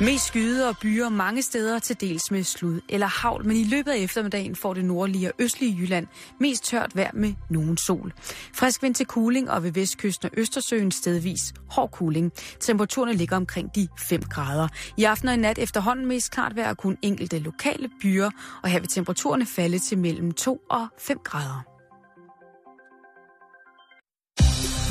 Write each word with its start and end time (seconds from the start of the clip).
Mest 0.00 0.26
skyde 0.26 0.68
og 0.68 0.78
byer 0.78 1.08
mange 1.08 1.42
steder 1.42 1.78
til 1.78 2.00
dels 2.00 2.30
med 2.30 2.44
slud 2.44 2.80
eller 2.88 3.06
havl, 3.06 3.46
men 3.46 3.56
i 3.56 3.64
løbet 3.64 3.90
af 3.90 3.96
eftermiddagen 3.98 4.56
får 4.56 4.74
det 4.74 4.84
nordlige 4.84 5.28
og 5.28 5.34
østlige 5.38 5.76
Jylland 5.78 6.06
mest 6.40 6.64
tørt 6.64 6.96
vejr 6.96 7.10
med 7.14 7.34
nogen 7.50 7.76
sol. 7.76 8.12
Frisk 8.54 8.82
vind 8.82 8.94
til 8.94 9.06
kuling 9.06 9.50
og 9.50 9.62
ved 9.62 9.70
vestkysten 9.72 10.28
og 10.32 10.38
Østersøen 10.38 10.90
stedvis 10.90 11.40
hård 11.70 11.90
kuling. 11.90 12.32
Temperaturerne 12.60 13.12
ligger 13.12 13.36
omkring 13.36 13.74
de 13.74 13.88
5 14.08 14.22
grader. 14.22 14.68
I 14.96 15.04
aften 15.04 15.28
og 15.28 15.34
i 15.34 15.36
nat 15.36 15.58
efterhånden 15.58 16.06
mest 16.06 16.30
klart 16.30 16.56
vejr 16.56 16.70
og 16.70 16.76
kun 16.76 16.96
enkelte 17.02 17.38
lokale 17.38 17.88
byer, 18.02 18.30
og 18.62 18.68
her 18.68 18.80
vil 18.80 18.88
temperaturerne 18.88 19.46
falde 19.46 19.78
til 19.78 19.98
mellem 19.98 20.32
2 20.32 20.60
og 20.70 20.86
5 20.98 21.18
grader. 21.24 21.62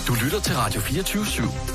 Du 0.07 0.13
lytter 0.23 0.39
til 0.39 0.55
Radio 0.55 0.81
24 0.81 1.23
/7. 1.23 1.74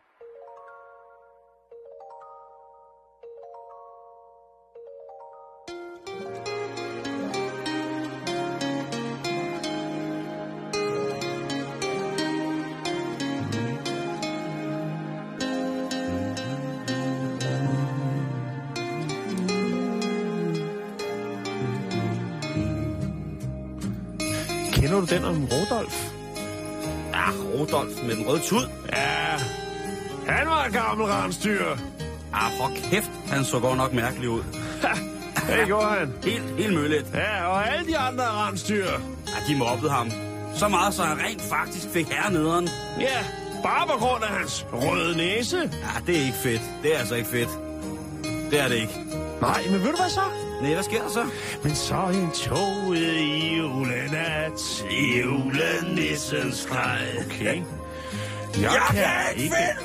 Den 25.15 25.25
om 25.25 25.45
Rodolf? 25.51 26.11
Ja, 27.13 27.29
Rudolf 27.53 28.03
med 28.03 28.15
den 28.15 28.27
røde 28.27 28.41
tud. 28.41 28.67
Ja, 28.93 29.37
han 30.27 30.47
var 30.47 30.65
et 30.65 30.73
gammel 30.73 31.05
rensdyr. 31.07 31.65
Ah, 32.33 32.51
for 32.57 32.71
kæft, 32.89 33.11
han 33.27 33.45
så 33.45 33.59
godt 33.59 33.77
nok 33.77 33.93
mærkelig 33.93 34.29
ud. 34.29 34.43
Det 35.47 35.65
gjorde 35.65 35.85
han. 35.87 36.13
Helt, 36.31 36.43
helt 36.57 36.73
møllet. 36.73 37.05
Ja, 37.13 37.47
og 37.47 37.69
alle 37.73 37.87
de 37.87 37.97
andre 37.97 38.23
rensdyr. 38.23 38.85
Ja, 39.27 39.53
de 39.53 39.55
mobbede 39.55 39.91
ham. 39.91 40.11
Så 40.55 40.67
meget, 40.67 40.93
så 40.93 41.03
han 41.03 41.17
rent 41.19 41.41
faktisk 41.41 41.87
fik 41.93 42.07
hernederen. 42.09 42.69
Ja, 42.99 43.25
bare 43.63 43.87
på 43.87 43.97
grund 43.97 44.23
af 44.23 44.29
hans 44.29 44.65
røde 44.73 45.17
næse. 45.17 45.57
Ja, 45.57 46.01
det 46.07 46.17
er 46.17 46.21
ikke 46.25 46.37
fedt. 46.43 46.61
Det 46.83 46.95
er 46.95 46.99
altså 46.99 47.15
ikke 47.15 47.29
fedt. 47.29 47.49
Det 48.51 48.59
er 48.59 48.67
det 48.67 48.75
ikke. 48.75 48.93
Nej, 49.41 49.63
men 49.69 49.73
ved 49.83 49.91
du 49.91 49.97
hvad 49.97 50.09
så? 50.09 50.21
Nej, 50.61 50.73
hvad 50.73 50.83
sker 50.83 51.01
der 51.01 51.09
så? 51.09 51.25
Men 51.63 51.75
så 51.75 51.95
en 51.95 52.31
toget 52.31 53.13
i 53.13 53.55
julenat, 53.57 54.85
julenissens 55.21 56.65
grej. 56.69 57.01
Okay. 57.25 57.61
Jeg, 58.61 58.81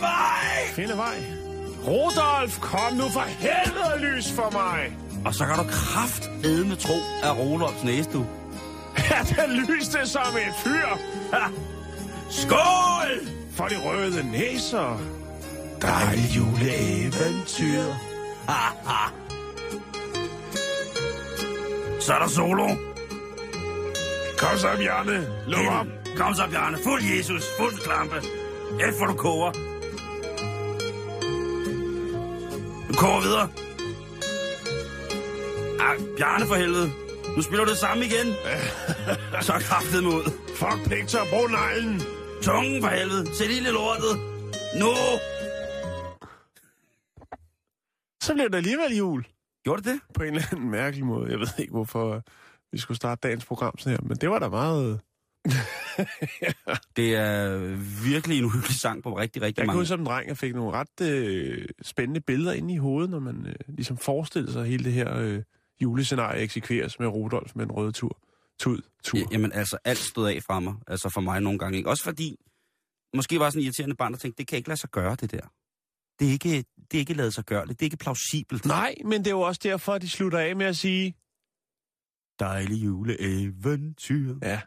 vej! 0.00 0.74
finde 0.74 0.96
vej. 0.96 1.16
Rudolf, 1.86 2.60
kom 2.60 2.92
nu 2.92 3.08
for 3.08 3.20
helvede 3.20 3.98
lys 4.00 4.32
for 4.32 4.50
mig. 4.52 4.96
Og 5.24 5.34
så 5.34 5.46
kan 5.46 5.56
du 5.56 5.64
kraft 5.70 6.30
med 6.44 6.76
tro 6.76 6.94
af 7.22 7.38
Rudolfs 7.38 7.84
næse, 7.84 8.10
du. 8.12 8.26
Ja, 9.10 9.42
den 9.42 9.56
lyste 9.56 10.06
som 10.06 10.36
et 10.36 10.54
fyr. 10.64 10.98
Ha! 11.32 11.48
Skål! 12.30 13.28
For 13.52 13.64
de 13.64 13.76
røde 13.84 14.30
næser. 14.30 15.00
Dejlig 15.82 16.36
juleeventyr. 16.36 17.82
Ha, 18.48 18.72
ha. 18.86 19.10
Så 22.06 22.12
er 22.14 22.18
der 22.18 22.28
solo. 22.28 22.66
Kom 24.38 24.58
så, 24.58 24.68
Bjarne. 24.78 25.16
Luk 25.46 25.66
op. 25.80 25.86
Kom 26.16 26.34
så, 26.34 26.46
Bjarne. 26.50 26.78
Fuld 26.84 27.02
Jesus. 27.02 27.44
Fuld 27.58 27.78
klampe. 27.78 28.16
Efter 28.88 29.06
du 29.06 29.14
koger. 29.14 29.52
Du 32.88 32.92
koger 32.92 33.20
videre. 33.20 33.48
Ah, 35.80 35.96
Bjarne 36.16 36.46
for 36.46 36.54
helvede. 36.54 36.90
Nu 37.36 37.42
spiller 37.42 37.64
du 37.64 37.70
det 37.70 37.78
samme 37.78 38.04
igen. 38.04 38.34
så 39.48 39.52
kraftet 39.52 40.04
mod. 40.04 40.24
Fuck, 40.56 40.90
Victor, 40.90 41.20
brug 41.30 41.50
neglen. 41.50 42.02
Tungen 42.42 42.82
for 42.82 42.88
helvede. 42.88 43.34
Sæt 43.34 43.50
ild 43.50 43.66
i 43.66 43.70
lortet. 43.70 44.14
Nu. 44.80 44.90
Så 48.22 48.34
bliver 48.34 48.48
det 48.48 48.56
alligevel 48.56 48.96
jul. 48.96 49.24
Gjorde 49.66 49.82
det 49.82 49.92
det? 49.92 50.14
På 50.14 50.22
en 50.22 50.28
eller 50.34 50.42
anden 50.52 50.70
mærkelig 50.70 51.06
måde. 51.06 51.30
Jeg 51.30 51.38
ved 51.38 51.48
ikke, 51.58 51.70
hvorfor 51.70 52.22
vi 52.72 52.78
skulle 52.78 52.96
starte 52.96 53.28
dagens 53.28 53.44
program 53.44 53.78
sådan 53.78 53.92
her, 53.98 54.08
men 54.08 54.16
det 54.16 54.30
var 54.30 54.38
da 54.38 54.48
meget... 54.48 55.00
Det 56.96 57.14
er 57.14 57.58
virkelig 58.04 58.38
en 58.38 58.44
uhyggelig 58.44 58.76
sang 58.76 59.02
på 59.02 59.18
rigtig, 59.18 59.42
rigtig 59.42 59.60
Jeg 59.60 59.66
mange. 59.66 59.80
huske 59.80 59.88
som 59.88 60.00
en 60.00 60.06
dreng, 60.06 60.28
jeg 60.28 60.36
fik 60.36 60.54
nogle 60.54 60.72
ret 60.72 61.00
øh, 61.00 61.68
spændende 61.82 62.20
billeder 62.20 62.52
inde 62.52 62.74
i 62.74 62.76
hovedet, 62.76 63.10
når 63.10 63.18
man 63.18 63.46
øh, 63.46 63.54
ligesom 63.68 63.96
forestillede 63.96 64.52
sig 64.52 64.64
hele 64.64 64.84
det 64.84 64.92
her 64.92 65.16
øh, 65.16 65.42
julescenarie 65.82 66.42
eksekveres 66.42 66.98
med 66.98 67.08
Rudolf 67.08 67.52
med 67.54 67.64
en 67.64 67.72
rød 67.72 67.92
tur. 67.92 68.18
Tud, 68.58 68.82
tur. 69.04 69.18
Ja, 69.18 69.24
jamen 69.32 69.52
altså, 69.52 69.78
alt 69.84 69.98
stod 69.98 70.28
af 70.28 70.42
fra 70.42 70.60
mig. 70.60 70.74
Altså 70.86 71.08
for 71.08 71.20
mig 71.20 71.40
nogle 71.40 71.58
gange. 71.58 71.78
Ikke? 71.78 71.90
Også 71.90 72.04
fordi, 72.04 72.36
måske 73.14 73.40
var 73.40 73.50
sådan 73.50 73.60
en 73.60 73.64
irriterende 73.64 73.96
barn, 73.96 74.12
der 74.12 74.18
tænkte, 74.18 74.38
det 74.38 74.46
kan 74.46 74.56
ikke 74.56 74.68
lade 74.68 74.80
sig 74.80 74.90
gøre, 74.90 75.14
det 75.14 75.32
der. 75.32 75.52
Det 76.18 76.28
er 76.28 76.32
ikke, 76.32 76.64
det 76.90 76.94
er 76.94 77.00
ikke 77.00 77.14
lavet 77.14 77.34
sig 77.34 77.44
gøre. 77.44 77.66
Det 77.66 77.70
er 77.80 77.84
ikke 77.84 77.96
plausibelt. 77.96 78.64
Nej, 78.64 78.94
men 79.04 79.18
det 79.18 79.26
er 79.26 79.30
jo 79.30 79.40
også 79.40 79.60
derfor, 79.64 79.92
at 79.94 80.02
de 80.02 80.08
slutter 80.08 80.38
af 80.38 80.56
med 80.56 80.66
at 80.66 80.76
sige, 80.76 81.14
Dejlig 82.40 82.84
juleeventyr. 82.84 84.34
ja. 84.42 84.60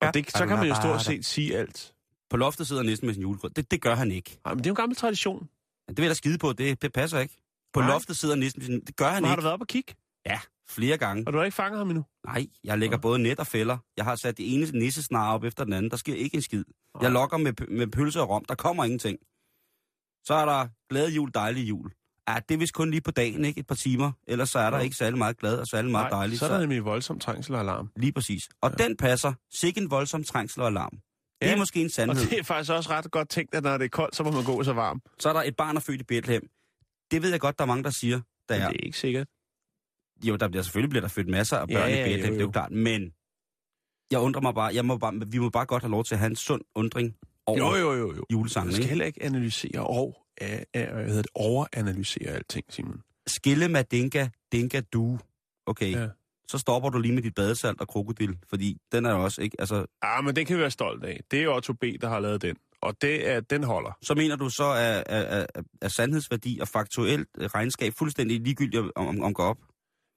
Og 0.00 0.14
det, 0.14 0.30
så 0.30 0.46
kan 0.46 0.56
man 0.58 0.68
jo 0.68 0.74
stort 0.74 1.02
set 1.02 1.24
sige 1.24 1.56
alt. 1.58 1.94
På 2.30 2.36
loftet 2.36 2.66
sidder 2.66 2.82
næsten 2.82 3.06
med 3.06 3.14
sin 3.14 3.22
julegrød. 3.22 3.50
Det, 3.50 3.70
det 3.70 3.80
gør 3.82 3.94
han 3.94 4.10
ikke. 4.12 4.38
Nej, 4.44 4.54
men 4.54 4.58
det 4.58 4.66
er 4.66 4.70
jo 4.70 4.72
en 4.72 4.76
gammel 4.76 4.96
tradition. 4.96 5.48
Det 5.88 5.96
vil 5.96 6.02
jeg 6.02 6.10
da 6.10 6.14
skide 6.14 6.38
på. 6.38 6.52
Det, 6.52 6.82
det 6.82 6.92
passer 6.92 7.18
ikke. 7.20 7.36
På 7.72 7.80
Nej. 7.80 7.88
loftet 7.88 8.16
sidder 8.16 8.34
næsten 8.34 8.60
med 8.60 8.66
sin... 8.66 8.80
Det 8.80 8.96
gør 8.96 9.08
han 9.08 9.22
Men 9.22 9.28
har 9.28 9.34
ikke. 9.34 9.40
du 9.40 9.42
været 9.44 9.54
op 9.54 9.60
og 9.60 9.66
kigge? 9.66 9.94
Ja, 10.26 10.40
flere 10.68 10.98
gange. 10.98 11.24
Og 11.26 11.32
du 11.32 11.38
har 11.38 11.44
ikke 11.44 11.54
fanget 11.54 11.78
ham 11.78 11.90
endnu? 11.90 12.04
Nej, 12.26 12.46
jeg 12.64 12.78
lægger 12.78 12.98
både 12.98 13.18
net 13.18 13.38
og 13.38 13.46
fælder. 13.46 13.78
Jeg 13.96 14.04
har 14.04 14.16
sat 14.16 14.36
det 14.38 14.54
ene 14.54 14.66
nissesnare 14.78 15.34
op 15.34 15.44
efter 15.44 15.64
den 15.64 15.72
anden. 15.72 15.90
Der 15.90 15.96
sker 15.96 16.14
ikke 16.14 16.34
en 16.34 16.42
skid. 16.42 16.64
Jeg 17.02 17.10
lokker 17.10 17.36
med, 17.36 17.60
p- 17.60 17.70
med 17.72 17.86
pølse 17.86 18.20
og 18.20 18.28
rom. 18.28 18.44
Der 18.44 18.54
kommer 18.54 18.84
ingenting. 18.84 19.18
Så 20.24 20.34
er 20.34 20.44
der 20.44 20.68
glad 20.90 21.10
jul, 21.10 21.30
dejlig 21.34 21.68
jul. 21.68 21.90
Ja, 22.28 22.36
det 22.48 22.54
er 22.54 22.58
vist 22.58 22.74
kun 22.74 22.90
lige 22.90 23.00
på 23.00 23.10
dagen, 23.10 23.44
ikke? 23.44 23.60
Et 23.60 23.66
par 23.66 23.74
timer. 23.74 24.12
Ellers 24.26 24.48
så 24.50 24.58
er 24.58 24.70
der 24.70 24.76
Jo. 24.78 24.84
ikke 24.84 24.96
særlig 24.96 25.18
meget 25.18 25.38
glad 25.38 25.58
og 25.58 25.66
særlig 25.66 25.90
meget 25.90 26.10
Nej, 26.10 26.18
dejligt. 26.20 26.38
så 26.38 26.44
er 26.46 26.52
der 26.52 26.60
nemlig 26.60 26.84
voldsom 26.84 27.18
trængsel 27.18 27.54
og 27.54 27.60
alarm. 27.60 27.90
Lige 27.96 28.12
præcis. 28.12 28.48
Og 28.60 28.72
ja. 28.78 28.84
den 28.84 28.96
passer. 28.96 29.32
Sikke 29.52 29.80
en 29.80 29.90
voldsom 29.90 30.24
trængsel 30.24 30.60
og 30.60 30.66
alarm. 30.66 30.90
Det 30.90 31.00
er 31.40 31.50
Ja, 31.50 31.56
måske 31.56 31.80
en 31.80 31.84
Og 31.86 31.90
sandhed. 31.90 32.26
det 32.30 32.38
er 32.38 32.42
faktisk 32.42 32.72
også 32.72 32.90
ret 32.90 33.10
godt 33.10 33.28
tænkt, 33.28 33.54
at 33.54 33.62
når 33.62 33.78
det 33.78 33.84
er 33.84 33.88
koldt, 33.88 34.16
så 34.16 34.22
må 34.22 34.30
man 34.30 34.44
gå 34.44 34.62
så 34.62 34.72
varm. 34.72 35.02
Så 35.18 35.28
er 35.28 35.32
der 35.32 35.42
et 35.42 35.56
barn, 35.56 35.74
der 35.74 35.80
er 35.80 35.84
født 35.84 36.00
i 36.00 36.04
Bethlehem. 36.04 36.48
Det 37.10 37.22
ved 37.22 37.30
jeg 37.30 37.40
godt, 37.40 37.58
der 37.58 37.64
er 37.64 37.66
mange, 37.66 37.84
der 37.84 37.90
siger. 37.90 38.20
Der 38.48 38.54
er, 38.54 38.68
det 38.68 38.80
er 38.80 38.86
ikke 38.86 38.98
sikkert. 38.98 39.26
jo, 40.24 40.36
der 40.36 40.48
bliver 40.48 40.62
selvfølgelig 40.62 40.90
bliver 40.90 41.00
der 41.00 41.08
født 41.08 41.28
masser 41.28 41.56
af 41.56 41.66
Ja, 41.68 41.74
børn 41.74 41.90
ja, 41.90 42.00
i 42.04 42.08
Bethlehem, 42.08 42.20
jo, 42.20 42.32
det 42.32 42.36
er 42.36 42.40
jo 42.40 42.46
jo. 42.46 42.50
klart. 42.50 42.70
Men 42.72 43.12
jeg 44.10 44.20
undrer 44.20 44.42
mig 44.42 44.54
bare, 44.54 44.74
jeg 44.74 44.84
må 44.84 44.96
bare, 44.98 45.14
vi 45.26 45.38
må 45.38 45.48
bare 45.50 45.66
godt 45.66 45.82
have 45.82 45.90
lov 45.90 46.04
til 46.04 46.14
at 46.14 46.18
have 46.18 46.30
en 46.30 46.36
sund 46.36 46.62
undring 46.74 47.14
over 47.46 47.58
Jo, 47.58 47.74
jo, 47.74 47.92
jo, 47.92 48.06
jo. 48.08 48.12
Man 48.14 48.24
julesangen. 48.30 48.72
skal 48.72 48.82
Ikke? 48.82 48.88
heller 48.88 49.04
ikke 49.04 49.22
analysere 49.22 49.86
og 49.86 50.06
uh, 50.42 50.48
uh, 50.48 50.58
hvad 50.72 51.06
hedder 51.06 51.22
det, 51.22 51.30
overanalysere 51.34 52.30
alting, 52.30 52.64
Simon. 52.70 53.00
Skille 53.26 53.68
med 53.68 53.84
dinka, 53.84 54.28
dinka 54.52 54.80
du. 54.92 55.18
Okay, 55.66 55.92
Ja. 55.92 56.00
ja. 56.00 56.08
så 56.48 56.58
stopper 56.58 56.88
du 56.90 56.98
lige 56.98 57.14
med 57.14 57.22
dit 57.22 57.34
badesalt 57.34 57.80
og 57.80 57.88
krokodil, 57.88 58.38
fordi 58.48 58.78
den 58.92 59.06
er 59.06 59.10
jo 59.10 59.24
også 59.24 59.42
ikke, 59.42 59.56
altså, 59.60 59.86
Ah, 60.02 60.24
men 60.24 60.36
det 60.36 60.46
kan 60.46 60.56
vi 60.56 60.60
være 60.60 60.70
stolt 60.70 61.04
af. 61.04 61.20
Det 61.30 61.42
er 61.42 61.48
Otto 61.48 61.72
B., 61.72 61.84
der 62.00 62.08
har 62.08 62.20
lavet 62.20 62.42
den. 62.42 62.56
Og 62.82 62.94
det 63.02 63.28
er, 63.28 63.40
den 63.40 63.64
holder. 63.64 63.98
så 64.02 64.14
mener 64.14 64.36
du 64.36 64.48
så, 64.48 64.64
at, 64.72 65.02
at, 65.06 65.24
at, 65.54 65.64
at 65.82 65.92
sandhedsværdi 65.92 66.58
og 66.60 66.68
faktuelt 66.68 67.28
regnskab 67.38 67.92
fuldstændig 67.98 68.40
ligegyldigt 68.40 68.80
om, 68.82 68.92
om, 69.08 69.20
om 69.20 69.34
går 69.34 69.44
op? 69.44 69.58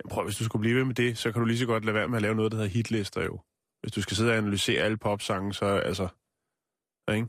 Prøv, 0.10 0.24
hvis 0.26 0.36
du 0.38 0.44
skulle 0.44 0.60
blive 0.62 0.76
ved 0.78 0.86
med 0.86 0.96
det, 0.96 1.18
så 1.18 1.32
kan 1.32 1.40
du 1.40 1.46
lige 1.46 1.58
så 1.58 1.66
godt 1.66 1.86
lade 1.86 1.96
være 1.96 2.08
med 2.08 2.16
at 2.16 2.22
lave 2.22 2.36
noget, 2.36 2.52
der 2.52 2.58
hedder 2.58 2.72
hitlister 2.72 3.24
jo. 3.24 3.40
Hvis 3.82 3.92
du 3.92 4.02
skal 4.02 4.18
sidde 4.18 4.32
og 4.32 4.38
analysere 4.38 4.82
alle 4.84 4.98
popsange, 4.98 5.54
så 5.54 5.66
altså... 5.66 6.08
Ikke? 7.12 7.28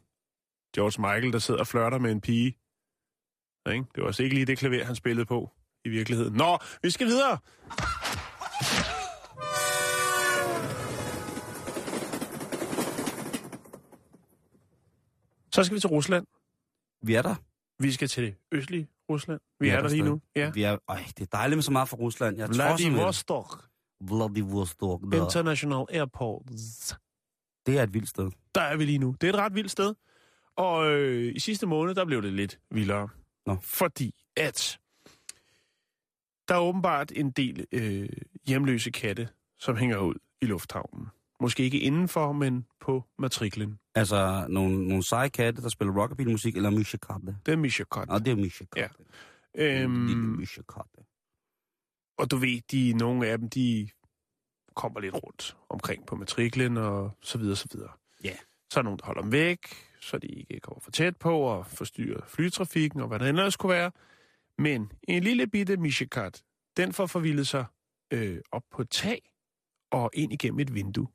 George 0.75 1.01
Michael, 1.01 1.33
der 1.33 1.39
sidder 1.39 1.61
og 1.61 1.67
flørter 1.67 1.99
med 1.99 2.13
en 2.13 2.21
pige. 2.21 2.47
Ikke? 3.73 3.87
Det 3.95 4.03
var 4.03 4.07
også 4.07 4.23
ikke 4.23 4.35
lige 4.35 4.47
det 4.47 4.59
klaver, 4.59 4.85
han 4.85 4.97
spillede 4.97 5.27
på 5.27 5.51
i 5.85 5.89
virkeligheden. 5.89 6.35
Nå, 6.35 6.59
vi 6.83 6.91
skal 6.91 7.07
videre! 7.07 7.39
Så 15.55 15.65
skal 15.65 15.75
vi 15.75 15.81
til 15.81 15.89
Rusland. 15.91 16.27
Vi 17.03 17.15
er 17.15 17.23
der. 17.23 17.35
Vi 17.83 17.93
skal 17.93 18.09
til 18.09 18.23
det 18.25 18.35
østlige 18.53 18.89
Rusland. 19.11 19.41
Vi, 19.61 19.67
Vi 19.67 19.71
er, 19.71 19.77
er 19.77 19.83
der 19.83 19.89
lige 19.89 20.03
nu. 20.03 20.21
Ja. 20.37 20.51
Vi 20.51 20.63
er, 20.63 20.79
øj, 20.89 20.99
det 21.17 21.21
er 21.21 21.37
dejligt 21.37 21.57
med 21.57 21.63
så 21.63 21.73
meget 21.73 21.89
fra 21.89 21.97
Rusland. 21.97 22.37
Jeg 22.37 22.47
tror 22.47 22.77
Vladivostok 22.77 23.65
Vladivostok. 24.01 25.01
der. 25.13 25.25
International 25.25 25.85
Airport. 25.91 26.43
Det 27.69 27.79
er 27.79 27.83
et 27.83 27.95
vildt 27.95 28.09
sted. 28.09 28.31
Der 28.55 28.61
er 28.61 28.77
vi 28.77 28.85
lige 28.85 28.99
nu. 28.99 29.17
Det 29.21 29.29
er 29.29 29.33
et 29.33 29.39
ret 29.39 29.55
vildt 29.55 29.71
sted. 29.71 29.95
Og 30.57 30.91
øh, 30.91 31.35
i 31.35 31.39
sidste 31.39 31.67
måned, 31.67 31.95
der 31.95 32.05
blev 32.05 32.23
det 32.23 32.33
lidt 32.33 32.59
vildere. 32.71 33.09
Nå. 33.47 33.57
Fordi 33.63 34.15
at 34.37 34.79
Der 36.49 36.55
er 36.55 36.59
åbenbart 36.61 37.13
en 37.17 37.31
del 37.31 37.67
øh, 37.73 38.09
hjemløse 38.47 38.91
katte, 38.91 39.29
som 39.59 39.77
hænger 39.77 39.99
ud 39.99 40.15
i 40.43 40.45
lufthavnen. 40.47 41.07
Måske 41.41 41.63
ikke 41.63 41.79
indenfor, 41.81 42.33
men 42.33 42.67
på 42.81 43.05
matriklen. 43.19 43.79
Altså 43.95 44.47
nogle, 44.49 44.89
nogle 44.89 45.03
seje 45.03 45.29
katte, 45.29 45.63
der 45.63 45.69
spiller 45.69 45.95
rockabilly-musik, 46.03 46.57
eller 46.57 46.71
Misha 46.71 46.97
Katte. 46.97 47.37
Det 47.47 47.53
er 47.53 47.57
Misha 47.57 47.85
Kat. 47.93 48.09
Og 48.11 48.25
det 48.25 48.31
er 48.31 48.37
Misha 48.37 48.65
Katte. 48.77 48.97
Ja. 49.55 49.83
Øhm, 49.83 50.07
Lille 50.07 50.23
Misha 50.23 50.63
Katte. 50.75 51.05
og 52.19 52.31
du 52.31 52.37
ved, 52.37 52.61
de, 52.71 52.93
nogle 52.93 53.27
af 53.27 53.39
dem, 53.39 53.49
de 53.49 53.89
kommer 54.79 55.01
lidt 55.01 55.15
rundt 55.15 55.57
omkring 55.69 56.07
på 56.07 56.17
matriklen 56.17 56.77
og 56.77 57.11
så 57.21 57.39
videre, 57.39 57.57
så 57.57 57.69
videre. 57.73 57.91
Ja. 58.25 58.37
Så 58.73 58.81
er 58.81 58.85
nogen, 58.85 58.99
der 58.99 59.07
holder 59.07 59.23
dem 59.23 59.33
væk, 59.33 59.59
så 60.01 60.19
de 60.19 60.27
ikke 60.27 60.61
kommer 60.61 60.81
for 60.81 60.91
tæt 60.91 61.17
på 61.17 61.41
og 61.41 61.67
forstyrrer 61.67 62.27
flytrafikken 62.27 63.01
og 63.01 63.09
hvad 63.09 63.19
der 63.19 63.27
ellers 63.27 63.57
kunne 63.57 63.73
være. 63.73 63.93
Men 64.59 64.93
en 65.03 65.23
lille 65.23 65.47
bitte 65.47 65.77
Mishikat, 65.77 66.45
den 66.77 66.93
får 66.93 67.07
forvildet 67.07 67.47
sig 67.47 67.65
øh, 68.11 68.41
op 68.53 68.63
på 68.71 68.83
et 68.83 68.91
tag 68.91 69.33
og 69.91 70.11
ind 70.15 70.33
igennem 70.33 70.61
et 70.61 70.75
vindue. 70.75 71.09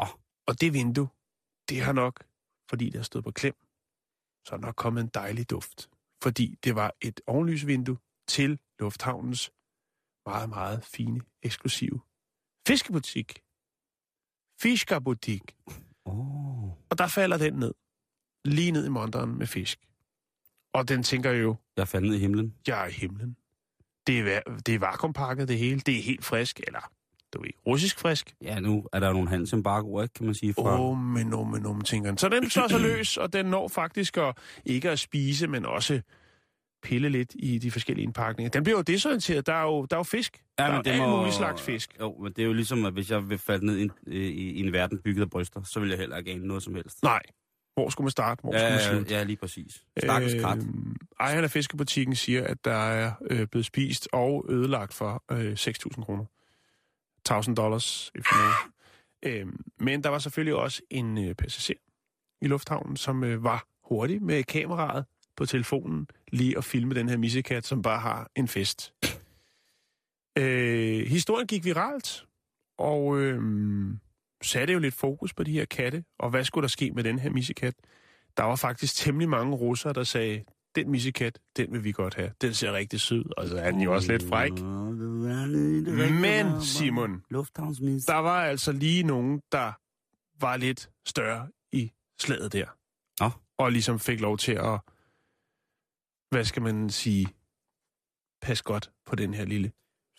Åh. 0.00 0.08
Og 0.46 0.60
det 0.60 0.72
vindue, 0.72 1.08
det 1.68 1.80
har 1.80 1.92
nok, 1.92 2.24
fordi 2.68 2.84
det 2.84 2.94
har 2.94 3.02
stået 3.02 3.24
på 3.24 3.30
klem, 3.30 3.54
så 4.44 4.54
er 4.54 4.58
nok 4.58 4.76
kommet 4.76 5.00
en 5.00 5.10
dejlig 5.14 5.50
duft. 5.50 5.90
Fordi 6.22 6.58
det 6.64 6.74
var 6.74 6.94
et 7.00 7.20
ovenlysvindue 7.26 7.98
til 8.26 8.58
lufthavnens 8.78 9.52
meget, 10.26 10.48
meget 10.48 10.84
fine, 10.84 11.20
eksklusive 11.42 12.00
fiskebutik. 12.66 13.40
Fiskerbutik. 14.60 15.56
Oh. 16.04 16.64
Og 16.90 16.98
der 16.98 17.06
falder 17.06 17.38
den 17.38 17.54
ned. 17.54 17.74
Lige 18.44 18.70
ned 18.70 18.86
i 18.86 18.88
monteren 18.88 19.38
med 19.38 19.46
fisk. 19.46 19.78
Og 20.72 20.88
den 20.88 21.02
tænker 21.02 21.30
jo, 21.30 21.56
Jeg 21.76 21.88
faldt 21.88 22.06
ned 22.06 22.16
i 22.16 22.18
himlen. 22.18 22.54
jeg 22.66 22.82
er 22.84 22.88
i 22.88 22.92
himlen. 22.92 23.36
Det 24.06 24.36
er, 24.36 24.40
det 24.66 24.74
er 24.74 24.78
vakuumpakket 24.78 25.48
det 25.48 25.58
hele. 25.58 25.80
Det 25.80 25.98
er 25.98 26.02
helt 26.02 26.24
frisk, 26.24 26.60
eller 26.66 26.90
du 27.32 27.42
ved, 27.42 27.50
russisk 27.66 27.98
frisk. 27.98 28.34
Ja, 28.42 28.60
nu 28.60 28.86
er 28.92 29.00
der 29.00 29.12
nogle 29.12 29.28
handelsembargoer, 29.28 30.02
ikke, 30.02 30.12
kan 30.12 30.26
man 30.26 30.34
sige. 30.34 30.54
Fra... 30.54 30.80
Oh, 30.80 30.98
men 30.98 31.34
oh, 31.34 31.46
men 31.46 31.66
oh, 31.66 31.80
tænker 31.80 32.10
den. 32.10 32.18
Så 32.18 32.28
den 32.28 32.50
slår 32.50 32.68
sig 32.68 32.80
løs, 32.80 33.16
og 33.16 33.32
den 33.32 33.46
når 33.46 33.68
faktisk 33.68 34.16
at, 34.16 34.36
ikke 34.64 34.90
at 34.90 34.98
spise, 34.98 35.46
men 35.46 35.66
også 35.66 36.02
pille 36.82 37.08
lidt 37.08 37.30
i 37.34 37.58
de 37.58 37.70
forskellige 37.70 38.04
indpakninger. 38.04 38.50
Den 38.50 38.62
bliver 38.64 38.78
jo 38.78 38.82
desorienteret. 38.82 39.46
Der 39.46 39.52
er 39.54 39.62
jo, 39.62 39.84
der 39.84 39.96
er 39.96 39.98
jo 39.98 40.02
fisk. 40.04 40.42
Ja, 40.58 40.64
der 40.64 40.70
er 40.70 40.82
det 40.82 40.90
jo 40.98 41.02
alle 41.02 41.16
mulige 41.16 41.32
slags 41.32 41.62
fisk. 41.62 41.96
Jo, 42.00 42.16
men 42.22 42.32
det 42.32 42.42
er 42.42 42.46
jo 42.46 42.52
ligesom, 42.52 42.84
at 42.84 42.92
hvis 42.92 43.10
jeg 43.10 43.28
vil 43.30 43.38
falde 43.38 43.66
ned 43.66 43.76
i 43.78 43.82
en, 43.82 43.92
i, 44.06 44.18
i 44.50 44.60
en 44.60 44.72
verden 44.72 44.98
bygget 45.04 45.22
af 45.22 45.30
bryster, 45.30 45.62
så 45.62 45.80
vil 45.80 45.88
jeg 45.88 45.98
heller 45.98 46.16
ikke 46.16 46.30
ane 46.32 46.46
noget 46.46 46.62
som 46.62 46.74
helst. 46.74 47.02
Nej. 47.02 47.22
Hvor 47.74 47.88
skulle 47.90 48.04
man 48.04 48.10
starte? 48.10 48.40
Hvor 48.42 48.52
skulle 48.52 48.62
man 48.70 48.72
Ja, 48.72 48.90
slutte? 48.90 49.14
ja, 49.14 49.22
lige 49.22 49.36
præcis. 49.36 49.84
Stakkels 49.98 50.34
kat. 50.44 50.58
Øh, 50.58 50.64
ejeren 51.20 51.44
af 51.44 51.50
fiskebutikken 51.50 52.16
siger, 52.16 52.44
at 52.44 52.64
der 52.64 52.72
er 52.72 53.12
øh, 53.30 53.46
blevet 53.46 53.66
spist 53.66 54.08
og 54.12 54.46
ødelagt 54.48 54.94
for 54.94 55.24
øh, 55.32 55.52
6.000 55.52 56.04
kroner. 56.04 56.24
1.000 57.32 57.54
dollars, 57.54 58.12
øh, 59.22 59.46
men 59.80 60.04
der 60.04 60.08
var 60.08 60.18
selvfølgelig 60.18 60.54
også 60.54 60.82
en 60.90 61.18
øh, 61.28 61.34
passager 61.34 61.78
i 62.42 62.46
lufthavnen, 62.46 62.96
som 62.96 63.24
øh, 63.24 63.44
var 63.44 63.66
hurtig 63.84 64.22
med 64.22 64.42
kameraet 64.42 65.04
på 65.36 65.46
telefonen 65.46 66.06
lige 66.32 66.58
at 66.58 66.64
filme 66.64 66.94
den 66.94 67.08
her 67.08 67.16
missekat, 67.16 67.66
som 67.66 67.82
bare 67.82 68.00
har 68.00 68.30
en 68.36 68.48
fest. 68.48 68.92
Øh, 70.38 71.06
historien 71.06 71.46
gik 71.46 71.64
viralt, 71.64 72.26
og 72.78 73.20
øh, 73.20 73.42
satte 74.42 74.72
jo 74.72 74.78
lidt 74.78 74.94
fokus 74.94 75.34
på 75.34 75.42
de 75.42 75.52
her 75.52 75.64
katte, 75.64 76.04
og 76.18 76.30
hvad 76.30 76.44
skulle 76.44 76.62
der 76.62 76.68
ske 76.68 76.90
med 76.90 77.04
den 77.04 77.18
her 77.18 77.30
missekat? 77.30 77.74
Der 78.36 78.42
var 78.42 78.56
faktisk 78.56 78.94
temmelig 78.96 79.28
mange 79.28 79.56
russere, 79.56 79.92
der 79.92 80.04
sagde, 80.04 80.44
den 80.74 80.90
missekat, 80.90 81.38
den 81.56 81.72
vil 81.72 81.84
vi 81.84 81.92
godt 81.92 82.14
have. 82.14 82.32
Den 82.40 82.54
ser 82.54 82.72
rigtig 82.72 83.00
sød, 83.00 83.24
og 83.36 83.48
så 83.48 83.58
er 83.58 83.70
den 83.70 83.80
jo 83.80 83.94
også 83.94 84.12
lidt 84.12 84.22
fræk. 84.28 84.52
Men, 86.20 86.62
Simon, 86.62 87.22
der 88.06 88.18
var 88.18 88.42
altså 88.44 88.72
lige 88.72 89.02
nogen, 89.02 89.40
der 89.52 89.72
var 90.40 90.56
lidt 90.56 90.90
større 91.06 91.48
i 91.72 91.92
slaget 92.20 92.52
der. 92.52 92.66
Nå. 93.20 93.30
Og 93.58 93.72
ligesom 93.72 93.98
fik 93.98 94.20
lov 94.20 94.38
til 94.38 94.52
at, 94.52 94.80
hvad 96.30 96.44
skal 96.44 96.62
man 96.62 96.90
sige, 96.90 97.26
pas 98.42 98.62
godt 98.62 98.90
på 99.06 99.16
den 99.16 99.34
her 99.34 99.44
lille, 99.44 99.72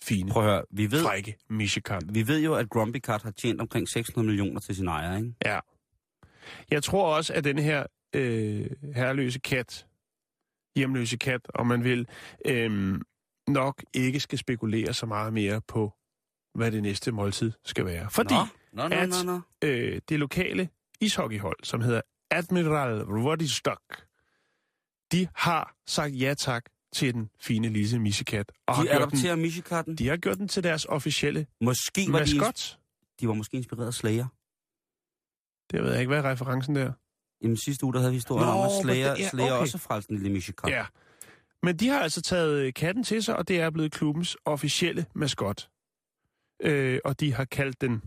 fine, 0.03 0.31
Prøv 0.31 0.43
at 0.43 0.49
høre, 0.49 0.63
vi 0.71 0.91
ved, 0.91 1.03
frække 1.03 1.37
missekat. 1.49 2.03
vi 2.15 2.27
ved 2.27 2.43
jo, 2.43 2.53
at 2.55 2.69
Grumpy 2.69 2.97
Cat 2.99 3.21
har 3.23 3.31
tjent 3.31 3.61
omkring 3.61 3.89
600 3.89 4.25
millioner 4.27 4.59
til 4.59 4.75
sin 4.75 4.87
ejer, 4.87 5.17
ikke? 5.17 5.33
Ja. 5.45 5.59
Jeg 6.71 6.83
tror 6.83 7.15
også, 7.15 7.33
at 7.33 7.43
den 7.43 7.59
her 7.59 7.85
øh, 8.15 8.69
herreløse 8.95 9.39
kat, 9.39 9.87
hjemløse 10.75 11.17
kat, 11.17 11.41
om 11.55 11.67
man 11.67 11.83
vil, 11.83 12.07
øh, 12.45 12.99
nok 13.47 13.83
ikke 13.93 14.19
skal 14.19 14.37
spekulere 14.39 14.93
så 14.93 15.05
meget 15.05 15.33
mere 15.33 15.61
på, 15.61 15.93
hvad 16.55 16.71
det 16.71 16.81
næste 16.83 17.11
måltid 17.11 17.51
skal 17.65 17.85
være. 17.85 18.09
Fordi 18.09 18.33
Nå, 18.33 18.83
nå, 18.83 18.87
nå, 18.87 18.95
at- 18.95 19.09
nå, 19.25 19.31
nå. 19.31 19.39
øh, 19.67 20.01
det 20.09 20.19
lokale 20.19 20.69
ishockeyhold, 21.01 21.57
som 21.63 21.81
hedder 21.81 22.01
Admiral 22.31 23.05
Vladivostok, 23.05 23.81
de 25.11 25.27
har 25.35 25.75
sagt 25.87 26.19
ja 26.21 26.33
tak 26.33 26.65
til 26.93 27.13
den 27.13 27.29
fine 27.39 27.69
lille 27.69 27.99
missekat. 27.99 28.51
Og 28.67 28.75
De 28.75 28.77
har 28.77 28.83
gjort 28.83 28.93
den, 28.95 29.01
adopterer 29.01 29.35
Mishikatten. 29.35 29.95
de 29.95 30.07
har 30.07 30.17
gjort 30.17 30.37
den 30.37 30.47
til 30.47 30.63
deres 30.63 30.85
officielle 30.85 31.47
Måske 31.61 32.05
var 32.09 32.19
de, 32.23 32.39
maskot. 32.39 32.79
de 33.19 33.27
var 33.27 33.33
måske 33.33 33.57
inspireret 33.57 33.87
af 33.87 33.93
Slayer. 33.93 34.25
Det 35.71 35.83
ved 35.83 35.91
jeg 35.91 35.99
ikke, 35.99 36.07
hvad 36.09 36.19
er 36.23 36.31
referencen 36.31 36.75
der? 36.75 36.93
Jamen 37.41 37.57
sidste 37.57 37.85
uge, 37.85 37.93
der 37.93 37.99
havde 37.99 38.11
vi 38.11 38.15
historien 38.17 38.45
Nå, 38.47 38.51
om, 38.51 38.65
at 38.65 38.71
Slayer, 38.81 39.15
ja, 39.17 39.29
Slayer 39.29 39.51
okay. 39.53 39.61
også 39.61 39.77
frelste 39.77 40.11
en 40.11 40.17
lille 40.17 40.33
Mishikat. 40.33 40.69
Ja. 40.71 40.85
Men 41.63 41.77
de 41.77 41.87
har 41.87 41.99
altså 41.99 42.21
taget 42.21 42.59
øh, 42.59 42.73
katten 42.73 43.03
til 43.03 43.23
sig, 43.23 43.35
og 43.35 43.47
det 43.47 43.61
er 43.61 43.69
blevet 43.69 43.91
klubbens 43.91 44.37
officielle 44.45 45.05
maskot. 45.15 45.69
Øh, 46.61 46.99
og 47.05 47.19
de 47.19 47.33
har 47.33 47.45
kaldt 47.45 47.81
den, 47.81 48.01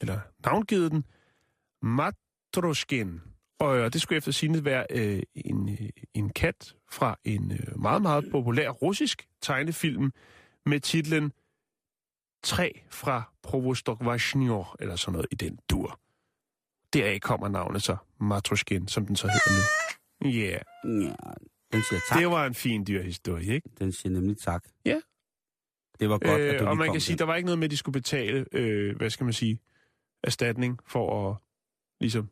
eller 0.00 0.20
navngivet 0.44 0.92
den, 0.92 1.04
Matroskin. 1.82 3.20
Og 3.58 3.78
øh, 3.78 3.92
det 3.92 4.02
skulle 4.02 4.16
efter 4.16 4.32
sigende 4.32 4.64
være 4.64 4.86
øh, 4.90 5.22
en, 5.34 5.68
øh, 5.68 5.88
en 6.14 6.30
kat 6.30 6.74
fra 6.90 7.18
en 7.24 7.52
øh, 7.52 7.80
meget, 7.80 8.02
meget 8.02 8.24
populær 8.30 8.68
russisk 8.70 9.28
tegnefilm 9.42 10.12
med 10.66 10.80
titlen 10.80 11.32
Træ 12.42 12.70
fra 12.90 13.32
Provostokvashnjor, 13.42 14.76
eller 14.80 14.96
sådan 14.96 15.12
noget 15.12 15.26
i 15.30 15.34
den 15.34 15.58
dur. 15.70 16.00
Deraf 16.92 17.20
kommer 17.20 17.48
navnet 17.48 17.82
så 17.82 17.96
Matroskin, 18.20 18.88
som 18.88 19.06
den 19.06 19.16
så 19.16 19.26
hedder 19.26 19.50
nu. 19.56 20.30
Yeah. 20.30 20.60
ja 21.02 21.12
den 21.72 21.82
siger 21.82 22.00
tak. 22.08 22.18
det 22.18 22.30
var 22.30 22.46
en 22.46 22.54
fin 22.54 22.86
dyrhistorie, 22.86 23.54
ikke? 23.54 23.68
Den 23.78 23.92
siger 23.92 24.12
nemlig 24.12 24.38
tak. 24.38 24.64
Ja. 24.84 25.00
Det 26.00 26.08
var 26.08 26.18
godt, 26.18 26.40
at 26.40 26.60
du 26.60 26.64
Øh, 26.64 26.70
og 26.70 26.76
man 26.76 26.92
kan 26.92 27.00
sige, 27.00 27.14
til. 27.14 27.18
der 27.18 27.24
var 27.24 27.36
ikke 27.36 27.46
noget 27.46 27.58
med, 27.58 27.64
at 27.64 27.70
de 27.70 27.76
skulle 27.76 27.92
betale, 27.92 28.46
øh, 28.52 28.96
hvad 28.96 29.10
skal 29.10 29.24
man 29.24 29.32
sige, 29.32 29.60
erstatning 30.22 30.80
for 30.86 31.30
at 31.30 31.36
ligesom 32.00 32.30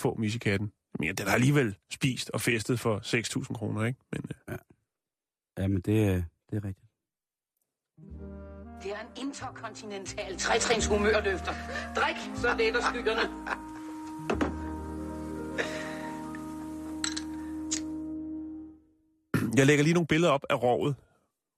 få 0.00 0.14
misikatten. 0.14 0.72
Men 0.98 1.14
den 1.14 1.26
har 1.26 1.34
alligevel 1.34 1.76
spist 1.92 2.30
og 2.30 2.40
festet 2.40 2.80
for 2.80 3.00
6.000 3.44 3.54
kroner, 3.54 3.84
ikke? 3.84 4.00
Men, 4.12 4.22
øh, 4.48 4.58
Ja, 5.58 5.68
men 5.68 5.80
det, 5.80 6.04
er- 6.04 6.22
det 6.50 6.56
er 6.56 6.64
rigtigt. 6.64 6.88
Det 8.82 8.90
er 8.92 9.00
en 9.00 9.26
interkontinental 9.28 10.36
trætrins 10.38 10.86
humørløfter. 10.86 11.54
Drik, 11.96 12.16
så 12.36 12.54
letter 12.58 12.80
skyggerne. 12.90 13.22
jeg 19.56 19.66
lægger 19.66 19.84
lige 19.84 19.94
nogle 19.94 20.06
billeder 20.06 20.32
op 20.32 20.44
af 20.50 20.62
rovet. 20.62 20.94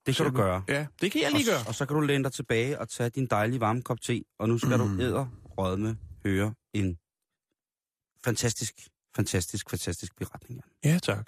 Det 0.07 0.17
kan 0.17 0.27
du 0.27 0.33
gøre. 0.33 0.63
Ja, 0.69 0.87
det 1.01 1.13
kan 1.13 1.23
jeg 1.23 1.31
lige 1.33 1.51
og, 1.53 1.55
gøre. 1.57 1.69
og 1.69 1.75
så 1.75 1.87
kan 1.87 1.95
du 1.97 2.01
læne 2.01 2.25
dig 2.25 2.33
tilbage 2.33 2.79
og 2.81 2.89
tage 2.89 3.11
din 3.11 3.27
dejlige 3.27 3.61
varme 3.61 3.83
kop 3.83 4.01
te, 4.01 4.23
og 4.39 4.49
nu 4.49 4.59
skal 4.59 4.77
mm. 4.77 4.85
Mm. 4.87 4.97
du 4.97 5.03
æder 5.03 5.27
rødme 5.59 5.97
høre 6.25 6.55
en 6.75 6.99
fantastisk, 8.25 8.89
fantastisk, 9.17 9.71
fantastisk 9.71 10.17
beretning. 10.17 10.61
Ja, 10.85 10.99
tak. 10.99 11.27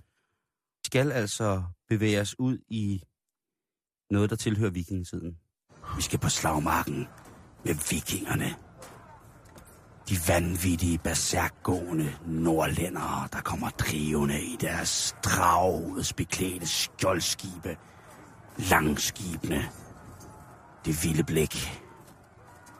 Vi 0.78 0.86
skal 0.86 1.12
altså 1.12 1.62
bevæge 1.88 2.20
os 2.20 2.38
ud 2.38 2.58
i 2.68 3.02
noget, 4.10 4.30
der 4.30 4.36
tilhører 4.36 4.70
vikingetiden. 4.70 5.38
Vi 5.96 6.02
skal 6.02 6.18
på 6.18 6.28
slagmarken 6.28 7.08
med 7.64 7.74
vikingerne. 7.90 8.54
De 10.08 10.16
vanvittige, 10.28 10.98
berserkgående 10.98 12.16
nordlændere, 12.26 13.28
der 13.32 13.40
kommer 13.40 13.70
drivende 13.70 14.42
i 14.42 14.56
deres 14.60 15.16
draghovedsbeklædte 15.24 16.66
skjoldskibe. 16.66 17.76
Langskibene. 18.70 19.68
Det 20.84 21.04
vilde 21.04 21.24
blik. 21.24 21.82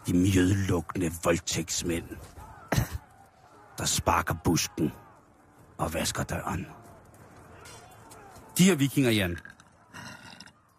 De 0.07 0.13
mjødlukkende 0.17 1.11
voldtægtsmænd, 1.25 2.09
der 3.79 3.85
sparker 3.85 4.35
busken 4.45 4.93
og 5.79 5.95
vasker 5.95 6.23
døren. 6.23 6.67
De 8.59 8.65
her 8.65 8.75
vikinger, 8.75 9.11
Jan, 9.11 9.39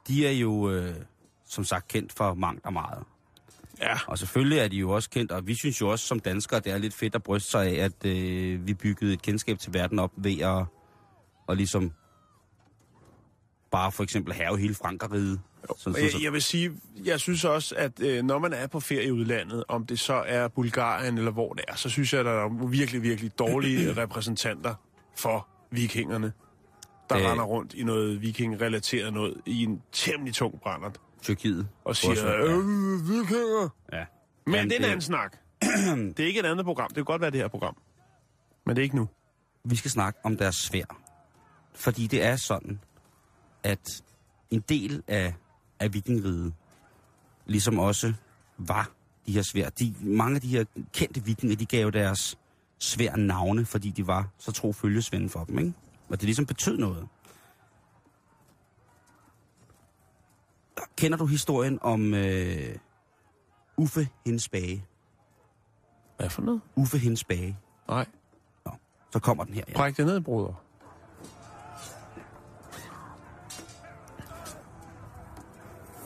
de 0.07 0.27
er 0.27 0.31
jo 0.31 0.69
øh, 0.69 0.95
som 1.45 1.63
sagt 1.63 1.87
kendt 1.87 2.13
for 2.13 2.33
mangt 2.33 2.65
og 2.65 2.73
meget. 2.73 3.03
Ja, 3.81 3.97
Og 4.07 4.17
selvfølgelig 4.17 4.57
er 4.57 4.67
de 4.67 4.75
jo 4.75 4.91
også 4.91 5.09
kendt, 5.09 5.31
og 5.31 5.47
vi 5.47 5.55
synes 5.55 5.81
jo 5.81 5.89
også 5.89 6.07
som 6.07 6.19
danskere, 6.19 6.59
det 6.59 6.71
er 6.71 6.77
lidt 6.77 6.93
fedt 6.93 7.15
at 7.15 7.23
bryste 7.23 7.51
sig 7.51 7.65
af, 7.67 7.83
at 7.85 8.05
øh, 8.05 8.67
vi 8.67 8.73
byggede 8.73 9.13
et 9.13 9.21
kendskab 9.21 9.59
til 9.59 9.73
verden 9.73 9.99
op 9.99 10.11
ved 10.17 10.39
at, 10.39 10.65
at 11.49 11.57
ligesom 11.57 11.91
bare 13.71 13.91
for 13.91 14.03
eksempel 14.03 14.33
have 14.33 14.57
hele 14.57 14.75
Frankeriget. 14.75 15.41
Jeg, 15.85 16.23
jeg 16.23 16.33
vil 16.33 16.41
sige, 16.41 16.71
jeg 17.05 17.19
synes 17.19 17.45
også, 17.45 17.75
at 17.77 17.99
øh, 17.99 18.23
når 18.23 18.39
man 18.39 18.53
er 18.53 18.67
på 18.67 18.79
ferie 18.79 19.07
i 19.07 19.11
udlandet, 19.11 19.63
om 19.67 19.85
det 19.85 19.99
så 19.99 20.13
er 20.13 20.47
Bulgarien 20.47 21.17
eller 21.17 21.31
hvor 21.31 21.53
det 21.53 21.63
er, 21.67 21.75
så 21.75 21.89
synes 21.89 22.13
jeg, 22.13 22.19
at 22.19 22.25
der 22.25 22.31
er 22.31 22.67
virkelig, 22.67 23.03
virkelig 23.03 23.39
dårlige 23.39 23.93
repræsentanter 24.01 24.75
for 25.17 25.47
vikingerne, 25.71 26.33
der 27.09 27.17
Øh. 27.17 27.23
øh. 27.23 27.29
render 27.31 27.43
rundt 27.43 27.73
i 27.73 27.83
noget 27.83 28.21
viking-relateret 28.21 29.13
noget 29.13 29.41
i 29.45 29.63
en 29.63 29.81
temmelig 29.91 30.33
tung 30.33 30.59
brændert 30.61 30.97
Tyrkiet. 31.21 31.67
og 31.85 31.95
siger, 31.95 32.35
øh, 32.35 33.09
vikinger. 33.09 33.69
ja. 33.93 34.05
Men 34.45 34.55
Jamen, 34.55 34.69
det 34.69 34.75
er 34.75 34.77
en 34.77 34.83
det- 34.83 34.87
anden 34.89 35.01
snak. 35.01 35.37
det 36.17 36.19
er 36.19 36.27
ikke 36.27 36.39
et 36.39 36.45
andet 36.45 36.65
program. 36.65 36.87
Det 36.87 36.95
kan 36.95 37.03
godt 37.05 37.21
være 37.21 37.31
det 37.31 37.39
her 37.39 37.47
program. 37.47 37.77
Men 38.65 38.75
det 38.75 38.81
er 38.81 38.83
ikke 38.83 38.95
nu. 38.95 39.09
Vi 39.65 39.75
skal 39.75 39.91
snakke 39.91 40.19
om 40.23 40.37
deres 40.37 40.55
svær. 40.55 40.83
Fordi 41.75 42.07
det 42.07 42.23
er 42.23 42.35
sådan, 42.35 42.79
at 43.63 44.01
en 44.51 44.63
del 44.69 45.03
af, 45.07 45.33
af 45.83 45.93
vikingriget, 45.93 46.53
ligesom 47.45 47.79
også 47.79 48.13
var 48.57 48.91
de 49.25 49.31
her 49.31 49.41
svær. 49.41 49.69
De, 49.69 49.95
mange 50.01 50.35
af 50.35 50.41
de 50.41 50.47
her 50.47 50.65
kendte 50.93 51.23
vikinger, 51.23 51.55
de 51.55 51.65
gav 51.65 51.91
deres 51.91 52.37
svær 52.79 53.15
navne, 53.15 53.65
fordi 53.65 53.89
de 53.89 54.07
var 54.07 54.27
så 54.37 54.51
tro 54.51 54.73
følgesvende 54.73 55.29
for 55.29 55.43
dem, 55.43 55.59
ikke? 55.59 55.73
Og 56.09 56.17
det 56.17 56.23
ligesom 56.23 56.45
betød 56.45 56.77
noget. 56.77 57.07
Kender 60.97 61.17
du 61.17 61.25
historien 61.25 61.79
om 61.81 62.13
øh, 62.13 62.75
Uffe 63.77 64.09
Hensbage? 64.25 64.85
Hvad 66.17 66.29
for 66.29 66.41
noget? 66.41 66.61
Uffe 66.75 66.97
Hensbage. 66.97 67.57
Nej. 67.87 68.05
Nå, 68.65 68.71
så 69.11 69.19
kommer 69.19 69.43
den 69.43 69.53
her. 69.53 69.63
Ja. 69.67 69.73
Bræk 69.73 69.97
det 69.97 70.05
ned, 70.05 70.21
bruder. 70.21 70.62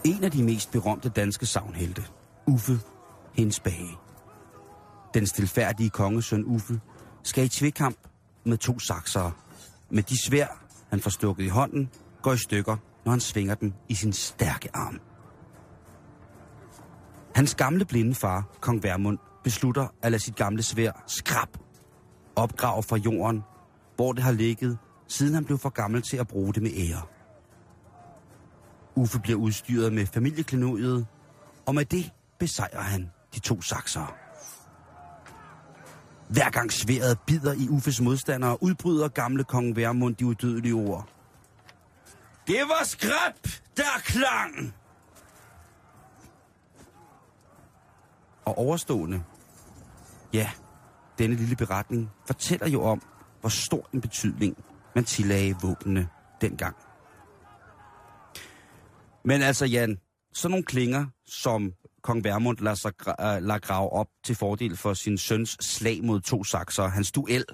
En 0.08 0.24
af 0.24 0.32
de 0.32 0.44
mest 0.44 0.72
berømte 0.72 1.10
danske 1.10 1.46
savnhelte, 1.46 2.04
Uffe 2.46 2.80
Hensbage. 3.34 3.98
Den 5.14 5.28
stilfærdige 5.28 5.90
kongesøn 5.90 6.44
Uffe 6.46 6.80
skal 7.24 7.46
i 7.46 7.50
tvekamp 7.50 7.98
med 8.44 8.58
to 8.58 8.80
saksere. 8.80 9.32
Med 9.90 10.04
de 10.04 10.26
svær, 10.26 10.48
han 10.90 11.00
får 11.00 11.10
stukket 11.10 11.44
i 11.44 11.48
hånden, 11.48 11.90
går 12.22 12.34
i 12.34 12.38
stykker, 12.38 12.78
når 13.06 13.12
han 13.12 13.20
svinger 13.20 13.56
dem 13.56 13.74
i 13.90 13.96
sin 13.96 14.14
stærke 14.14 14.70
arm. 14.74 15.00
Hans 17.36 17.56
gamle 17.56 17.86
blinde 17.86 18.16
far, 18.16 18.44
kong 18.62 18.84
Vermund, 18.84 19.18
beslutter 19.44 19.88
at 20.02 20.12
lade 20.12 20.24
sit 20.24 20.36
gamle 20.36 20.64
svær 20.64 21.04
skrab 21.08 21.50
opgrave 22.36 22.84
fra 22.84 22.98
jorden, 22.98 23.44
hvor 23.96 24.14
det 24.14 24.24
har 24.24 24.32
ligget, 24.32 24.78
siden 25.08 25.34
han 25.34 25.46
blev 25.46 25.58
for 25.58 25.70
gammel 25.70 26.02
til 26.02 26.18
at 26.18 26.28
bruge 26.28 26.54
det 26.54 26.64
med 26.64 26.72
ære. 26.76 27.16
Uffe 28.98 29.20
bliver 29.20 29.39
udstyret 29.39 29.94
med 29.94 30.06
familieklenodiet, 30.06 31.08
og 31.66 31.75
med 31.75 31.86
det 31.86 32.12
besejrer 32.39 32.82
han 32.82 33.12
de 33.36 33.39
to 33.39 33.62
saksere. 33.62 34.08
Hver 36.30 36.50
gang 36.50 36.72
sværet 36.72 37.20
bider 37.27 37.54
i 37.54 37.70
Uffes 37.70 38.01
modstandere, 38.01 38.63
udbryder 38.63 39.08
gamle 39.08 39.44
kong 39.44 39.75
Værmund 39.75 40.16
de 40.16 40.25
udødelige 40.25 40.74
ord. 40.74 41.10
Det 42.48 42.60
var 42.68 42.84
skrab, 42.84 43.48
der 43.77 43.84
klang! 44.04 44.74
Og 48.46 48.58
overstående, 48.58 49.24
ja, 50.34 50.50
denne 51.18 51.36
lille 51.36 51.56
beretning 51.56 52.10
fortæller 52.25 52.68
jo 52.68 52.84
om, 52.84 53.01
hvor 53.39 53.50
stor 53.50 53.89
en 53.94 54.01
betydning 54.01 54.58
man 54.96 55.04
tillagde 55.04 55.56
våbnene 55.62 56.08
dengang. 56.42 56.75
Men 59.27 59.41
altså, 59.41 59.65
Jan, 59.65 60.00
sådan 60.34 60.51
nogle 60.51 60.65
klinger, 60.65 61.05
som 61.25 61.74
kong 62.01 62.24
Vermund 62.24 62.57
lader, 62.57 62.75
sig 62.75 62.91
gra- 63.01 63.25
øh, 63.25 63.43
lader 63.43 63.60
grave 63.60 63.89
op 63.89 64.07
til 64.24 64.36
fordel 64.36 64.77
for 64.77 64.93
sin 64.93 65.17
søns 65.17 65.57
slag 65.60 66.03
mod 66.03 66.22
to 66.22 66.43
sakser, 66.43 66.84
hans 66.84 67.12
duel, 67.12 67.46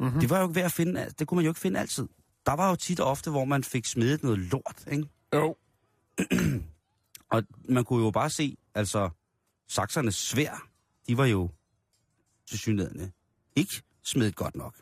mm-hmm. 0.00 0.20
det 0.20 0.30
var 0.30 0.38
jo 0.38 0.44
ikke 0.44 0.54
ved 0.54 0.62
at 0.62 0.72
finde, 0.72 1.10
det 1.18 1.26
kunne 1.26 1.36
man 1.36 1.44
jo 1.44 1.50
ikke 1.50 1.60
finde 1.60 1.80
altid. 1.80 2.08
Der 2.46 2.52
var 2.52 2.68
jo 2.68 2.76
tit 2.76 3.00
og 3.00 3.06
ofte, 3.06 3.30
hvor 3.30 3.44
man 3.44 3.64
fik 3.64 3.86
smedet 3.86 4.22
noget 4.22 4.38
lort, 4.38 4.84
ikke? 4.90 5.08
Jo. 5.34 5.56
Og 7.34 7.42
man 7.68 7.84
kunne 7.84 8.04
jo 8.04 8.10
bare 8.10 8.30
se, 8.30 8.56
altså, 8.74 9.10
saksernes 9.68 10.14
svær, 10.14 10.68
de 11.08 11.16
var 11.16 11.24
jo 11.26 11.50
til 12.48 12.58
synligheden 12.58 13.12
ikke 13.56 13.82
smedet 14.02 14.36
godt 14.36 14.56
nok. 14.56 14.76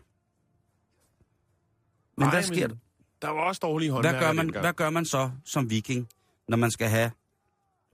Men 2.16 2.24
Nej, 2.26 2.30
hvad 2.30 2.42
sker 2.42 2.68
men 2.68 2.76
Der 2.76 2.91
var 3.28 3.40
også 3.40 3.58
dårlige 3.62 3.90
Hvad 3.90 3.94
håndværkere 3.94 4.26
gør, 4.26 4.32
man, 4.32 4.50
hvad 4.60 4.72
gør 4.72 4.90
man 4.90 5.04
så 5.04 5.30
som 5.44 5.70
viking, 5.70 6.08
når 6.48 6.56
man 6.56 6.70
skal 6.70 6.88
have... 6.88 7.10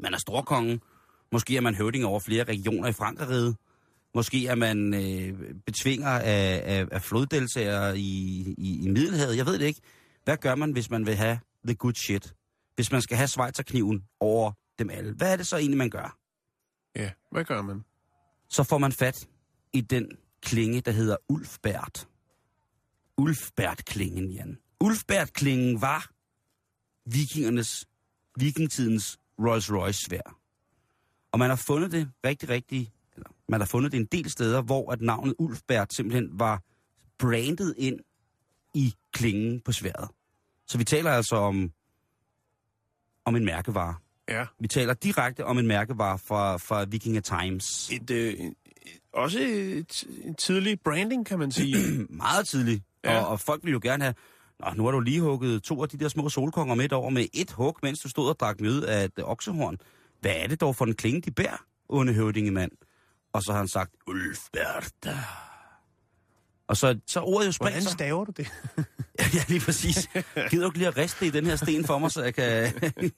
Man 0.00 0.14
er 0.14 0.18
storkongen. 0.18 0.80
Måske 1.32 1.56
er 1.56 1.60
man 1.60 1.74
høvding 1.74 2.04
over 2.04 2.20
flere 2.20 2.44
regioner 2.44 2.88
i 2.88 2.92
Frankeriget. 2.92 3.56
Måske 4.14 4.46
er 4.46 4.54
man 4.54 4.94
øh, 4.94 5.54
betvinger 5.66 6.08
af, 6.08 6.62
af, 6.64 6.86
af 6.92 7.02
floddeltager 7.02 7.92
i, 7.92 8.00
i, 8.58 8.84
i 8.84 8.88
Middelhavet. 8.88 9.36
Jeg 9.36 9.46
ved 9.46 9.58
det 9.58 9.66
ikke. 9.66 9.80
Hvad 10.24 10.36
gør 10.36 10.54
man, 10.54 10.72
hvis 10.72 10.90
man 10.90 11.06
vil 11.06 11.14
have 11.14 11.38
the 11.66 11.74
good 11.74 11.94
shit? 11.94 12.34
Hvis 12.74 12.92
man 12.92 13.02
skal 13.02 13.16
have 13.16 13.28
Schweizerkniven 13.28 14.04
over 14.20 14.52
dem 14.78 14.90
alle. 14.90 15.14
Hvad 15.14 15.32
er 15.32 15.36
det 15.36 15.46
så 15.46 15.56
egentlig, 15.56 15.78
man 15.78 15.90
gør? 15.90 16.16
Ja, 16.96 17.10
hvad 17.30 17.44
gør 17.44 17.62
man? 17.62 17.82
så 18.48 18.62
får 18.62 18.78
man 18.78 18.92
fat 18.92 19.28
i 19.72 19.80
den 19.80 20.10
klinge, 20.42 20.80
der 20.80 20.90
hedder 20.90 21.16
Ulfbert. 21.28 22.08
Ulfbert-klingen, 23.16 24.32
Jan. 24.32 24.58
Ulfbert-klingen 24.80 25.80
var 25.80 26.10
vikingernes, 27.04 27.86
vikingtidens 28.36 29.18
Rolls 29.38 29.72
Royce 29.72 30.04
svær. 30.04 30.38
Og 31.32 31.38
man 31.38 31.48
har 31.48 31.56
fundet 31.56 31.92
det 31.92 32.10
rigtig, 32.26 32.48
rigtig, 32.48 32.92
eller 33.14 33.28
man 33.48 33.60
har 33.60 33.66
fundet 33.66 33.92
det 33.92 34.00
en 34.00 34.06
del 34.06 34.30
steder, 34.30 34.62
hvor 34.62 34.92
at 34.92 35.00
navnet 35.00 35.34
Ulfbert 35.38 35.94
simpelthen 35.94 36.38
var 36.38 36.62
brandet 37.18 37.74
ind 37.78 38.00
i 38.74 38.94
klingen 39.12 39.60
på 39.60 39.72
sværet. 39.72 40.08
Så 40.66 40.78
vi 40.78 40.84
taler 40.84 41.10
altså 41.10 41.36
om, 41.36 41.72
om 43.24 43.36
en 43.36 43.44
mærkevare. 43.44 43.94
Ja. 44.28 44.46
Vi 44.60 44.68
taler 44.68 44.94
direkte 44.94 45.44
om 45.44 45.58
en 45.58 45.66
mærkevare 45.66 46.18
fra, 46.18 46.56
fra 46.56 46.84
Vikinger 46.84 47.20
Times. 47.20 47.90
Et, 47.90 48.10
øh, 48.10 48.34
også 49.12 49.38
et, 49.40 50.04
en 50.24 50.34
tidlig 50.34 50.80
branding, 50.80 51.26
kan 51.26 51.38
man 51.38 51.52
sige. 51.52 51.76
meget 52.24 52.48
tidligt. 52.48 52.82
Ja. 53.04 53.20
Og, 53.20 53.28
og 53.28 53.40
folk 53.40 53.64
ville 53.64 53.72
jo 53.72 53.80
gerne 53.82 54.04
have, 54.04 54.14
Nå, 54.60 54.66
nu 54.76 54.84
har 54.84 54.90
du 54.90 55.00
lige 55.00 55.20
hugget 55.20 55.62
to 55.62 55.82
af 55.82 55.88
de 55.88 55.98
der 55.98 56.08
små 56.08 56.28
solkonger 56.28 56.74
midt 56.74 56.92
over 56.92 57.10
med 57.10 57.26
et 57.32 57.50
hug, 57.50 57.78
mens 57.82 58.00
du 58.00 58.08
stod 58.08 58.28
og 58.28 58.40
drak 58.40 58.60
mjød 58.60 58.82
af 58.84 59.04
et 59.04 59.12
oksehorn. 59.24 59.76
Hvad 60.20 60.32
er 60.36 60.46
det 60.46 60.60
dog 60.60 60.76
for 60.76 60.84
en 60.84 60.94
klinge, 60.94 61.20
de 61.20 61.30
bærer, 61.30 61.64
onde 61.88 62.12
høvdingemand? 62.12 62.70
Og 63.32 63.42
så 63.42 63.52
har 63.52 63.58
han 63.58 63.68
sagt, 63.68 63.90
Ulfberta. 64.06 65.18
Og 66.68 66.76
så, 66.76 66.98
så 67.06 67.20
ordet 67.20 67.46
jo 67.46 67.52
spredt 67.52 67.72
Hvordan 67.72 67.88
staver 67.88 68.24
du 68.24 68.32
det? 68.36 68.52
ja, 69.34 69.42
lige 69.48 69.60
præcis. 69.60 70.08
Gider 70.50 70.62
du 70.62 70.68
ikke 70.68 70.78
lige 70.78 70.88
at 70.88 70.96
riste 70.96 71.26
i 71.26 71.30
den 71.30 71.46
her 71.46 71.56
sten 71.56 71.84
for 71.84 71.98
mig, 71.98 72.10
så 72.10 72.22
jeg 72.22 72.34
kan... 72.34 72.72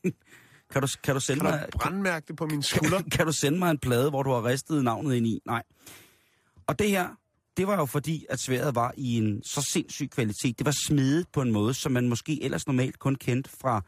kan, 0.72 0.82
du, 0.82 0.88
kan 1.02 1.14
du 1.14 1.20
sende 1.20 1.40
Kan 1.40 1.50
mig... 1.50 1.66
du 1.72 1.78
brandmærke 1.78 2.26
det 2.28 2.36
på 2.36 2.46
min 2.46 2.62
skulder? 2.72 3.02
kan 3.12 3.26
du 3.26 3.32
sende 3.32 3.58
mig 3.58 3.70
en 3.70 3.78
plade, 3.78 4.10
hvor 4.10 4.22
du 4.22 4.30
har 4.30 4.44
ristet 4.44 4.84
navnet 4.84 5.14
ind 5.14 5.26
i? 5.26 5.40
Nej. 5.46 5.62
Og 6.66 6.78
det 6.78 6.90
her, 6.90 7.08
det 7.56 7.66
var 7.66 7.76
jo 7.76 7.86
fordi, 7.86 8.26
at 8.28 8.40
sværet 8.40 8.74
var 8.74 8.94
i 8.96 9.16
en 9.16 9.42
så 9.42 9.68
sindssyg 9.72 10.10
kvalitet. 10.10 10.58
Det 10.58 10.66
var 10.66 10.74
smedet 10.86 11.26
på 11.32 11.42
en 11.42 11.52
måde, 11.52 11.74
som 11.74 11.92
man 11.92 12.08
måske 12.08 12.42
ellers 12.42 12.66
normalt 12.66 12.98
kun 12.98 13.14
kendte 13.14 13.50
fra, 13.60 13.84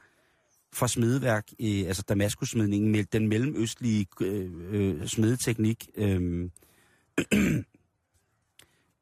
fra 0.73 0.89
smedeværk, 0.89 1.49
øh, 1.61 1.87
altså 1.87 2.03
Damaskussmedningen, 2.03 2.93
med 2.93 3.05
den 3.05 3.29
mellemøstlige 3.29 4.07
øh, 4.21 4.51
øh, 4.71 5.07
smedeteknik, 5.07 5.89
øh, 5.97 6.51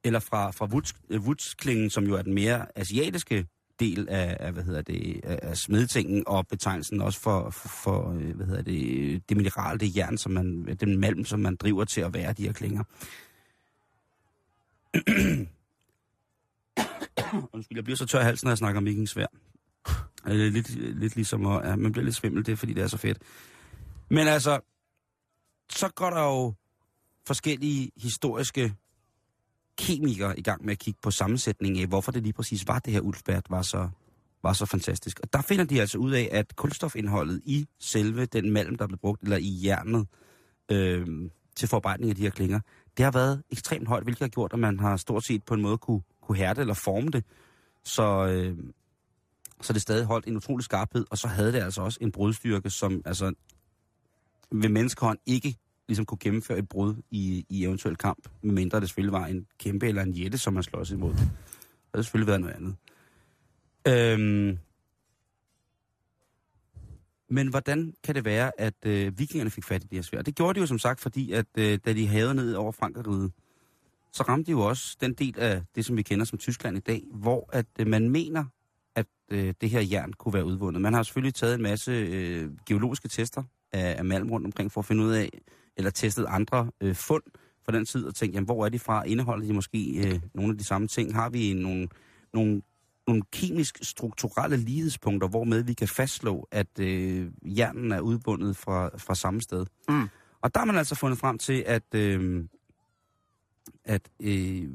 eller 0.05 0.21
fra, 0.21 0.50
fra 0.50 0.67
Woods, 0.67 0.95
øh, 1.11 1.21
Woodsklingen, 1.21 1.90
som 1.90 2.05
jo 2.05 2.14
er 2.14 2.23
den 2.23 2.35
mere 2.35 2.79
asiatiske 2.79 3.47
del 3.81 4.09
af, 4.09 4.37
af 4.40 4.52
hvad 4.52 4.62
hedder 4.62 4.83
det, 4.83 5.21
af 5.25 5.57
smedtingen 5.57 6.23
og 6.26 6.47
betegnelsen 6.47 7.00
også 7.00 7.21
for, 7.21 7.50
for, 7.50 7.69
for 7.69 8.12
øh, 8.12 8.37
hvad 8.37 8.47
hedder 8.47 8.62
det, 8.62 8.99
øh, 8.99 9.21
det 9.29 9.37
mineral, 9.37 9.81
det 9.81 9.97
jern, 9.97 10.19
som 10.19 10.33
man, 10.33 10.76
den 10.81 10.99
malm, 10.99 11.25
som 11.25 11.40
man 11.40 11.57
driver 11.57 11.85
til 11.85 12.00
at 12.00 12.14
være 12.14 12.33
de 12.33 12.43
her 12.43 12.52
klinger. 12.52 12.85
Undskyld, 17.52 17.78
jeg 17.78 17.85
bliver 17.85 17.97
så 17.97 18.06
tør 18.06 18.20
i 18.20 18.25
halsen, 18.25 18.47
når 18.47 18.50
jeg 18.50 18.59
snakker 18.59 18.78
om 18.78 18.85
vikingsvær. 18.85 19.26
svær. 19.26 20.35
Øh, 20.35 20.52
lidt, 20.52 20.70
lidt 21.00 21.16
ligesom, 21.16 21.47
at 21.47 21.68
ja, 21.68 21.76
man 21.76 21.92
bliver 21.92 22.04
lidt 22.04 22.16
svimmel, 22.16 22.47
det 22.47 22.52
er 22.52 22.56
fordi, 22.56 22.73
det 22.73 22.82
er 22.82 22.88
så 22.88 22.97
fedt. 22.97 23.18
Men 24.09 24.28
altså, 24.28 24.61
så 25.70 25.88
går 25.88 26.11
der 26.11 26.23
jo 26.23 26.54
forskellige 27.26 27.90
historiske 27.97 28.75
kemikere 29.78 30.38
i 30.38 30.42
gang 30.42 30.64
med 30.64 30.73
at 30.73 30.78
kigge 30.78 31.00
på 31.02 31.11
sammensætningen 31.11 31.82
af, 31.82 31.88
hvorfor 31.88 32.12
det 32.12 32.23
lige 32.23 32.32
præcis 32.32 32.68
var, 32.68 32.78
det 32.78 32.92
her 32.92 33.00
Ulfbert 33.00 33.47
var 33.50 33.62
så, 33.62 33.88
var 34.42 34.52
så 34.52 34.66
fantastisk. 34.66 35.20
Og 35.23 35.32
der 35.32 35.42
finder 35.42 35.64
de 35.64 35.80
altså 35.80 35.99
ud 35.99 36.12
af, 36.12 36.28
at 36.32 36.56
kulstofindholdet 36.56 37.40
i 37.44 37.66
selve 37.78 38.26
den 38.26 38.50
malm, 38.50 38.76
der 38.76 38.87
blev 38.87 38.99
brugt, 38.99 39.23
eller 39.23 39.37
i 39.37 39.61
jernet 39.64 40.06
øh, 40.70 41.06
til 41.56 41.68
forarbejdning 41.68 42.11
af 42.11 42.16
de 42.16 42.23
her 42.23 42.30
klinger, 42.30 42.61
det 43.00 43.04
har 43.04 43.12
været 43.12 43.42
ekstremt 43.50 43.88
højt, 43.88 44.02
hvilket 44.02 44.21
har 44.21 44.28
gjort, 44.28 44.52
at 44.52 44.59
man 44.59 44.80
har 44.80 44.97
stort 44.97 45.25
set 45.25 45.42
på 45.42 45.54
en 45.54 45.61
måde 45.61 45.78
kunne, 45.78 46.02
kunne 46.23 46.37
hærde 46.38 46.61
eller 46.61 46.75
forme 46.75 47.11
det. 47.11 47.25
Så, 47.85 48.26
øh, 48.26 48.59
Så 49.61 49.73
det 49.73 49.83
stadig 49.83 50.04
holdt 50.04 50.26
en 50.26 50.37
utrolig 50.37 50.64
skarphed, 50.64 51.07
og 51.11 51.19
så 51.19 51.28
havde 51.28 51.52
det 51.52 51.61
altså 51.61 51.83
også 51.83 51.99
en 52.00 52.12
brudstyrke, 52.12 52.71
som 52.71 53.02
altså 53.04 53.33
ved 54.52 54.69
menneskehånd 54.69 55.19
ikke 55.26 55.57
ligesom 55.88 56.07
kunne 56.07 56.19
gennemføre 56.19 56.59
et 56.59 56.69
brud 56.69 56.95
i, 57.11 57.47
i 57.49 57.64
eventuel 57.64 57.97
kamp, 57.97 58.28
medmindre 58.42 58.80
det 58.80 58.88
selvfølgelig 58.88 59.12
var 59.12 59.26
en 59.26 59.47
kæmpe 59.59 59.88
eller 59.88 60.02
en 60.02 60.12
jætte, 60.12 60.38
som 60.38 60.54
man 60.54 60.62
slås 60.62 60.90
imod. 60.90 61.12
Det 61.12 61.30
havde 61.95 62.04
selvfølgelig 62.04 62.26
været 62.26 62.40
noget 62.40 62.54
andet. 62.54 62.75
Øhm, 63.88 64.59
men 67.31 67.49
hvordan 67.49 67.95
kan 68.05 68.15
det 68.15 68.25
være, 68.25 68.61
at 68.61 68.75
øh, 68.87 69.19
vikingerne 69.19 69.51
fik 69.51 69.65
fat 69.65 69.85
i 69.85 69.87
de 69.87 69.95
her 69.95 70.03
svær? 70.03 70.23
Det 70.23 70.35
gjorde 70.35 70.55
de 70.55 70.61
jo 70.61 70.67
som 70.67 70.79
sagt, 70.79 71.01
fordi 71.01 71.33
at 71.33 71.47
øh, 71.59 71.79
da 71.85 71.93
de 71.93 72.07
havde 72.07 72.35
ned 72.35 72.55
over 72.55 72.73
Frankeriget, 72.73 73.33
så 74.13 74.23
ramte 74.23 74.47
de 74.47 74.51
jo 74.51 74.61
også 74.61 74.97
den 75.01 75.15
del 75.15 75.39
af 75.39 75.63
det, 75.75 75.85
som 75.85 75.97
vi 75.97 76.03
kender 76.03 76.25
som 76.25 76.39
Tyskland 76.39 76.77
i 76.77 76.81
dag, 76.81 77.03
hvor 77.13 77.51
at 77.53 77.67
øh, 77.79 77.87
man 77.87 78.09
mener, 78.09 78.45
at 78.95 79.07
øh, 79.31 79.55
det 79.61 79.71
her 79.71 79.81
jern 79.81 80.13
kunne 80.13 80.35
være 80.35 80.45
udvundet. 80.45 80.83
Man 80.83 80.95
har 80.95 81.03
selvfølgelig 81.03 81.35
taget 81.35 81.55
en 81.55 81.63
masse 81.63 81.93
øh, 81.93 82.51
geologiske 82.67 83.09
tester 83.09 83.43
af, 83.73 83.95
af 83.99 84.05
malm 84.05 84.31
rundt 84.31 84.47
omkring, 84.47 84.73
for 84.73 84.81
at 84.81 84.85
finde 84.85 85.05
ud 85.05 85.13
af, 85.13 85.31
eller 85.77 85.91
testet 85.91 86.27
andre 86.29 86.71
øh, 86.81 86.95
fund 86.95 87.23
fra 87.65 87.73
den 87.73 87.87
tid, 87.87 88.07
og 88.07 88.15
tænkt, 88.15 88.35
jamen, 88.35 88.45
hvor 88.45 88.65
er 88.65 88.69
de 88.69 88.79
fra? 88.79 89.05
Indeholder 89.05 89.47
de 89.47 89.53
måske 89.53 90.09
øh, 90.09 90.21
nogle 90.35 90.53
af 90.53 90.59
de 90.59 90.65
samme 90.65 90.89
ting? 90.89 91.15
Har 91.15 91.31
vi 91.31 91.53
nogle, 91.53 91.89
nogle, 92.35 92.63
nogle 93.11 93.23
kemisk-strukturelle 93.33 94.57
lighedspunkter, 94.57 95.29
hvormed 95.29 95.62
vi 95.62 95.73
kan 95.73 95.88
fastslå, 95.88 96.49
at 96.50 96.79
øh, 96.79 97.31
jernen 97.45 97.93
er 97.93 98.00
udvundet 98.00 98.57
fra, 98.57 98.99
fra 98.99 99.14
samme 99.14 99.43
sted? 99.43 99.67
Mm. 99.88 100.09
Og 100.40 100.55
der 100.55 100.61
har 100.61 100.64
man 100.64 100.76
altså 100.76 100.95
fundet 100.95 101.19
frem 101.19 101.38
til, 101.38 101.64
at, 101.67 101.95
øh, 101.95 102.45
at, 103.85 104.02
øh, 104.21 104.69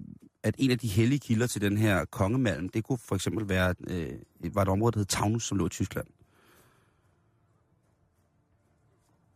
at 0.43 0.55
en 0.57 0.71
af 0.71 0.79
de 0.79 0.87
hellige 0.87 1.19
kilder 1.19 1.47
til 1.47 1.61
den 1.61 1.77
her 1.77 2.05
kongemalm, 2.05 2.69
det 2.69 2.83
kunne 2.83 2.97
for 2.97 3.15
eksempel 3.15 3.49
være 3.49 3.75
øh, 3.87 4.55
var 4.55 4.61
et 4.61 4.67
område, 4.67 4.91
der 4.91 4.99
hed 4.99 5.05
Taunus, 5.05 5.47
som 5.47 5.57
lå 5.57 5.65
i 5.65 5.69
Tyskland. 5.69 6.07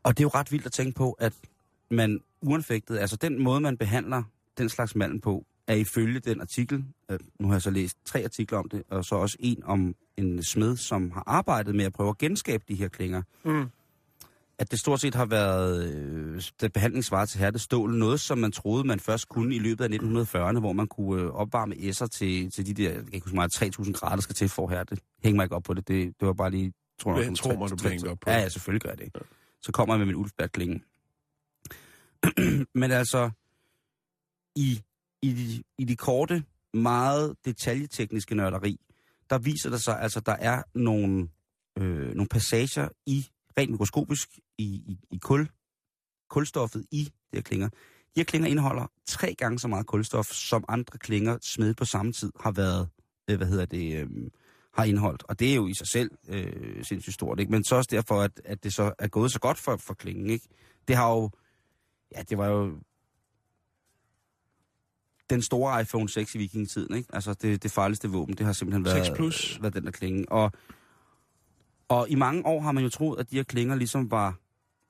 Og 0.03 0.18
det 0.18 0.24
er 0.24 0.25
jo 0.25 0.32
ret 0.39 0.51
vildt 0.51 0.65
at 0.65 0.72
tænke 0.72 0.96
på, 0.96 1.12
at 1.12 1.34
man 1.91 2.22
uanfægtet, 2.41 2.98
altså 2.98 3.15
den 3.15 3.44
måde, 3.44 3.62
man 3.62 3.77
behandler 3.77 4.24
den 4.58 4.70
slags 4.70 4.96
malm 4.96 5.20
på, 5.20 5.46
er 5.70 5.76
ifølge 5.76 6.20
den 6.20 6.42
artikel, 6.42 6.86
øh, 7.12 7.20
nu 7.40 7.48
har 7.48 7.56
jeg 7.56 7.62
så 7.62 7.70
læst 7.72 7.98
tre 8.06 8.24
artikler 8.24 8.58
om 8.58 8.70
det, 8.70 8.84
og 8.90 9.06
så 9.06 9.16
også 9.16 9.38
en 9.40 9.64
om 9.64 9.96
en 10.18 10.44
smed, 10.44 10.78
som 10.78 11.12
har 11.12 11.24
arbejdet 11.28 11.76
med 11.76 11.86
at 11.86 11.94
prøve 11.94 12.10
at 12.10 12.18
genskabe 12.18 12.64
de 12.68 12.76
her 12.76 12.88
klinger, 12.88 13.22
Mm. 13.46 13.70
at 14.58 14.72
det 14.72 14.80
stort 14.80 15.02
set 15.02 15.16
har 15.16 15.26
været 15.26 15.94
øh, 15.94 16.42
det 16.62 16.74
behandlingsvarer 16.74 17.26
til 17.26 17.40
hærtestål, 17.40 17.98
noget 17.98 18.20
som 18.20 18.38
man 18.38 18.52
troede, 18.52 18.84
man 18.88 19.00
først 19.00 19.30
kunne 19.30 19.56
i 19.56 19.60
løbet 19.60 19.84
af 19.84 19.88
1940'erne, 19.98 20.60
hvor 20.60 20.74
man 20.74 20.88
kunne 20.88 21.22
øh, 21.22 21.30
opvarme 21.30 21.76
esser 21.88 22.08
til, 22.08 22.52
til 22.52 22.66
de 22.66 22.74
der, 22.74 22.90
jeg 22.92 23.04
kan 23.04 23.14
ikke 23.14 23.26
huske 23.26 23.36
meget, 23.36 23.52
3000 23.52 23.96
grader, 23.96 24.16
der 24.16 24.22
skal 24.22 24.36
til 24.36 24.50
for 24.50 24.68
her. 24.68 24.84
Det 24.84 25.00
hænger 25.24 25.36
mig 25.36 25.44
ikke 25.44 25.56
op 25.56 25.64
på 25.64 25.74
det, 25.74 25.88
det, 25.88 26.14
det 26.20 26.28
var 26.28 26.34
bare 26.34 26.52
lige, 26.52 26.74
tror 27.00 27.20
Jeg 27.22 27.36
tror 27.38 27.58
mig, 27.58 27.70
du 27.70 27.76
bliver 27.76 28.12
op 28.12 28.20
på 28.20 28.30
Ja, 28.30 28.38
det. 28.38 28.44
ja, 28.44 28.50
selvfølgelig 28.50 28.82
gør 28.82 28.90
jeg 28.90 28.98
det. 28.98 29.22
Så 29.62 29.72
kommer 29.72 29.94
jeg 29.96 30.00
med 30.00 30.06
min 30.06 30.16
ulfbærklinge. 30.16 30.82
Men 32.82 32.92
altså, 32.92 33.30
i, 34.56 34.82
i, 35.22 35.34
de, 35.34 35.64
i 35.78 35.86
de 35.86 35.96
korte, 35.96 36.44
meget 36.74 37.36
detaljetekniske 37.46 38.36
nørderi, 38.36 38.80
der 39.30 39.38
viser 39.38 39.70
det 39.70 39.84
sig, 39.84 40.02
altså, 40.02 40.20
der 40.20 40.32
er 40.32 40.64
nogle, 40.76 41.30
øh, 41.78 42.14
nogle 42.14 42.28
passager 42.28 42.90
i, 43.06 43.28
rent 43.58 43.72
mikroskopisk, 43.72 44.40
i, 44.58 44.64
i, 44.64 45.00
i 45.12 45.18
kul, 45.18 45.50
kulstoffet 46.30 46.86
i 46.92 47.04
de 47.04 47.38
her 47.38 47.42
klinger. 47.42 47.70
De 48.16 48.20
her 48.20 48.24
klinger 48.24 48.50
indeholder 48.50 48.92
tre 49.08 49.36
gange 49.36 49.60
så 49.60 49.68
meget 49.68 49.86
kulstof, 49.86 50.26
som 50.26 50.66
andre 50.68 50.98
klinger 50.98 51.38
smedet 51.56 51.78
på 51.78 51.86
samme 51.86 52.12
tid 52.12 52.32
har 52.40 52.52
været, 52.52 52.90
øh, 53.30 53.38
hvad 53.38 53.48
hedder 53.48 53.66
det, 53.66 53.98
øh, 53.98 54.10
har 54.74 54.84
indholdt. 54.84 55.24
Og 55.30 55.40
det 55.40 55.52
er 55.52 55.56
jo 55.56 55.68
i 55.68 55.74
sig 55.74 55.88
selv 55.88 56.12
øh, 56.28 56.84
sindssygt 56.84 57.14
stort, 57.14 57.40
ikke? 57.40 57.52
Men 57.52 57.64
så 57.64 57.76
også 57.76 57.88
derfor, 57.92 58.22
at, 58.22 58.42
at 58.46 58.64
det 58.64 58.74
så 58.74 58.94
er 59.00 59.08
gået 59.08 59.32
så 59.32 59.40
godt 59.40 59.58
for, 59.58 59.76
for 59.78 59.94
klingen, 59.94 60.30
ikke? 60.30 60.48
Det 60.88 60.96
har 60.96 61.10
jo, 61.10 61.29
ja, 62.16 62.22
det 62.22 62.38
var 62.38 62.48
jo 62.48 62.79
den 65.29 65.42
store 65.42 65.81
iPhone 65.81 66.09
6 66.09 66.35
i 66.35 66.37
vikingetiden, 66.37 66.96
ikke? 66.96 67.09
Altså 67.13 67.33
det, 67.33 67.63
det 67.63 67.72
farligste 67.72 68.09
våben, 68.09 68.35
det 68.35 68.46
har 68.46 68.53
simpelthen 68.53 68.85
været, 68.85 69.05
6 69.05 69.18
Plus. 69.18 69.59
været 69.61 69.74
den 69.74 69.85
der 69.85 69.92
klinge. 69.92 70.31
Og, 70.31 70.51
og 71.87 72.09
i 72.09 72.15
mange 72.15 72.46
år 72.46 72.61
har 72.61 72.72
man 72.72 72.83
jo 72.83 72.89
troet, 72.89 73.20
at 73.20 73.31
de 73.31 73.35
her 73.35 73.44
klinger 73.44 73.75
ligesom 73.75 74.11
var 74.11 74.35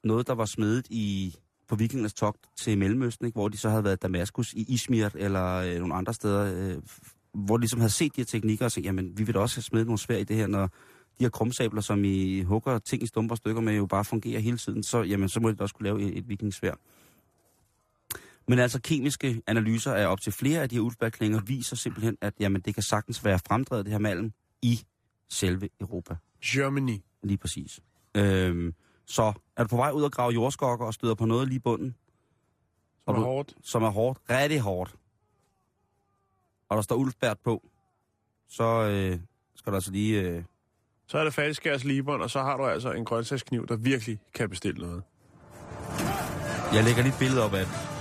noget, 0.04 0.28
der 0.28 0.34
var 0.34 0.46
smedet 0.46 0.88
i, 0.90 1.36
på 1.68 1.76
vikingers 1.76 2.14
togt 2.14 2.40
til 2.58 2.78
Mellemøsten, 2.78 3.26
ikke? 3.26 3.36
hvor 3.36 3.48
de 3.48 3.58
så 3.58 3.70
havde 3.70 3.84
været 3.84 3.98
i 3.98 4.00
Damaskus, 4.02 4.54
i 4.54 4.66
Izmir 4.74 5.10
eller 5.16 5.56
øh, 5.56 5.80
nogle 5.80 5.96
andre 5.96 6.14
steder, 6.14 6.54
øh, 6.56 6.82
hvor 7.34 7.58
de 7.58 7.62
ligesom 7.62 7.80
havde 7.80 7.94
set 7.94 8.16
de 8.16 8.22
her 8.22 8.26
teknikker 8.26 8.66
og 8.66 8.72
sagt, 8.72 8.86
jamen 8.86 9.18
vi 9.18 9.24
vil 9.24 9.36
da 9.36 9.40
også 9.40 9.56
have 9.56 9.64
smedet 9.64 9.88
nogle 9.88 10.00
svær 10.00 10.18
i 10.18 10.24
det 10.24 10.36
her, 10.36 10.48
når 10.48 10.68
de 11.20 11.24
her 11.24 11.30
krumsabler, 11.30 11.82
som 11.82 12.04
I 12.04 12.42
hugger 12.42 12.80
ting 12.80 13.04
i 13.04 13.08
stumper 13.08 13.36
stykker 13.36 13.62
med, 13.62 13.76
jo 13.76 13.86
bare 13.86 14.06
fungerer 14.06 14.40
hele 14.40 14.58
tiden, 14.58 14.84
så, 14.84 15.02
jamen, 15.02 15.30
så 15.30 15.40
må 15.40 15.50
de 15.50 15.56
da 15.56 15.64
også 15.64 15.76
kunne 15.76 15.84
lave 15.84 16.02
et, 16.02 16.18
et 16.18 16.30
vikingsvær. 16.30 16.74
Men 18.50 18.60
altså 18.60 18.82
kemiske 18.82 19.42
analyser 19.48 19.94
af 19.94 20.08
op 20.08 20.22
til 20.22 20.34
flere 20.34 20.62
af 20.62 20.70
de 20.70 20.76
her 20.76 20.82
ulfbærklinger 20.82 21.42
viser 21.42 21.76
simpelthen, 21.76 22.18
at 22.22 22.34
jamen, 22.40 22.62
det 22.62 22.74
kan 22.74 22.84
sagtens 22.84 23.26
være 23.26 23.40
fremdrevet 23.48 23.86
det 23.86 23.92
her 23.92 24.00
malm 24.00 24.34
i 24.62 24.80
selve 25.30 25.70
Europa. 25.82 26.16
Germany. 26.46 26.98
Lige 27.24 27.38
præcis. 27.38 27.80
Øhm, 28.16 28.74
så 29.06 29.34
er 29.58 29.64
du 29.64 29.68
på 29.70 29.76
vej 29.76 29.92
ud 29.92 30.04
og 30.04 30.12
grave 30.12 30.32
jordskokker 30.32 30.86
og 30.86 30.94
støder 30.94 31.16
på 31.16 31.26
noget 31.26 31.48
lige 31.48 31.56
i 31.56 31.60
bunden, 31.60 31.96
Som 33.06 33.16
er 33.16 33.20
du- 33.20 33.26
hårdt. 33.26 33.54
som 33.64 33.84
er 33.84 33.90
hårdt, 33.90 34.20
rigtig 34.30 34.60
hårdt, 34.60 34.96
og 36.70 36.76
der 36.76 36.82
står 36.82 36.96
Ulfbært 36.96 37.38
på, 37.40 37.70
så 38.48 38.64
øh, 38.64 39.20
skal 39.56 39.72
du 39.72 39.76
altså 39.76 39.92
lige... 39.92 40.22
Øh, 40.22 40.44
Så 41.08 41.18
er 41.18 41.24
det 41.24 41.34
faldskærs 41.34 41.84
liberen, 41.84 42.22
og 42.22 42.30
så 42.30 42.42
har 42.42 42.58
du 42.58 42.66
altså 42.66 42.92
en 42.92 43.06
grøntsagskniv, 43.06 43.68
der 43.68 43.76
virkelig 43.76 44.20
kan 44.34 44.50
bestille 44.50 44.82
noget. 44.82 45.04
jeg 46.74 46.84
lægger 46.84 47.02
lige 47.04 47.14
et 47.14 47.20
billede 47.20 47.44
op 47.46 47.54
af 47.54 47.66
det. 47.66 47.99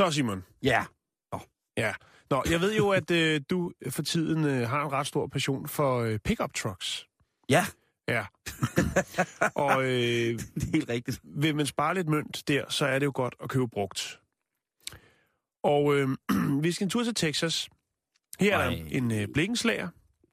Så 0.00 0.10
Simon. 0.10 0.44
Ja. 0.62 0.84
Ja. 1.76 1.92
Nå, 2.30 2.42
jeg 2.50 2.60
ved 2.60 2.76
jo, 2.76 2.90
at 2.90 3.10
øh, 3.10 3.40
du 3.50 3.72
for 3.90 4.02
tiden 4.02 4.44
øh, 4.44 4.68
har 4.68 4.84
en 4.84 4.92
ret 4.92 5.06
stor 5.06 5.26
passion 5.26 5.68
for 5.68 5.98
øh, 6.00 6.18
pickup 6.18 6.54
trucks. 6.54 7.06
Ja, 7.48 7.64
Ja. 8.08 8.24
og 9.64 9.82
øh, 9.84 9.88
det 10.54 10.62
er 10.64 10.72
helt 10.72 10.88
rigtigt. 10.88 11.20
vil 11.24 11.56
man 11.56 11.66
spare 11.66 11.94
lidt 11.94 12.08
mønt 12.08 12.42
der, 12.48 12.64
så 12.68 12.86
er 12.86 12.98
det 12.98 13.06
jo 13.06 13.12
godt 13.14 13.34
at 13.42 13.48
købe 13.48 13.68
brugt. 13.68 14.20
Og 15.62 15.94
øh, 15.96 16.08
vi 16.62 16.72
skal 16.72 16.84
en 16.84 16.90
tur 16.90 17.04
til 17.04 17.14
Texas. 17.14 17.68
Her 18.40 18.58
er 18.58 18.68
Ej. 18.68 18.82
en 18.90 19.10
øh, 19.12 19.28
blikkenslager. 19.34 19.88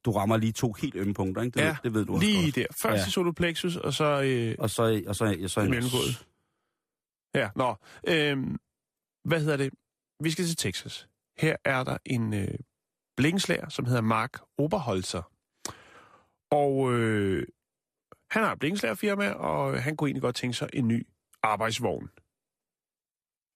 Du 0.05 0.11
rammer 0.11 0.37
lige 0.37 0.51
to 0.51 0.73
helt 0.73 0.95
ømme 0.95 1.13
punkter, 1.13 1.41
ikke? 1.41 1.55
Det, 1.55 1.61
Ja, 1.61 1.67
ved, 1.69 1.75
det 1.83 1.93
ved 1.93 2.05
du 2.05 2.17
Lige 2.19 2.43
godt. 2.43 2.55
der. 2.55 2.65
Først 2.81 3.01
Ja. 3.01 3.07
i 3.07 3.11
solar 3.11 3.31
plexus, 3.31 3.75
og 3.75 3.93
så... 3.93 4.21
Øh, 4.21 4.55
Og 4.59 4.69
så, 4.69 5.01
og 5.07 5.15
så, 5.15 5.37
og 5.43 5.49
så 5.49 5.59
I 5.61 5.63
en 5.63 5.69
mellemgulvet. 5.69 6.25
Ja, 7.35 7.49
nå. 7.55 7.75
Øh, 8.07 8.37
hvad 9.27 9.39
hedder 9.39 9.57
det? 9.57 9.73
Vi 10.23 10.31
skal 10.31 10.45
til 10.45 10.55
Texas. 10.57 11.07
Her 11.37 11.55
er 11.65 11.83
der 11.83 11.97
en 12.05 12.33
øh, 12.33 12.47
blikkenslager, 13.17 13.69
som 13.69 13.85
hedder 13.85 14.01
Mark 14.01 14.39
Oberholzer. 14.57 15.31
Og 16.51 16.93
øh, 16.93 17.47
han 18.31 18.43
har 18.43 18.51
et 18.51 18.59
blikkenslagerfirma, 18.59 19.29
og 19.31 19.83
han 19.83 19.95
kunne 19.95 20.07
egentlig 20.07 20.21
godt 20.21 20.35
tænke 20.35 20.53
sig 20.53 20.69
en 20.73 20.87
ny 20.87 21.07
arbejdsvogn. 21.43 22.09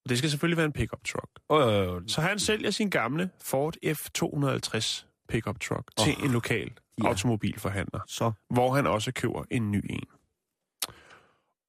Og 0.04 0.10
det 0.10 0.18
skal 0.18 0.30
selvfølgelig 0.30 0.58
være 0.58 0.66
en 0.66 0.74
pickup 0.74 1.04
truck. 1.06 1.32
Øh, 1.52 2.02
Så 2.08 2.22
han 2.22 2.40
sælger 2.40 2.72
sin 2.72 2.90
gamle 2.90 3.30
Ford 3.42 3.76
F250 3.86 5.06
pickup 5.30 5.60
truck 5.60 5.92
til 5.98 6.14
Åh, 6.18 6.24
en 6.26 6.32
lokal 6.32 6.72
ja. 7.04 7.08
automobilforhandler 7.08 8.00
så 8.08 8.32
hvor 8.50 8.74
han 8.74 8.88
også 8.88 9.12
køber 9.12 9.44
en 9.52 9.72
ny 9.72 9.86
en. 9.90 10.06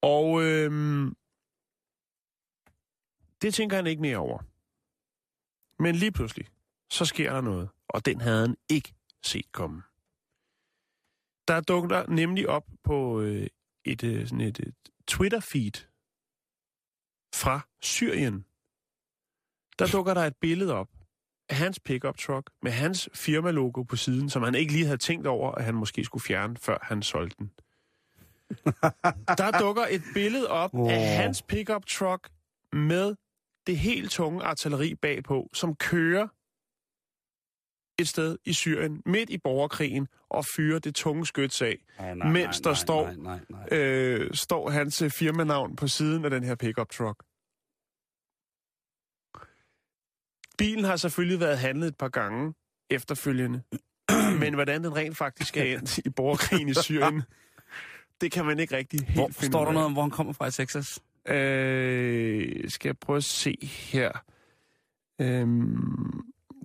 Og 0.02 0.42
øhm, 0.42 1.14
det 3.42 3.54
tænker 3.54 3.76
han 3.76 3.86
ikke 3.86 4.02
mere 4.02 4.16
over. 4.16 4.38
Men 5.82 5.94
lige 5.94 6.12
pludselig, 6.12 6.46
så 6.90 7.04
sker 7.04 7.32
der 7.32 7.40
noget, 7.40 7.68
og 7.88 8.06
den 8.06 8.20
havde 8.20 8.40
han 8.40 8.56
ikke 8.68 8.94
set 9.22 9.52
komme. 9.52 9.82
Der 11.48 11.60
dukker 11.60 12.06
nemlig 12.06 12.48
op 12.48 12.64
på 12.84 13.20
øh, 13.20 13.46
et, 13.84 14.04
øh, 14.04 14.26
sådan 14.26 14.40
et, 14.40 14.58
et 14.58 14.74
Twitter-feed 15.10 15.88
fra 17.34 17.60
Syrien. 17.82 18.44
Der 19.78 19.86
dukker 19.86 20.14
der 20.14 20.24
et 20.24 20.36
billede 20.36 20.74
op 20.74 20.88
af 21.48 21.56
hans 21.56 21.80
pickup 21.80 22.18
truck 22.18 22.50
med 22.62 22.72
hans 22.72 23.08
firmalogo 23.14 23.82
på 23.82 23.96
siden, 23.96 24.30
som 24.30 24.42
han 24.42 24.54
ikke 24.54 24.72
lige 24.72 24.84
havde 24.84 24.98
tænkt 24.98 25.26
over, 25.26 25.52
at 25.52 25.64
han 25.64 25.74
måske 25.74 26.04
skulle 26.04 26.22
fjerne, 26.22 26.56
før 26.56 26.78
han 26.82 27.02
solgte 27.02 27.36
den. 27.38 27.52
Der 29.38 29.58
dukker 29.60 29.86
et 29.90 30.02
billede 30.14 30.48
op 30.48 30.74
oh. 30.74 30.92
af 30.92 31.16
hans 31.16 31.42
pickup 31.42 31.86
truck 31.86 32.30
med 32.72 33.16
det 33.66 33.78
helt 33.78 34.10
tunge 34.10 34.42
artilleri 34.44 34.94
bagpå, 34.94 35.50
som 35.52 35.76
kører 35.76 36.28
et 37.98 38.08
sted 38.08 38.38
i 38.44 38.52
Syrien, 38.52 39.02
midt 39.06 39.30
i 39.30 39.38
borgerkrigen, 39.38 40.08
og 40.30 40.44
fyre 40.56 40.78
det 40.78 40.94
tunge 40.94 41.26
skyts 41.26 41.62
af, 41.62 41.84
Ah, 41.98 42.16
nej, 42.16 42.28
mens 42.30 42.60
der 42.60 42.70
nej, 42.70 42.74
står, 42.74 43.06
Nej, 43.06 43.14
nej, 43.16 43.40
nej. 43.70 43.78
øh, 43.78 44.34
står 44.34 44.70
hans 44.70 45.02
øh, 45.02 45.10
firmanavn 45.10 45.76
på 45.76 45.88
siden 45.88 46.24
af 46.24 46.30
den 46.30 46.44
her 46.44 46.54
pickup 46.54 46.90
truck. 46.90 47.22
Bilen 50.58 50.84
har 50.84 50.96
selvfølgelig 50.96 51.40
været 51.40 51.58
handlet 51.58 51.88
et 51.88 51.96
par 51.96 52.08
gange 52.08 52.54
efterfølgende, 52.90 53.62
men 54.42 54.54
hvordan 54.54 54.84
den 54.84 54.96
rent 54.96 55.16
faktisk 55.16 55.56
er 55.56 55.62
endt 55.62 55.98
i 55.98 56.10
borgerkrigen 56.10 56.68
i 56.68 56.74
Syrien, 56.74 57.22
det 58.20 58.32
kan 58.32 58.44
man 58.44 58.58
ikke 58.58 58.76
rigtig 58.76 59.00
helt 59.00 59.18
Hvor, 59.18 59.26
finde 59.28 59.46
står 59.46 59.64
der 59.64 59.72
noget 59.72 59.86
om, 59.86 59.92
hvor 59.92 60.02
han 60.02 60.10
kommer 60.10 60.32
fra 60.32 60.46
i 60.46 60.50
Texas? 60.50 61.00
Øh, 61.28 62.70
skal 62.70 62.88
jeg 62.88 62.98
prøve 62.98 63.16
at 63.16 63.24
se 63.24 63.58
her. 63.62 64.12
Øh, 65.20 65.46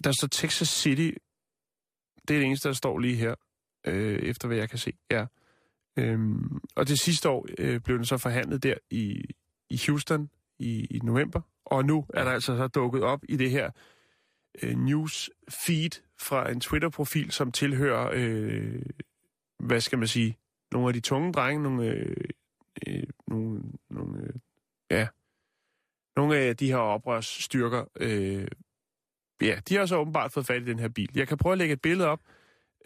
der 0.04 0.12
står 0.12 0.28
Texas 0.28 0.68
City. 0.68 1.12
Det 2.28 2.36
er 2.36 2.40
det 2.40 2.46
eneste, 2.46 2.68
der 2.68 2.74
står 2.74 3.00
lige 3.00 3.16
her, 3.16 3.36
øh, 3.88 4.20
efter 4.20 4.48
hvad 4.48 4.58
jeg 4.58 4.70
kan 4.70 4.80
se. 4.80 4.94
Ja. 5.12 5.26
Øh, 5.98 6.20
og 6.76 6.88
det 6.88 7.00
sidste 7.00 7.30
år 7.30 7.48
øh, 7.58 7.80
blev 7.82 7.98
den 7.98 8.06
så 8.06 8.18
forhandlet 8.18 8.64
der 8.64 8.76
i, 8.90 9.24
i 9.70 9.82
Houston 9.88 10.30
i, 10.60 10.86
i 10.86 11.00
november. 11.04 11.42
Og 11.66 11.86
nu 11.86 12.06
er 12.14 12.24
der 12.24 12.32
altså 12.32 12.58
så 12.58 12.68
dukket 12.68 13.04
op 13.04 13.24
i 13.30 13.38
det 13.38 13.52
her 13.52 13.72
øh, 14.64 14.76
news 14.78 15.30
feed 15.50 16.02
fra 16.20 16.52
en 16.52 16.60
Twitter-profil, 16.60 17.32
som 17.32 17.52
tilhører, 17.52 18.10
øh, 18.14 18.82
hvad 19.60 19.82
skal 19.82 20.00
man 20.00 20.08
sige, 20.08 20.38
nogle 20.72 20.88
af 20.88 20.94
de 20.94 21.00
tunge 21.00 21.34
drenge, 21.34 21.64
nogle, 21.64 21.86
øh, 21.86 22.16
øh, 22.88 23.04
nogle, 23.28 23.64
nogle 26.28 26.44
af 26.44 26.58
de 26.58 26.68
her 26.68 26.78
oprørsstyrker, 26.78 27.86
øh, 28.00 28.48
ja, 29.42 29.60
de 29.70 29.76
har 29.76 29.86
så 29.86 29.98
åbenbart 29.98 30.32
fået 30.34 30.46
fat 30.46 30.62
i 30.62 30.66
den 30.66 30.80
her 30.80 30.88
bil. 30.90 31.10
Jeg 31.16 31.28
kan 31.28 31.38
prøve 31.38 31.52
at 31.54 31.58
lægge 31.58 31.74
et 31.74 31.82
billede 31.82 32.08
op, 32.10 32.20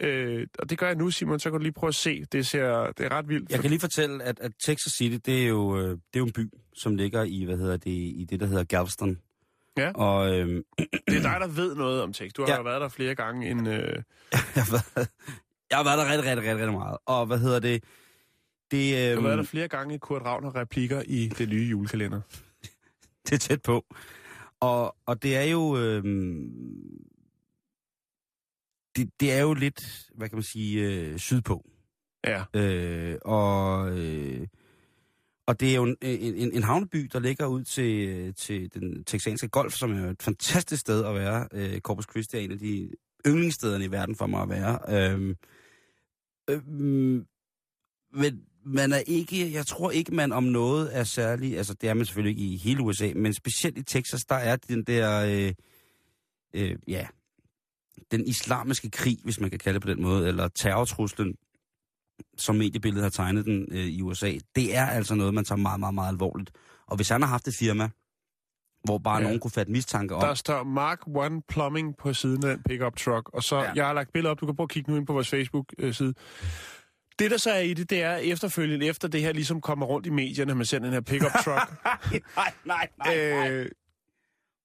øh, 0.00 0.46
og 0.58 0.70
det 0.70 0.78
gør 0.78 0.86
jeg 0.86 0.96
nu, 0.96 1.10
Simon, 1.10 1.38
så 1.40 1.50
kan 1.50 1.58
du 1.58 1.62
lige 1.62 1.72
prøve 1.72 1.88
at 1.88 1.94
se. 1.94 2.24
Det, 2.32 2.46
ser, 2.46 2.92
det 2.98 3.06
er 3.06 3.12
ret 3.12 3.28
vildt. 3.28 3.50
Jeg 3.50 3.60
kan 3.60 3.70
lige 3.70 3.80
fortælle, 3.80 4.22
at, 4.24 4.40
at 4.40 4.52
Texas 4.64 4.92
City, 4.92 5.16
det 5.26 5.42
er, 5.44 5.48
jo, 5.48 5.78
øh, 5.78 5.88
det 5.88 5.96
er 6.14 6.18
jo 6.18 6.24
en 6.24 6.32
by, 6.32 6.48
som 6.74 6.96
ligger 6.96 7.22
i, 7.22 7.44
hvad 7.44 7.56
hedder 7.56 7.76
det, 7.76 7.90
i 7.90 8.26
det, 8.30 8.40
der 8.40 8.46
hedder 8.46 8.64
Galveston. 8.64 9.18
Ja. 9.78 9.92
Og 9.94 10.38
øhm, 10.38 10.62
Det 10.78 11.16
er 11.16 11.22
dig, 11.22 11.36
der 11.40 11.48
ved 11.48 11.74
noget 11.74 12.02
om 12.02 12.12
tekst. 12.12 12.36
Du 12.36 12.42
har 12.42 12.48
Ja. 12.54 12.62
været 12.62 12.80
der 12.80 12.88
flere 12.88 13.14
gange 13.14 13.50
end... 13.50 13.68
Øh, 13.68 13.74
jeg, 14.32 14.62
har 14.64 14.70
været, 14.72 15.08
jeg 15.70 15.78
har 15.78 15.84
været 15.84 15.98
der 15.98 16.04
rigtig, 16.12 16.18
rigtig, 16.30 16.36
rigtig, 16.36 16.54
rigtig 16.56 16.72
meget. 16.72 16.96
Og 17.06 17.26
hvad 17.26 17.38
hedder 17.38 17.58
det? 17.60 17.84
Det, 18.70 18.92
du 18.92 18.98
har 19.06 19.12
øhm, 19.16 19.24
været 19.24 19.38
der 19.38 19.44
flere 19.44 19.68
gange 19.68 19.94
i 19.94 19.98
Kurt 19.98 20.22
Ravner 20.22 20.56
replikker 20.56 21.02
i 21.06 21.28
det 21.38 21.48
nye 21.48 21.68
julekalender. 21.70 22.20
det 23.26 23.32
er 23.32 23.38
tæt 23.38 23.62
på. 23.62 23.84
Og, 24.60 24.96
og 25.06 25.22
det 25.22 25.36
er 25.36 25.42
jo... 25.42 25.76
Øhm, 25.78 26.50
det, 28.96 29.10
det 29.20 29.32
er 29.32 29.40
jo 29.40 29.54
lidt, 29.54 30.10
hvad 30.14 30.28
kan 30.28 30.36
man 30.36 30.42
sige, 30.42 30.88
øh, 30.88 31.18
sydpå. 31.18 31.64
Ja, 32.26 32.44
Øh, 32.54 33.18
og, 33.24 33.98
øh, 33.98 34.46
og 35.46 35.60
det 35.60 35.70
er 35.70 35.74
jo 35.74 35.84
en, 35.84 35.96
en, 36.02 36.52
en 36.52 36.62
havneby, 36.62 37.10
der 37.12 37.20
ligger 37.20 37.46
ud 37.46 37.64
til, 37.64 38.34
til 38.34 38.74
den 38.74 39.04
texanske 39.04 39.48
golf, 39.48 39.72
som 39.72 39.92
er 39.92 40.10
et 40.10 40.22
fantastisk 40.22 40.80
sted 40.80 41.04
at 41.04 41.14
være. 41.14 41.48
Øh, 41.52 41.80
Corpus 41.80 42.06
Christi 42.10 42.36
er 42.36 42.40
en 42.40 42.52
af 42.52 42.58
de 42.58 42.90
yndlingsstederne 43.26 43.84
i 43.84 43.90
verden 43.90 44.16
for 44.16 44.26
mig 44.26 44.42
at 44.42 44.48
være. 44.48 44.78
Øh, 44.88 45.36
øh, 46.50 46.62
men 48.12 48.42
man 48.64 48.92
er 48.92 49.02
ikke, 49.06 49.52
jeg 49.52 49.66
tror 49.66 49.90
ikke, 49.90 50.14
man 50.14 50.32
om 50.32 50.44
noget 50.44 50.96
er 50.96 51.04
særlig, 51.04 51.56
altså 51.58 51.74
det 51.74 51.88
er 51.88 51.94
man 51.94 52.06
selvfølgelig 52.06 52.42
ikke 52.42 52.54
i 52.54 52.56
hele 52.56 52.82
USA, 52.82 53.12
men 53.16 53.34
specielt 53.34 53.78
i 53.78 53.82
Texas, 53.82 54.20
der 54.24 54.34
er 54.34 54.56
den 54.56 54.84
der, 54.84 55.24
øh, 55.24 55.52
øh, 56.54 56.76
ja, 56.88 57.06
den 58.10 58.26
islamiske 58.26 58.90
krig, 58.90 59.18
hvis 59.24 59.40
man 59.40 59.50
kan 59.50 59.58
kalde 59.58 59.74
det 59.74 59.82
på 59.82 59.90
den 59.90 60.02
måde, 60.02 60.28
eller 60.28 60.48
terrortruslen, 60.48 61.34
som 62.38 62.54
mediebilledet 62.56 63.02
har 63.02 63.10
tegnet 63.10 63.44
den 63.44 63.68
øh, 63.70 63.78
i 63.84 64.02
USA, 64.02 64.32
det 64.56 64.76
er 64.76 64.86
altså 64.86 65.14
noget, 65.14 65.34
man 65.34 65.44
tager 65.44 65.58
meget, 65.58 65.80
meget, 65.80 65.94
meget 65.94 66.08
alvorligt. 66.08 66.50
Og 66.86 66.96
hvis 66.96 67.08
han 67.08 67.22
har 67.22 67.28
haft 67.28 67.48
et 67.48 67.54
firma, 67.58 67.88
hvor 68.84 68.98
bare 68.98 69.16
ja. 69.16 69.22
Nogen 69.22 69.40
kunne 69.40 69.50
fatte 69.50 69.72
mistanke 69.72 70.14
om, 70.14 70.20
der 70.20 70.34
står 70.34 70.64
Mark 70.64 70.98
One 71.06 71.42
Plumbing 71.48 71.96
på 71.96 72.12
siden 72.14 72.46
af 72.46 72.54
den 72.56 72.62
pickup 72.68 72.96
truck, 72.96 73.28
og 73.28 73.42
så, 73.42 73.56
Ja. 73.56 73.62
ja. 73.62 73.72
jeg 73.74 73.86
har 73.86 73.92
lagt 73.92 74.12
billeder 74.12 74.30
op, 74.30 74.40
du 74.40 74.46
kan 74.46 74.56
prøve 74.56 74.64
at 74.64 74.70
kigge 74.70 74.90
nu 74.90 74.96
ind 74.96 75.06
på 75.06 75.12
vores 75.12 75.28
Facebook-side. 75.28 76.14
Det, 77.18 77.30
der 77.30 77.36
så 77.36 77.50
er 77.50 77.60
i 77.60 77.74
det, 77.74 77.90
det 77.90 78.02
er 78.02 78.16
efterfølgende, 78.16 78.86
efter 78.86 79.08
det 79.08 79.20
her 79.20 79.32
ligesom 79.32 79.60
kommer 79.60 79.86
rundt 79.86 80.06
i 80.06 80.10
medierne, 80.10 80.54
man 80.54 80.66
ser 80.66 80.78
den 80.78 80.92
her 80.92 81.00
pickup 81.00 81.32
truck, 81.44 81.72
nej, 82.36 82.52
nej, 82.64 82.88
nej, 82.98 83.16
øh, 83.16 83.70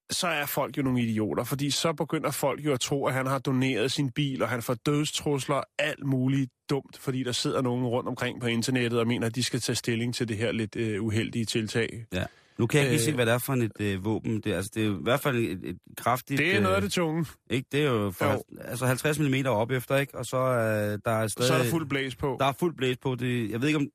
så 0.09 0.27
er 0.27 0.45
folk 0.45 0.77
jo 0.77 0.83
nogle 0.83 1.01
idioter, 1.01 1.43
fordi 1.43 1.71
så 1.71 1.93
begynder 1.93 2.31
folk 2.31 2.65
jo 2.65 2.73
at 2.73 2.79
tro, 2.79 3.05
at 3.05 3.13
han 3.13 3.25
har 3.25 3.39
doneret 3.39 3.91
sin 3.91 4.11
bil, 4.11 4.41
og 4.41 4.49
han 4.49 4.61
får 4.61 4.73
dødstrusler, 4.73 5.61
alt 5.79 6.05
muligt 6.05 6.51
dumt, 6.69 6.97
fordi 6.97 7.23
der 7.23 7.31
sidder 7.31 7.61
nogen 7.61 7.85
rundt 7.85 8.09
omkring 8.09 8.41
på 8.41 8.47
internettet 8.47 8.99
og 8.99 9.07
mener, 9.07 9.27
at 9.27 9.35
de 9.35 9.43
skal 9.43 9.59
tage 9.59 9.75
stilling 9.75 10.15
til 10.15 10.27
det 10.27 10.37
her 10.37 10.51
lidt 10.51 10.75
øh, 10.75 11.03
uheldige 11.03 11.45
tiltag. 11.45 12.05
Ja. 12.13 12.25
Nu 12.59 12.67
kan 12.67 12.77
jeg 12.81 12.87
ikke 12.91 13.01
Øh. 13.01 13.05
se, 13.05 13.13
hvad 13.15 13.25
det 13.25 13.33
er 13.33 13.37
for 13.37 13.53
et 13.53 13.71
øh, 13.79 14.05
våben. 14.05 14.41
Det, 14.41 14.53
altså, 14.53 14.71
det 14.75 14.85
er 14.85 14.89
i 14.99 15.03
hvert 15.03 15.19
fald 15.19 15.37
et, 15.37 15.59
et 15.69 15.77
kraftigt... 15.97 16.37
Det 16.37 16.55
er 16.55 16.59
noget 16.61 16.75
af 16.75 16.79
øh, 16.79 16.83
det 16.83 16.91
tunge. 16.91 17.25
Ikke? 17.49 17.67
Det 17.71 17.79
er 17.81 17.85
jo, 17.89 18.11
for, 18.11 18.25
Jo. 18.25 18.43
altså 18.61 18.85
50 18.85 19.19
mm 19.19 19.35
op 19.45 19.71
efter, 19.71 19.97
ikke? 19.97 20.17
Og 20.17 20.25
så 20.25 20.37
øh, 20.37 20.99
der 21.05 21.11
er 21.11 21.27
stadig... 21.27 21.47
Så 21.47 21.53
er 21.53 21.57
der 21.57 21.69
fuld 21.69 21.89
blæs 21.89 22.15
på. 22.15 22.37
Der 22.39 22.45
er 22.45 22.53
fuld 22.59 22.75
blæs 22.75 22.97
på. 22.97 23.15
Det, 23.15 23.51
jeg 23.51 23.61
ved 23.61 23.67
ikke 23.67 23.77
om... 23.77 23.87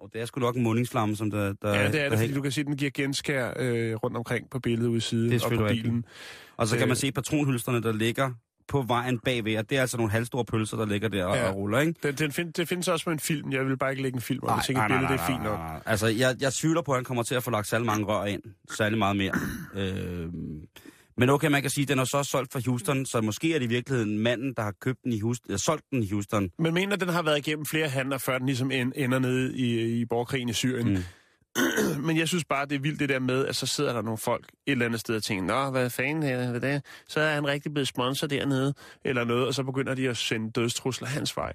Og 0.00 0.10
det 0.12 0.20
er 0.20 0.26
sgu 0.26 0.40
nok 0.40 0.56
en 0.56 0.62
mundingsflamme, 0.62 1.16
som 1.16 1.30
der, 1.30 1.52
der 1.62 1.74
Ja, 1.74 1.74
det 1.74 1.86
er 1.86 1.90
der 1.90 1.90
det, 1.90 2.08
fordi 2.10 2.20
hænger. 2.20 2.34
du 2.36 2.42
kan 2.42 2.52
se, 2.52 2.60
at 2.60 2.66
den 2.66 2.76
giver 2.76 2.90
genskær 2.94 3.52
øh, 3.58 3.94
rundt 3.94 4.16
omkring 4.16 4.50
på 4.50 4.58
billedet 4.60 4.88
ude 4.88 4.96
i 4.96 5.00
siden 5.00 5.40
og 5.44 5.50
på 5.58 5.66
bilen. 5.68 6.04
Og 6.56 6.68
så 6.68 6.76
kan 6.76 6.82
øh, 6.82 6.88
man 6.88 6.96
se 6.96 7.12
patronhylsterne, 7.12 7.82
der 7.82 7.92
ligger 7.92 8.32
på 8.72 8.82
vejen 8.82 9.18
bagved, 9.18 9.56
og 9.56 9.70
det 9.70 9.76
er 9.78 9.80
altså 9.80 9.96
nogle 9.96 10.12
halvstore 10.12 10.44
pølser, 10.44 10.76
der 10.76 10.86
ligger 10.86 11.08
der 11.08 11.24
og, 11.24 11.36
Ja. 11.36 11.48
og 11.48 11.56
ruller, 11.56 11.80
ikke? 11.80 11.94
Den, 12.02 12.14
den 12.14 12.32
find, 12.32 12.52
det 12.52 12.68
findes 12.68 12.88
også 12.88 13.04
på 13.04 13.10
en 13.10 13.18
film. 13.20 13.52
Jeg 13.52 13.66
vil 13.66 13.76
bare 13.76 13.90
ikke 13.90 14.02
lægge 14.02 14.16
en 14.16 14.22
film, 14.22 14.40
og 14.42 14.54
hvis 14.58 14.68
ikke 14.68 14.80
et 14.80 14.86
billede, 14.88 15.08
det 15.12 15.20
er 15.20 15.26
fint 15.26 15.42
nok. 15.42 15.58
nej. 15.58 15.80
Altså, 15.86 16.06
jeg, 16.06 16.36
jeg 16.40 16.52
tvivler 16.52 16.82
på, 16.82 16.92
at 16.92 16.96
han 16.96 17.04
kommer 17.04 17.22
til 17.22 17.34
at 17.34 17.42
få 17.42 17.50
lagt 17.50 17.68
særlig 17.68 17.86
mange 17.86 18.04
rør 18.06 18.24
ind. 18.24 18.42
Særlig 18.76 18.98
meget 18.98 19.16
mere. 19.16 19.32
øh, 19.76 20.26
men 21.16 21.30
okay, 21.30 21.48
man 21.48 21.62
kan 21.62 21.70
sige, 21.70 21.82
at 21.82 21.88
den 21.88 21.98
er 21.98 22.04
så 22.04 22.22
solgt 22.30 22.52
fra 22.52 22.60
Houston, 22.66 23.06
så 23.06 23.20
måske 23.20 23.54
er 23.54 23.58
det 23.58 23.66
i 23.66 23.68
virkeligheden 23.68 24.18
manden, 24.18 24.54
der 24.56 24.62
har 24.62 24.74
købt 24.80 24.98
den 25.04 25.12
i 25.12 25.20
Houston, 25.20 25.46
eller 25.48 25.58
solgt 25.58 25.84
den 25.90 26.02
i 26.02 26.10
Houston. 26.10 26.50
Men 26.58 26.74
mener, 26.74 26.92
at 26.94 27.00
den 27.00 27.08
har 27.08 27.22
været 27.22 27.38
igennem 27.38 27.66
flere 27.66 27.88
handler, 27.88 28.18
før 28.18 28.38
den 28.38 28.46
ligesom 28.46 28.70
en- 28.70 28.92
ender 28.96 29.18
nede 29.18 29.56
i, 29.56 30.00
i 30.00 30.04
borgerkrigen 30.04 30.48
i 30.48 30.52
Syrien. 30.52 30.88
Mm. 30.88 30.98
Men 32.06 32.18
jeg 32.18 32.28
synes 32.28 32.44
bare, 32.44 32.66
det 32.66 32.74
er 32.74 32.78
vildt 32.80 33.00
det 33.00 33.08
der 33.08 33.18
med, 33.18 33.46
at 33.46 33.56
så 33.56 33.66
sidder 33.66 33.92
der 33.92 34.02
nogle 34.02 34.18
folk 34.18 34.44
et 34.66 34.72
eller 34.72 34.86
andet 34.86 35.00
sted 35.00 35.16
og 35.16 35.22
tænker, 35.22 35.44
Nå, 35.64 35.70
hvad 35.70 35.90
fanden 35.90 36.22
er 36.22 36.52
det? 36.52 36.62
det? 36.62 36.82
Så 37.08 37.20
er 37.20 37.34
han 37.34 37.46
rigtig 37.46 37.72
blevet 37.72 37.88
sponsor 37.88 38.26
dernede, 38.26 38.74
eller 39.04 39.24
noget, 39.24 39.46
og 39.46 39.54
så 39.54 39.62
begynder 39.62 39.94
de 39.94 40.08
at 40.08 40.16
sende 40.16 40.50
dødstrusler 40.50 41.08
hans 41.08 41.36
vej. 41.36 41.52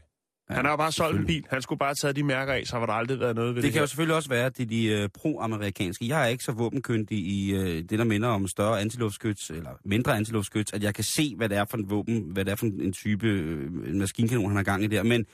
Ja, 0.50 0.56
han 0.56 0.66
har 0.66 0.72
jo 0.72 0.78
bare 0.78 0.92
solgt 0.92 1.20
en 1.20 1.26
bil. 1.26 1.46
Han 1.50 1.62
skulle 1.62 1.80
bare 1.80 1.96
taget 1.96 2.16
de 2.16 2.24
mærker 2.24 2.54
af, 2.54 2.68
så 2.68 2.78
var 2.78 2.86
der 2.86 2.94
aldrig 2.94 3.20
været 3.20 3.36
noget 3.36 3.50
ved 3.50 3.56
det, 3.56 3.64
Det 3.64 3.72
kan 3.72 3.78
her. 3.80 3.84
jo 3.84 3.88
selvfølgelig 3.88 4.16
også 4.16 4.30
være, 4.30 4.46
at 4.46 4.58
det 4.58 4.64
er 4.64 4.68
de 4.68 4.86
øh, 4.86 5.10
pro-amerikanske. 5.10 6.08
Jeg 6.08 6.22
er 6.24 6.28
ikke 6.28 6.44
så 6.44 6.52
våbenkyndig 6.52 7.18
i 7.18 7.54
øh, 7.56 7.84
det, 7.90 7.90
der 8.00 8.04
minder 8.04 8.30
om 8.30 8.48
større 8.48 8.82
antiluftskyts, 8.82 9.50
eller 9.50 9.72
mindre 9.86 10.16
antiluftskyts, 10.18 10.74
at 10.74 10.84
jeg 10.84 10.96
kan 10.96 11.04
se, 11.04 11.34
hvad 11.38 11.50
det 11.50 11.58
er 11.58 11.66
for 11.66 11.78
en 11.78 11.90
våben, 11.90 12.20
hvad 12.32 12.46
det 12.46 12.52
er 12.52 12.56
for 12.56 12.66
en 12.66 12.94
type 12.94 13.28
øh, 13.28 13.72
maskinkanon, 13.96 14.48
han 14.48 14.56
har 14.56 14.64
gang 14.64 14.84
i 14.84 14.88
der. 14.88 15.04
Men 15.04 15.26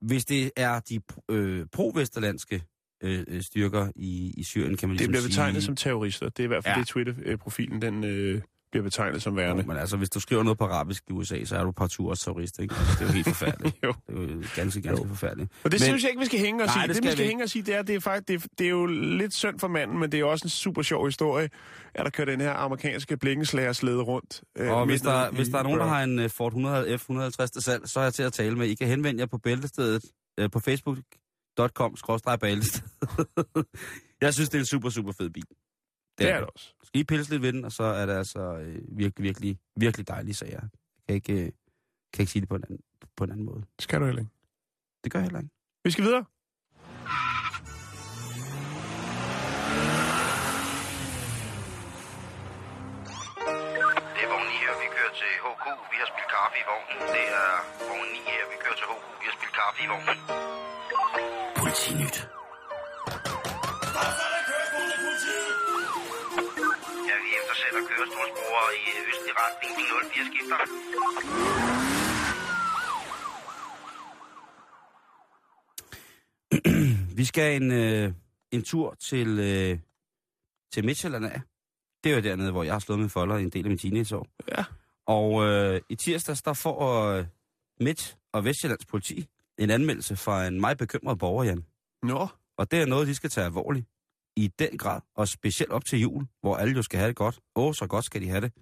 hvis 0.00 0.24
det 0.24 0.50
er 0.56 0.80
de 0.80 1.00
øh, 1.30 1.66
pro-vesterlandske 1.72 2.62
øh, 3.02 3.24
øh, 3.28 3.42
styrker 3.42 3.88
i, 3.96 4.34
i 4.36 4.42
Syrien, 4.42 4.76
kan 4.76 4.88
man 4.88 4.98
Det 4.98 5.00
ligesom 5.00 5.12
bliver 5.12 5.22
betegnet 5.28 5.54
sige... 5.62 5.66
som 5.66 5.76
terrorister. 5.76 6.28
Det 6.28 6.38
er 6.40 6.44
i 6.44 6.46
hvert 6.46 6.64
fald 6.64 6.74
Ja. 6.74 6.80
det 6.80 6.88
Twitter-profilen, 6.88 7.82
den 7.82 8.04
øh, 8.04 8.40
bliver 8.72 8.82
betegnet 8.84 9.22
som 9.22 9.36
værende. 9.36 9.62
Jo, 9.62 9.68
men 9.68 9.76
altså, 9.76 9.96
hvis 9.96 10.10
du 10.10 10.20
skriver 10.20 10.42
noget 10.42 10.58
på 10.58 10.64
arabisk 10.64 11.02
i 11.08 11.12
USA, 11.12 11.44
så 11.44 11.56
er 11.56 11.64
du 11.64 11.70
partout 11.70 12.08
også 12.10 12.24
terrorist, 12.24 12.58
ikke? 12.58 12.74
Altså, 12.78 12.92
det 12.94 13.00
er 13.02 13.06
jo 13.06 13.12
helt 13.12 13.26
forfærdeligt. 13.36 13.76
Jo. 13.84 13.94
Det 14.08 14.16
er 14.16 14.20
jo 14.34 14.42
ganske, 14.56 14.80
ganske 14.80 15.02
jo. 15.04 15.08
forfærdeligt. 15.08 15.52
Og 15.64 15.70
det 15.72 15.80
Men- 15.80 15.86
synes 15.86 16.02
jeg 16.02 16.10
ikke, 16.10 16.20
vi 16.20 16.26
skal 16.26 16.38
hænge 16.38 16.64
os 16.64 16.68
Nej, 16.76 16.84
i. 16.84 16.88
det 16.88 16.96
Det, 16.96 17.04
vi 17.04 17.10
skal 17.10 17.22
vi 17.24 17.28
hænge 17.28 17.44
os 17.44 17.56
i, 17.56 17.60
det 17.60 17.74
er, 17.74 17.82
det 17.82 17.94
er 17.94 18.00
faktisk, 18.00 18.28
det 18.28 18.34
er, 18.44 18.46
det 18.58 18.64
er 18.66 18.70
jo 18.70 18.86
lidt 18.86 19.34
synd 19.34 19.58
for 19.58 19.68
manden, 19.68 19.98
men 19.98 20.12
det 20.12 20.20
er 20.20 20.24
også 20.24 20.44
en 20.44 20.50
super 20.50 20.82
sjov 20.82 21.04
historie, 21.06 21.48
at 21.94 22.04
der 22.04 22.10
kører 22.10 22.26
den 22.26 22.40
her 22.40 22.52
amerikanske 22.52 23.16
blikkenslagerslede 23.16 24.02
rundt. 24.02 24.40
Øh, 24.58 24.70
Og 24.70 24.86
hvis 24.86 25.00
der, 25.00 25.30
hvis 25.30 25.48
der 25.48 25.58
er 25.58 25.62
nogen, 25.62 25.78
der 25.80 25.86
har 25.86 26.02
en 26.04 26.18
øh, 26.18 26.30
Ford 26.30 26.52
100 26.52 26.94
F150 26.94 27.46
til 27.46 27.62
salg, 27.62 27.88
så 27.88 28.00
er 28.00 28.04
jeg 28.04 28.14
til 28.14 28.22
at 28.22 28.32
tale 28.32 28.56
med. 28.56 28.66
I 28.66 28.74
kan 28.74 28.86
henvende 28.88 29.20
jer 29.20 29.26
på 29.26 29.38
bæltestedet 29.38 30.04
øh, 30.40 30.50
på 30.50 30.60
facebook.com 30.60 31.02
bæltested. 32.40 32.82
jeg 34.24 34.34
synes, 34.34 34.48
det 34.48 34.58
er 34.58 34.62
en 34.62 34.66
super, 34.66 34.90
super 34.90 35.12
fed 35.12 35.30
bil. 35.30 35.44
Det 36.18 36.30
er 36.30 36.38
det 36.38 36.48
også. 36.54 36.74
Skal 36.82 37.00
I 37.00 37.04
pille 37.04 37.24
lidt 37.24 37.42
ved 37.42 37.52
den, 37.52 37.64
og 37.64 37.72
så 37.72 37.82
er 37.82 38.06
det 38.06 38.12
altså 38.12 38.40
øh, 38.40 38.82
virkelig, 38.88 39.24
virkelig, 39.24 39.58
virkelig 39.76 40.08
dejlige 40.08 40.34
sager. 40.34 40.60
Jeg 40.60 40.68
kan 41.08 41.14
ikke, 41.14 41.32
øh, 41.32 41.52
kan 42.12 42.22
ikke 42.22 42.32
sige 42.32 42.40
det 42.40 42.48
på 42.48 42.54
en, 42.54 42.64
anden, 42.64 42.80
på 43.16 43.24
en 43.24 43.30
anden 43.30 43.46
måde. 43.46 43.64
Skal 43.78 44.00
du 44.00 44.04
heller 44.04 44.20
ikke. 44.20 44.32
Det 45.04 45.12
gør 45.12 45.18
jeg 45.18 45.24
heller 45.24 45.40
ikke. 45.40 45.50
Vi 45.84 45.90
skal 45.90 46.04
videre. 46.04 46.24
Det 54.14 54.22
er 54.24 54.30
vogn 54.32 54.46
9 54.46 54.52
her, 54.64 54.74
vi 54.82 54.86
kører 54.96 55.14
til 55.20 55.32
HK. 55.44 55.64
Vi 55.92 55.96
har 56.02 56.08
spillet 56.12 56.30
kaffe 56.36 56.56
i 56.62 56.64
vognen. 56.70 56.98
Det 57.16 57.26
er 57.40 57.50
vogn 57.88 58.08
9 58.12 58.18
her, 58.32 58.44
vi 58.52 58.56
kører 58.64 58.76
til 58.80 58.86
HK. 58.90 59.02
Vi 59.20 59.24
har 59.28 59.34
spillet 59.38 59.56
kaffe 59.60 59.78
i 59.84 59.88
vognen. 59.92 60.57
Politinyt. 61.68 62.16
Ja, 67.08 67.16
vi 67.24 67.30
eftersætter 67.38 67.80
kørestolsbrugere 67.88 68.70
i 68.78 68.82
øh, 68.94 69.08
østlig 69.10 69.34
retning. 69.42 69.70
De 69.78 69.82
04 70.12 70.24
skifter. 70.30 70.58
Vi 77.16 77.24
skal 77.24 77.62
en, 77.62 77.72
øh, 77.72 78.12
en 78.50 78.62
tur 78.62 78.94
til, 78.94 79.38
øh, 79.38 79.78
til 80.72 80.84
Midtjylland 80.84 81.26
af. 81.26 81.40
Det 82.04 82.12
er 82.12 82.16
jo 82.16 82.22
dernede, 82.22 82.50
hvor 82.50 82.62
jeg 82.62 82.74
har 82.74 82.80
slået 82.80 83.00
min 83.00 83.10
folder 83.10 83.36
en 83.36 83.50
del 83.50 83.64
af 83.64 83.68
min 83.68 83.78
teenageår. 83.78 84.26
Ja. 84.48 84.64
Og 85.06 85.44
øh, 85.44 85.80
i 85.88 85.94
tirsdags, 85.94 86.42
der 86.42 86.52
får 86.52 87.02
øh, 87.02 87.26
Midt- 87.80 88.16
og 88.32 88.44
Vestjyllands 88.44 88.86
politi 88.86 89.28
en 89.58 89.70
anmeldelse 89.70 90.16
fra 90.16 90.46
en 90.46 90.60
meget 90.60 90.78
bekymret 90.78 91.18
borger, 91.18 91.44
Jan. 91.44 91.64
Nå, 92.02 92.28
Og 92.56 92.70
det 92.70 92.82
er 92.82 92.86
noget, 92.86 93.08
de 93.08 93.14
skal 93.14 93.30
tage 93.30 93.44
alvorligt. 93.44 93.86
I 94.36 94.50
den 94.58 94.78
grad, 94.78 95.00
og 95.14 95.28
specielt 95.28 95.72
op 95.72 95.84
til 95.84 96.00
jul, 96.00 96.26
hvor 96.40 96.56
alle 96.56 96.74
jo 96.74 96.82
skal 96.82 96.98
have 96.98 97.08
det 97.08 97.16
godt. 97.16 97.40
Åh, 97.56 97.74
så 97.74 97.86
godt 97.86 98.04
skal 98.04 98.20
de 98.20 98.28
have 98.28 98.40
det. 98.40 98.52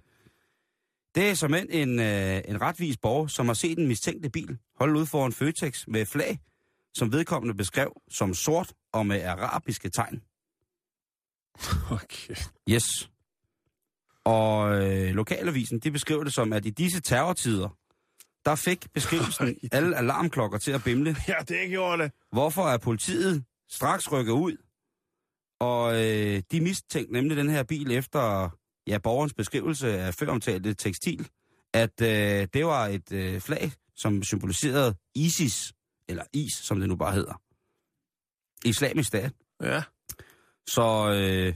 Det 1.15 1.31
er 1.31 1.35
som 1.35 1.55
en, 1.55 1.71
en, 1.71 2.01
øh, 2.01 2.43
en 2.49 2.61
retvis 2.61 2.97
borger, 2.97 3.27
som 3.27 3.47
har 3.47 3.55
set 3.55 3.79
en 3.79 3.89
mistænkelig 3.89 4.33
bil 4.33 4.59
holde 4.79 4.99
ud 5.01 5.07
foran 5.07 5.33
Føtex 5.33 5.87
med 5.89 6.07
flag, 6.07 6.39
som 6.95 7.13
vedkommende 7.13 7.55
beskrev 7.55 7.93
som 8.11 8.35
sort 8.35 8.73
og 8.93 9.07
med 9.07 9.23
arabiske 9.23 9.91
tegn. 9.91 10.23
okay. 12.03 12.35
Yes. 12.71 13.11
Og 14.25 14.85
øh, 14.85 15.15
lokalavisen, 15.15 15.79
de 15.79 15.91
beskriver 15.91 16.25
det 16.25 16.35
som, 16.35 16.53
at 16.53 16.67
i 16.67 16.71
disse 16.71 17.01
terrortider, 17.01 17.69
der 18.47 18.55
fik 18.55 18.93
beskrivelsen 18.95 19.59
alle 19.73 19.97
alarmklokker 19.97 20.59
til 20.59 20.73
at 20.73 20.85
bimle. 20.85 21.17
Ja, 21.29 21.35
det 21.49 21.69
gjorde 21.69 22.03
det. 22.03 22.13
Hvorfor 22.33 22.63
er 22.63 22.79
politiet 22.79 23.45
straks 23.71 24.13
rykket 24.13 24.33
ud? 24.33 24.57
Og 25.61 25.95
øh, 25.95 26.43
de 26.53 26.61
mistænkte 26.61 27.13
nemlig 27.13 27.37
den 27.37 27.51
her 27.51 27.63
bil 27.63 27.91
efter 27.91 28.51
ja, 28.87 28.99
borgerens 28.99 29.35
beskrivelse 29.35 29.99
af 29.99 30.15
føromtalte 30.15 30.75
tekstil, 30.75 31.29
at 31.75 32.01
øh, 32.03 32.49
det 32.55 32.67
var 32.67 32.87
et 32.87 33.13
øh, 33.13 33.41
flag, 33.41 33.73
som 33.97 34.23
symboliserede 34.23 34.95
ISIS, 35.15 35.73
eller 36.09 36.25
IS, 36.33 36.53
som 36.53 36.81
det 36.81 36.89
nu 36.89 36.97
bare 36.97 37.13
hedder. 37.13 37.41
Islamisk 38.65 39.09
stat. 39.09 39.33
Ja. 39.63 39.83
Så, 40.69 41.11
øh, 41.11 41.55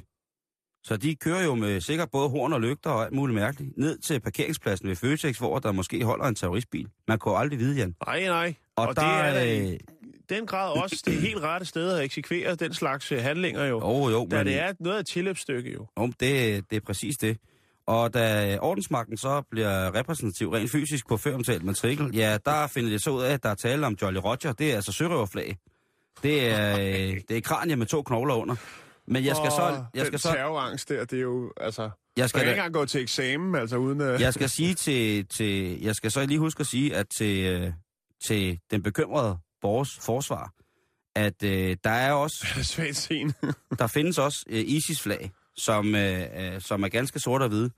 så 0.85 0.97
de 0.97 1.17
kører 1.17 1.45
jo 1.45 1.55
med 1.55 1.81
sikkert 1.81 2.11
både 2.11 2.29
horn 2.29 2.53
og 2.53 2.61
lygter 2.61 2.91
og 2.91 3.05
alt 3.05 3.13
muligt 3.13 3.35
mærkeligt 3.35 3.79
ned 3.79 3.99
til 3.99 4.21
parkeringspladsen 4.21 4.89
ved 4.89 4.97
Føtex, 4.97 5.39
hvor 5.39 5.59
der 5.59 5.73
måske 5.73 6.05
holder 6.05 6.25
en 6.25 6.35
terroristbil. 6.35 6.89
Man 7.09 7.19
kunne 7.19 7.37
aldrig 7.37 7.59
vide, 7.59 7.77
Jan. 7.77 7.95
Nej, 8.07 8.25
nej. 8.27 8.55
Og, 8.77 8.87
Og 8.89 8.97
der, 8.97 9.33
det 9.33 9.67
er 9.67 9.71
øh, 9.73 9.79
den 10.29 10.47
grad 10.47 10.83
også 10.83 11.03
det 11.05 11.15
helt 11.15 11.39
rette 11.43 11.67
sted 11.67 11.93
at 11.93 12.05
eksekvere 12.05 12.55
den 12.55 12.75
slags 12.75 13.13
øh, 13.13 13.23
handlinger 13.23 13.65
jo. 13.65 13.81
Jo, 13.81 14.09
jo, 14.11 14.29
Da 14.31 14.37
men, 14.37 14.47
det 14.47 14.59
er 14.59 14.73
noget 14.81 14.97
af 14.97 15.01
et 15.01 15.07
tilløbsstykke 15.07 15.73
jo. 15.73 15.87
jo, 15.99 16.07
det, 16.07 16.65
det 16.71 16.77
er 16.77 16.81
præcis 16.87 17.17
det. 17.17 17.37
Og 17.87 18.15
da 18.15 18.59
ordensmagten 18.61 19.17
så 19.17 19.43
bliver 19.51 19.95
repræsentativ 19.95 20.51
rent 20.51 20.71
fysisk 20.71 21.09
på 21.09 21.17
føromtalt 21.17 21.65
matrikel, 21.65 22.11
ja, 22.15 22.39
der 22.45 22.67
finder 22.67 22.91
det 22.91 23.03
så 23.03 23.11
ud 23.11 23.23
af, 23.23 23.33
at 23.33 23.43
der 23.43 23.49
er 23.49 23.55
tale 23.55 23.87
om 23.87 23.97
Jolly 24.03 24.19
Roger. 24.19 24.53
Det 24.59 24.71
er 24.71 24.75
altså 24.75 24.93
sørøverflag. 24.93 25.57
Det 26.23 26.49
er, 26.49 26.73
øh, 26.81 27.21
det 27.29 27.37
er 27.37 27.41
kranier 27.41 27.77
med 27.77 27.87
to 27.87 28.03
knogler 28.03 28.35
under. 28.35 28.57
Men 29.11 29.25
jeg 29.25 29.37
skal 29.37 29.51
så... 29.51 29.85
Jeg 29.95 30.07
skal 30.07 30.13
den 30.13 30.19
så 30.19 30.33
terrorangst 30.33 30.89
der, 30.89 31.05
det 31.05 31.17
er 31.17 31.23
jo, 31.23 31.53
altså... 31.57 31.83
jeg 31.83 31.91
Man 32.17 32.29
skal, 32.29 32.41
kan 32.41 32.49
ikke 32.49 32.59
engang 32.59 32.75
gå 32.75 32.85
til 32.85 33.03
eksamen, 33.03 33.55
altså 33.55 33.77
uden... 33.77 34.01
Uh... 34.01 34.21
jeg 34.21 34.35
skal 34.35 34.49
sige 34.49 34.75
til, 34.75 35.27
til... 35.27 35.81
Jeg 35.83 35.97
skal 35.97 36.11
så 36.11 36.27
lige 36.27 36.39
huske 36.39 36.61
at 36.61 36.67
sige, 36.67 36.97
at 36.97 37.09
til, 37.09 37.45
øh, 37.45 37.73
til 38.25 38.59
den 38.71 38.83
bekymrede 38.83 39.39
borgers 39.61 39.99
forsvar, 39.99 40.53
at 41.17 41.43
øh, 41.45 41.77
der 41.85 41.91
er 41.91 42.13
også... 42.13 42.47
Det 42.55 42.61
er 42.61 42.65
svagt 42.65 42.97
scene. 42.97 43.35
Der 43.79 43.87
findes 43.87 44.19
også 44.19 44.45
øh, 44.49 44.65
ISIS-flag, 44.67 45.31
som, 45.57 45.95
øh, 45.95 46.21
øh, 46.37 46.61
som 46.61 46.83
er 46.83 46.89
ganske 46.89 47.21
sort 47.21 47.43
og 47.43 47.49
hvide. 47.49 47.71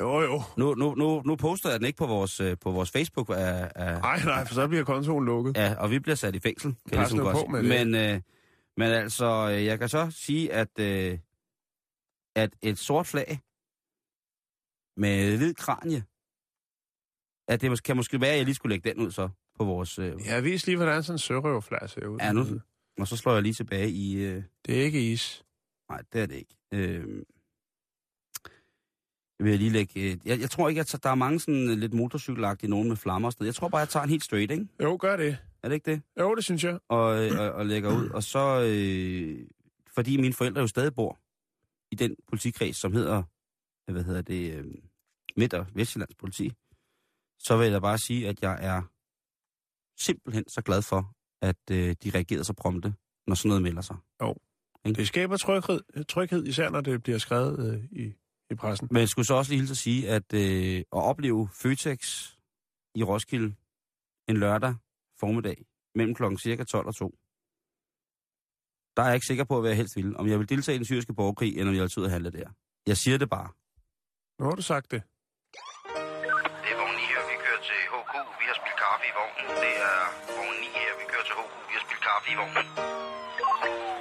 jo, 0.00 0.20
jo. 0.20 0.42
Nu, 0.56 0.74
nu, 0.74 0.94
nu, 0.94 1.22
nu 1.24 1.36
poster 1.36 1.70
jeg 1.70 1.78
den 1.78 1.86
ikke 1.86 1.96
på 1.96 2.06
vores, 2.06 2.40
øh, 2.40 2.56
på 2.60 2.70
vores 2.70 2.90
Facebook, 2.90 3.30
af, 3.30 3.70
af, 3.74 4.00
Nej, 4.00 4.22
nej, 4.24 4.46
for 4.46 4.54
så 4.54 4.68
bliver 4.68 4.84
kontoen 4.84 5.24
lukket. 5.24 5.56
ja, 5.56 5.74
og 5.78 5.90
vi 5.90 5.98
bliver 5.98 6.16
sat 6.16 6.34
i 6.34 6.40
fængsel, 6.40 6.74
kan 6.88 6.98
jeg 6.98 7.00
ligesom 7.00 7.18
godt 7.18 7.36
på 7.36 7.46
med 7.46 7.62
det. 7.62 7.86
Men, 7.86 7.94
øh, 7.94 8.20
men 8.76 8.90
altså, 8.90 9.50
øh, 9.52 9.64
jeg 9.64 9.78
kan 9.78 9.88
så 9.88 10.10
sige, 10.10 10.52
at, 10.52 10.78
øh, 10.80 11.18
at 12.36 12.50
et 12.62 12.78
sort 12.78 13.06
flag 13.06 13.40
med 14.96 15.36
hvid 15.36 15.54
kranje, 15.54 16.04
at 17.48 17.60
det 17.60 17.82
kan 17.82 17.96
måske 17.96 18.20
være, 18.20 18.30
at 18.30 18.36
jeg 18.36 18.44
lige 18.44 18.54
skulle 18.54 18.74
lægge 18.74 18.90
den 18.90 19.00
ud 19.06 19.10
så 19.10 19.28
på 19.58 19.64
vores... 19.64 19.98
Øh, 19.98 20.20
Ja, 20.24 20.40
vis 20.40 20.66
lige, 20.66 20.76
hvordan 20.76 21.02
sådan 21.02 21.14
en 21.14 21.18
sørøverflad 21.18 21.88
ser 21.88 22.06
ud. 22.06 22.18
Ja, 22.18 22.32
nu- 22.32 22.60
og 22.98 23.08
så 23.08 23.16
slår 23.16 23.32
jeg 23.32 23.42
lige 23.42 23.54
tilbage 23.54 23.90
i... 23.90 24.16
Øh, 24.24 24.42
Det 24.66 24.80
er 24.80 24.84
ikke 24.84 25.12
is. 25.12 25.44
Nej, 25.88 26.02
det 26.12 26.20
er 26.22 26.26
det 26.26 26.34
ikke. 26.34 26.56
Øh, 26.72 27.24
det 29.38 29.44
vil 29.44 29.50
jeg 29.50 29.58
lige 29.58 29.70
lægge... 29.70 30.00
Øh, 30.00 30.18
jeg, 30.24 30.40
jeg 30.40 30.50
tror 30.50 30.68
ikke, 30.68 30.80
at 30.80 31.00
der 31.02 31.10
er 31.10 31.14
mange 31.14 31.40
sådan 31.40 31.80
lidt 31.80 31.94
motorcykelagtige 31.94 32.70
nogen 32.70 32.88
med 32.88 32.96
flammer 32.96 33.28
og 33.28 33.32
sådan. 33.32 33.46
Jeg 33.46 33.54
tror 33.54 33.68
bare, 33.68 33.78
jeg 33.78 33.88
tager 33.88 34.04
en 34.04 34.10
helt 34.10 34.24
straight, 34.24 34.50
ikke? 34.52 34.68
Jo, 34.82 34.96
gør 35.00 35.16
det. 35.16 35.38
Er 35.62 35.68
det 35.68 35.74
ikke 35.74 35.90
det? 35.90 36.02
Jo, 36.20 36.34
det 36.34 36.44
synes 36.44 36.64
jeg. 36.64 36.78
Og, 36.88 37.00
og, 37.38 37.52
og 37.52 37.66
lægger 37.66 37.96
ud. 37.96 38.08
Og 38.08 38.22
så... 38.22 38.62
Øh, 38.68 39.48
fordi 39.94 40.16
mine 40.16 40.34
forældre 40.34 40.60
jo 40.60 40.66
stadig 40.66 40.94
bor 40.94 41.18
i 41.90 41.94
den 41.94 42.16
politikreds, 42.28 42.76
som 42.76 42.92
hedder... 42.92 43.22
Hvad 43.92 44.04
hedder 44.04 44.22
det? 44.22 44.54
Øh, 44.54 44.64
Midt- 45.36 45.54
og 45.54 45.66
Vestjyllands 45.74 46.14
politi. 46.14 46.52
Så 47.38 47.56
vil 47.56 47.70
jeg 47.70 47.82
bare 47.82 47.98
sige, 47.98 48.28
at 48.28 48.42
jeg 48.42 48.58
er 48.60 48.82
simpelthen 49.98 50.48
så 50.48 50.62
glad 50.62 50.82
for, 50.82 51.14
at 51.42 51.70
øh, 51.70 51.96
de 52.04 52.10
reagerede 52.10 52.44
så 52.44 52.52
prompte, 52.52 52.94
når 53.26 53.34
sådan 53.34 53.48
noget 53.48 53.62
melder 53.62 53.82
sig. 53.82 53.96
Det 54.84 55.08
skaber 55.08 55.36
tryghed, 55.36 56.04
tryghed 56.04 56.46
især 56.46 56.70
når 56.70 56.80
det 56.80 57.02
bliver 57.02 57.18
skrevet 57.18 57.74
øh, 57.74 57.84
i, 57.84 58.14
i 58.50 58.54
pressen. 58.54 58.88
Men 58.90 59.00
jeg 59.00 59.08
skulle 59.08 59.26
så 59.26 59.34
også 59.34 59.52
lige 59.52 59.60
hilse 59.60 59.72
at 59.72 59.76
sige, 59.76 60.08
at 60.08 60.34
øh, 60.34 60.78
at 60.78 60.84
opleve 60.92 61.48
Føtex 61.52 62.32
i 62.94 63.02
Roskilde 63.02 63.54
en 64.28 64.36
lørdag 64.36 64.74
formiddag 65.20 65.56
mellem 65.94 66.14
klokken 66.14 66.38
cirka 66.38 66.64
12 66.64 66.86
og 66.86 66.94
2, 66.96 67.18
der 68.96 69.02
er 69.02 69.06
jeg 69.06 69.14
ikke 69.14 69.26
sikker 69.26 69.44
på, 69.44 69.60
hvad 69.60 69.70
jeg 69.70 69.76
helst 69.76 69.96
vil. 69.96 70.16
Om 70.16 70.26
jeg 70.28 70.38
vil 70.38 70.48
deltage 70.48 70.74
i 70.76 70.78
den 70.78 70.88
syriske 70.90 71.14
borgerkrig, 71.14 71.52
eller 71.58 71.70
om 71.72 71.74
jeg 71.76 71.82
vil 71.82 71.90
tage 71.90 72.00
ud 72.02 72.06
og 72.06 72.12
handle 72.16 72.30
der. 72.38 72.48
Jeg 72.86 72.96
siger 72.96 73.18
det 73.18 73.30
bare. 73.36 73.48
Nu 74.38 74.44
har 74.48 74.56
du 74.60 74.62
sagt 74.72 74.86
det. 74.90 75.02
Det 76.64 76.70
er 76.72 76.76
vogn 76.80 76.94
9 77.00 77.12
her, 77.12 77.22
vi 77.30 77.36
kører 77.44 77.62
til 77.68 77.80
HK. 77.92 78.14
Vi 78.40 78.44
har 78.50 78.56
spillet 78.60 78.78
kaffe 78.84 79.04
i 79.10 79.12
vognen. 79.18 79.46
Det 79.64 79.74
er 79.88 79.98
vogn 80.36 80.56
9 80.60 80.66
her, 80.80 80.92
vi 81.00 81.04
kører 81.12 81.26
til 81.28 81.34
HK. 81.38 81.52
Vi 81.68 81.72
har 81.76 81.82
spillet 81.86 82.04
kaffe 82.08 82.26
i 82.34 82.36
vognen. 82.40 82.66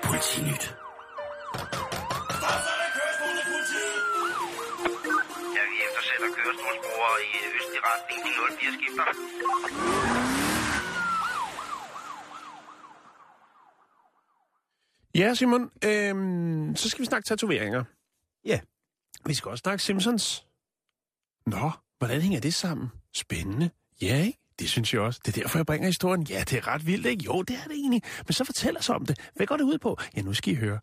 Politinyt. 0.07 0.65
Ja, 5.55 5.63
vi 5.71 5.77
eftersætter 5.87 6.29
kørestolsbrugere 6.37 7.17
i 7.27 7.29
østlig 7.57 7.81
retning. 7.89 8.19
De 8.25 8.31
04 8.59 8.71
skifter. 8.77 10.44
Ja, 15.15 15.33
Simon, 15.33 15.71
øhm, 15.83 16.75
så 16.75 16.89
skal 16.89 17.01
vi 17.01 17.05
snakke 17.05 17.25
tatoveringer. 17.25 17.83
Ja. 18.45 18.59
Vi 19.25 19.33
skal 19.33 19.49
også 19.49 19.61
snakke 19.61 19.83
Simpsons. 19.83 20.45
Nå, 21.45 21.71
hvordan 21.97 22.21
hænger 22.21 22.39
det 22.39 22.53
sammen? 22.53 22.87
Spændende. 23.13 23.69
Ja, 24.01 24.23
ikke? 24.23 24.39
Det 24.59 24.69
synes 24.69 24.93
jeg 24.93 25.01
også. 25.01 25.19
Det 25.25 25.37
er 25.37 25.41
derfor, 25.41 25.59
jeg 25.59 25.65
bringer 25.65 25.87
historien. 25.87 26.23
Ja, 26.23 26.39
det 26.39 26.53
er 26.53 26.67
ret 26.67 26.85
vildt, 26.85 27.05
ikke? 27.05 27.23
Jo, 27.23 27.41
det 27.41 27.55
er 27.55 27.63
det 27.63 27.71
egentlig. 27.71 28.01
Men 28.25 28.33
så 28.33 28.43
fortæl 28.43 28.77
os 28.77 28.89
om 28.89 29.05
det. 29.05 29.31
Hvad 29.35 29.47
går 29.47 29.57
det 29.57 29.63
ud 29.63 29.77
på? 29.77 29.97
Ja, 30.15 30.21
nu 30.21 30.33
skal 30.33 30.53
I 30.53 30.55
høre. 30.55 30.79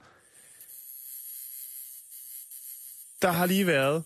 Der 3.22 3.30
har 3.30 3.46
lige 3.46 3.66
været 3.66 4.04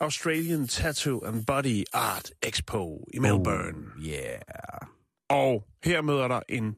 Australian 0.00 0.68
Tattoo 0.68 1.20
and 1.24 1.46
Body 1.46 1.84
Art 1.92 2.30
Expo 2.42 3.08
i 3.14 3.18
Melbourne. 3.18 3.92
Oh, 3.96 4.02
yeah. 4.02 4.40
Og 5.28 5.64
her 5.84 6.00
møder 6.00 6.28
der 6.28 6.40
en 6.48 6.76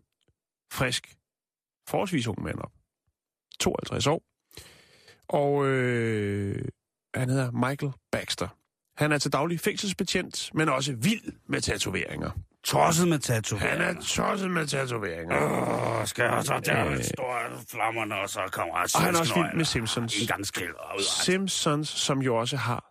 frisk, 0.73 1.18
forholdsvis 1.89 2.27
ung 2.27 2.43
mand 2.43 2.59
op. 2.59 2.73
52 3.61 4.07
år. 4.07 4.23
Og 5.29 5.67
øh, 5.67 6.65
han 7.15 7.29
hedder 7.29 7.51
Michael 7.51 7.93
Baxter. 8.13 8.49
Han 8.97 9.13
er 9.13 9.19
til 9.19 9.33
daglig 9.33 9.61
fængselsbetjent, 9.61 10.51
men 10.55 10.69
også 10.69 10.93
vild 10.93 11.33
med 11.49 11.61
tatoveringer. 11.61 12.31
Tosset 12.65 13.09
med 13.09 13.13
Han 13.13 13.21
tatoveringer. 13.21 13.87
er 13.87 13.95
tosset 14.01 14.51
med 14.51 14.67
tatoveringer. 14.67 15.99
Åh, 16.01 16.07
skal 16.07 16.23
jeg 16.25 16.45
så 16.45 16.61
der 16.65 16.87
Øh. 16.91 17.05
store 17.05 17.65
flammerne, 17.71 18.15
og 18.15 18.29
så 18.31 18.41
kommer 18.53 18.75
Og 18.75 19.01
han 19.01 19.15
er 19.15 19.19
også 19.19 19.35
vild 19.35 19.57
med 19.57 19.65
Simpsons. 19.65 20.21
En 20.21 20.27
gang 20.27 20.47
ud. 20.99 21.03
Simpsons, 21.25 21.89
som 21.89 22.23
jo 22.23 22.37
også 22.37 22.57
har, 22.57 22.85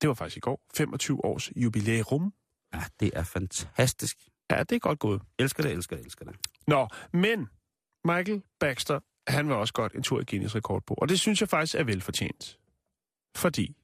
det 0.00 0.08
var 0.08 0.14
faktisk 0.14 0.36
i 0.36 0.40
går, 0.40 0.60
25 0.76 1.24
års 1.24 1.50
jubilæum. 1.56 2.32
Ja, 2.74 2.82
det 3.00 3.10
er 3.14 3.24
fantastisk. 3.24 4.16
Ja, 4.50 4.58
det 4.62 4.72
er 4.72 4.78
godt 4.78 4.98
gået. 4.98 5.22
Elsker 5.38 5.62
det, 5.62 5.72
elsker 5.72 5.96
det, 5.96 6.04
elsker 6.04 6.24
det. 6.24 6.36
Nå, 6.66 6.88
men 7.12 7.48
Michael 8.04 8.42
Baxter, 8.60 9.00
han 9.28 9.48
var 9.48 9.54
også 9.54 9.74
godt 9.74 9.92
en 9.92 10.02
tur 10.02 10.20
i 10.20 10.24
Guinness 10.24 10.54
rekord 10.54 10.82
på. 10.86 10.94
Og 10.94 11.08
det 11.08 11.20
synes 11.20 11.40
jeg 11.40 11.48
faktisk 11.48 11.74
er 11.74 11.84
velfortjent. 11.84 12.58
Fordi 13.36 13.76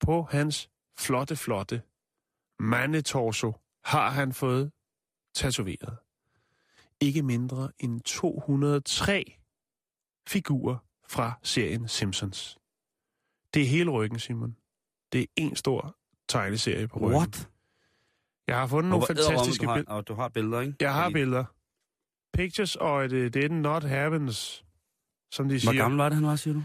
på 0.00 0.22
hans 0.22 0.70
flotte, 0.98 1.36
flotte 1.36 1.82
mandetorso 2.58 3.52
har 3.84 4.10
han 4.10 4.32
fået 4.32 4.72
tatoveret 5.34 5.96
ikke 7.02 7.22
mindre 7.22 7.72
end 7.78 8.00
203 8.00 9.38
figurer 10.28 10.76
fra 11.08 11.32
serien 11.42 11.88
Simpsons. 11.88 12.58
Det 13.54 13.62
er 13.62 13.66
hele 13.66 13.90
ryggen, 13.90 14.18
Simon. 14.18 14.56
Det 15.12 15.20
er 15.20 15.26
en 15.36 15.56
stor 15.56 15.96
tegneserie 16.28 16.88
på 16.88 16.98
ryggen. 16.98 17.16
What? 17.16 17.48
Jeg 18.46 18.58
har 18.58 18.66
fundet 18.66 18.90
nogle 18.90 19.06
fantastiske 19.06 19.66
billeder. 19.66 19.92
og 19.92 20.08
du 20.08 20.14
har 20.14 20.28
billeder, 20.28 20.60
ikke? 20.60 20.74
Jeg 20.80 20.94
har 20.94 21.10
billeder. 21.10 21.44
Pictures 22.32 22.76
og 22.76 23.04
it, 23.04 23.12
it 23.12 23.34
did 23.34 23.48
not 23.48 23.84
happens, 23.84 24.64
som 25.32 25.48
de 25.48 25.54
Hvor 25.54 25.58
siger. 25.58 25.72
gammel 25.82 25.98
var 25.98 26.08
det, 26.08 26.16
han 26.16 26.26
var, 26.26 26.36
siger 26.36 26.54
du? 26.54 26.62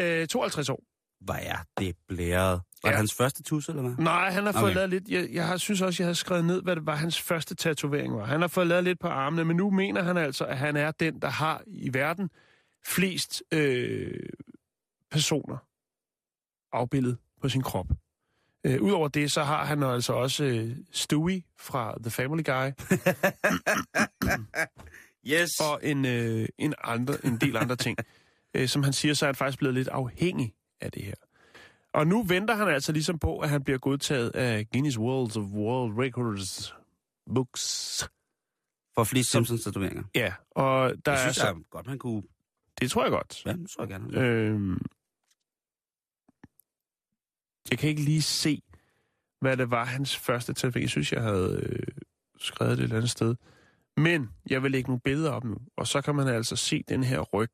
Øh, 0.00 0.26
52 0.28 0.68
år. 0.68 0.82
Hvor 1.24 1.34
er 1.34 1.56
det 1.78 1.96
blæret? 2.08 2.50
Var 2.52 2.60
ja. 2.84 2.88
Det 2.90 2.96
hans 2.96 3.14
første 3.14 3.42
tus, 3.42 3.68
eller 3.68 3.82
hvad? 3.82 3.94
Nej, 3.98 4.30
han 4.30 4.44
har 4.46 4.52
fået 4.52 4.62
Okay. 4.64 4.74
lavet 4.74 4.90
lidt... 4.90 5.08
Jeg, 5.08 5.28
jeg 5.32 5.46
har, 5.46 5.56
synes 5.56 5.80
også, 5.82 6.02
jeg 6.02 6.08
har 6.08 6.14
skrevet 6.14 6.44
ned, 6.44 6.62
hvad 6.62 6.76
det 6.76 6.86
var, 6.86 6.94
hans 6.96 7.20
første 7.22 7.54
tatovering 7.54 8.14
var. 8.14 8.24
Han 8.24 8.40
har 8.40 8.48
fået 8.48 8.66
lavet 8.66 8.84
lidt 8.84 9.00
på 9.00 9.08
armene, 9.08 9.44
men 9.44 9.56
nu 9.56 9.70
mener 9.70 10.02
han 10.02 10.16
altså, 10.16 10.44
at 10.44 10.58
han 10.58 10.76
er 10.76 10.90
den, 10.90 11.22
der 11.22 11.28
har 11.28 11.62
i 11.66 11.94
verden 11.94 12.30
flest 12.86 13.42
øh, 13.52 14.20
personer 15.10 15.56
afbildet 16.72 17.18
på 17.42 17.48
sin 17.48 17.62
krop. 17.62 17.86
Øh, 18.64 18.82
Udover 18.82 19.08
det, 19.08 19.32
så 19.32 19.42
har 19.42 19.64
han 19.64 19.82
altså 19.82 20.12
også 20.12 20.44
øh, 20.44 20.76
Stewie 20.92 21.42
fra 21.58 21.94
The 22.02 22.10
Family 22.10 22.42
Guy, 22.44 22.70
Yes. 25.32 25.50
og 25.60 25.80
en, 25.82 26.04
øh, 26.04 26.48
en, 26.58 26.74
andre, 26.84 27.14
en 27.24 27.36
del 27.36 27.56
andre 27.56 27.76
ting. 27.76 27.98
Øh, 28.56 28.68
som 28.68 28.82
han 28.82 28.92
siger, 28.92 29.14
så 29.14 29.24
er 29.24 29.28
han 29.28 29.34
faktisk 29.34 29.58
blevet 29.58 29.74
lidt 29.74 29.88
afhængig 29.88 30.54
af 30.80 30.92
det 30.92 31.02
her. 31.02 31.14
Og 31.94 32.06
nu 32.06 32.22
venter 32.22 32.54
han 32.54 32.68
altså 32.68 32.92
ligesom 32.92 33.18
på, 33.18 33.38
at 33.38 33.48
han 33.48 33.64
bliver 33.64 33.78
godtaget 33.78 34.30
af 34.30 34.66
Guinness 34.72 34.98
World 34.98 35.36
of 35.36 35.42
World 35.44 35.98
Records 36.04 36.74
Books. 37.34 38.04
For 38.94 39.04
flest 39.04 39.30
Simpsons-tatoveringer. 39.30 40.02
Ja, 40.14 40.32
og 40.50 40.92
der 41.06 41.12
Jeg 41.12 41.20
er 41.20 41.24
synes, 41.24 41.36
så... 41.36 41.46
jeg 41.46 41.54
godt, 41.70 41.86
man 41.86 41.98
kunne... 41.98 42.22
Det 42.80 42.90
tror 42.90 43.02
jeg 43.02 43.10
godt. 43.12 43.46
Ja, 43.46 43.52
det 43.52 43.70
tror 43.70 43.82
jeg 43.84 43.88
gerne. 43.88 44.20
Øhm, 44.20 44.78
jeg 47.70 47.78
kan 47.78 47.88
ikke 47.88 48.02
lige 48.02 48.22
se, 48.22 48.62
hvad 49.40 49.56
det 49.56 49.70
var 49.70 49.84
hans 49.84 50.16
første 50.16 50.52
tatovering. 50.52 50.82
Jeg 50.82 50.90
synes, 50.90 51.12
jeg 51.12 51.22
havde 51.22 51.60
øh, 51.62 51.86
skrevet 52.38 52.78
det 52.78 52.82
et 52.82 52.84
eller 52.84 52.96
andet 52.96 53.10
sted. 53.10 53.34
Men 53.96 54.28
jeg 54.50 54.62
vil 54.62 54.70
lægge 54.70 54.88
nogle 54.88 55.00
billeder 55.00 55.30
op 55.30 55.44
nu, 55.44 55.56
og 55.76 55.86
så 55.86 56.00
kan 56.00 56.14
man 56.14 56.28
altså 56.28 56.56
se 56.56 56.84
den 56.88 57.04
her 57.04 57.20
ryg, 57.20 57.52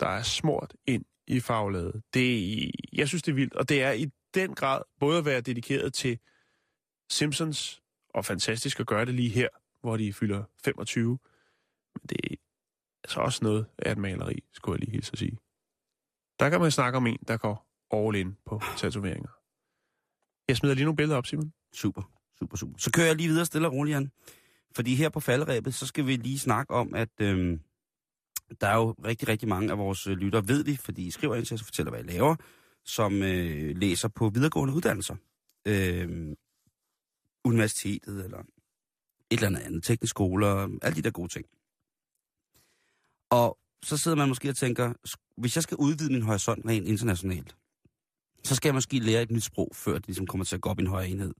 der 0.00 0.06
er 0.06 0.22
smurt 0.22 0.74
ind 0.86 1.04
i 1.26 1.40
faglaget. 1.40 2.02
Det, 2.14 2.70
jeg 2.92 3.08
synes, 3.08 3.22
det 3.22 3.32
er 3.32 3.36
vildt, 3.36 3.54
og 3.54 3.68
det 3.68 3.82
er 3.82 3.92
i 3.92 4.10
den 4.34 4.54
grad 4.54 4.82
både 5.00 5.18
at 5.18 5.24
være 5.24 5.40
dedikeret 5.40 5.94
til 5.94 6.18
Simpsons, 7.10 7.82
og 8.14 8.24
fantastisk 8.24 8.80
at 8.80 8.86
gøre 8.86 9.04
det 9.04 9.14
lige 9.14 9.28
her, 9.28 9.48
hvor 9.80 9.96
de 9.96 10.12
fylder 10.12 10.44
25. 10.64 11.18
Men 11.94 12.08
det 12.08 12.18
er 12.32 12.36
altså 13.04 13.20
også 13.20 13.44
noget 13.44 13.66
af 13.78 13.92
et 13.92 13.98
maleri, 13.98 14.44
skulle 14.52 14.76
jeg 14.76 14.80
lige 14.80 14.92
hilse 14.92 15.12
at 15.12 15.18
sige. 15.18 15.38
Der 16.40 16.50
kan 16.50 16.60
man 16.60 16.70
snakke 16.70 16.96
om 16.96 17.06
en, 17.06 17.18
der 17.28 17.36
går 17.36 17.66
all 17.92 18.16
in 18.16 18.36
på 18.46 18.60
tatoveringer. 18.76 19.37
Jeg 20.48 20.56
smider 20.56 20.74
lige 20.74 20.84
nogle 20.84 20.96
billeder 20.96 21.18
op, 21.18 21.26
Simon. 21.26 21.52
Super, 21.72 22.02
super, 22.38 22.56
super. 22.56 22.78
Så 22.78 22.90
kører 22.90 23.06
jeg 23.06 23.16
lige 23.16 23.28
videre 23.28 23.46
stille 23.46 23.68
og 23.68 23.72
roligt, 23.72 23.94
Jan. 23.94 24.10
Fordi 24.72 24.94
her 24.94 25.08
på 25.08 25.20
falderæbet, 25.20 25.74
så 25.74 25.86
skal 25.86 26.06
vi 26.06 26.16
lige 26.16 26.38
snakke 26.38 26.74
om, 26.74 26.94
at 26.94 27.08
øhm, 27.20 27.60
der 28.60 28.66
er 28.66 28.76
jo 28.76 28.90
rigtig, 28.90 29.28
rigtig 29.28 29.48
mange 29.48 29.70
af 29.70 29.78
vores 29.78 30.06
øh, 30.06 30.16
lyttere, 30.16 30.48
ved 30.48 30.64
vi, 30.64 30.76
fordi 30.76 31.06
I 31.06 31.10
skriver 31.10 31.34
ind 31.34 31.46
til 31.46 31.54
os 31.54 31.60
og 31.60 31.64
fortæller, 31.64 31.90
hvad 31.90 32.00
I 32.00 32.06
laver, 32.06 32.36
som 32.84 33.22
øh, 33.22 33.76
læser 33.76 34.08
på 34.08 34.28
videregående 34.28 34.74
uddannelser. 34.74 35.16
Øh, 35.66 36.34
universitetet 37.44 38.24
eller 38.24 38.38
et 38.38 38.44
eller 39.30 39.46
andet 39.46 39.60
andet, 39.60 39.84
teknisk 39.84 40.10
skole 40.10 40.46
og 40.46 40.70
alle 40.82 40.96
de 40.96 41.02
der 41.02 41.10
gode 41.10 41.28
ting. 41.28 41.46
Og 43.30 43.58
så 43.82 43.96
sidder 43.96 44.16
man 44.16 44.28
måske 44.28 44.48
og 44.48 44.56
tænker, 44.56 44.92
hvis 45.36 45.56
jeg 45.56 45.62
skal 45.62 45.76
udvide 45.76 46.12
min 46.12 46.22
horisont 46.22 46.66
rent 46.66 46.88
internationalt, 46.88 47.56
så 48.44 48.54
skal 48.54 48.68
jeg 48.68 48.74
måske 48.74 48.98
lære 48.98 49.22
et 49.22 49.30
nyt 49.30 49.42
sprog, 49.44 49.70
før 49.74 49.92
det 49.94 50.06
ligesom 50.06 50.26
kommer 50.26 50.44
til 50.44 50.54
at 50.54 50.60
gå 50.60 50.68
op 50.68 50.78
i 50.78 50.82
en 50.82 50.88
højere 50.88 51.08
enhed. 51.08 51.34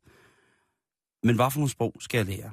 Men 1.23 1.37
hvad 1.37 1.51
for 1.51 1.59
nogle 1.59 1.71
sprog 1.71 1.93
skal 2.01 2.19
jeg 2.19 2.27
lære? 2.27 2.51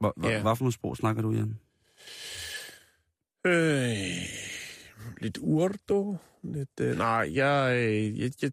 Hvor, 0.00 0.28
Ja. 0.28 0.42
hvad 0.42 0.56
for 0.56 0.64
nogle 0.64 0.72
sprog 0.72 0.96
snakker 0.96 1.22
du, 1.22 1.30
Jan? 1.32 1.58
Øh, 3.46 4.22
lidt 5.20 5.38
urdo. 5.40 6.16
Lidt, 6.42 6.80
øh, 6.80 6.96
nej, 6.96 7.30
jeg, 7.34 7.76
øh, 7.76 8.20
jeg, 8.20 8.32
jeg, 8.42 8.52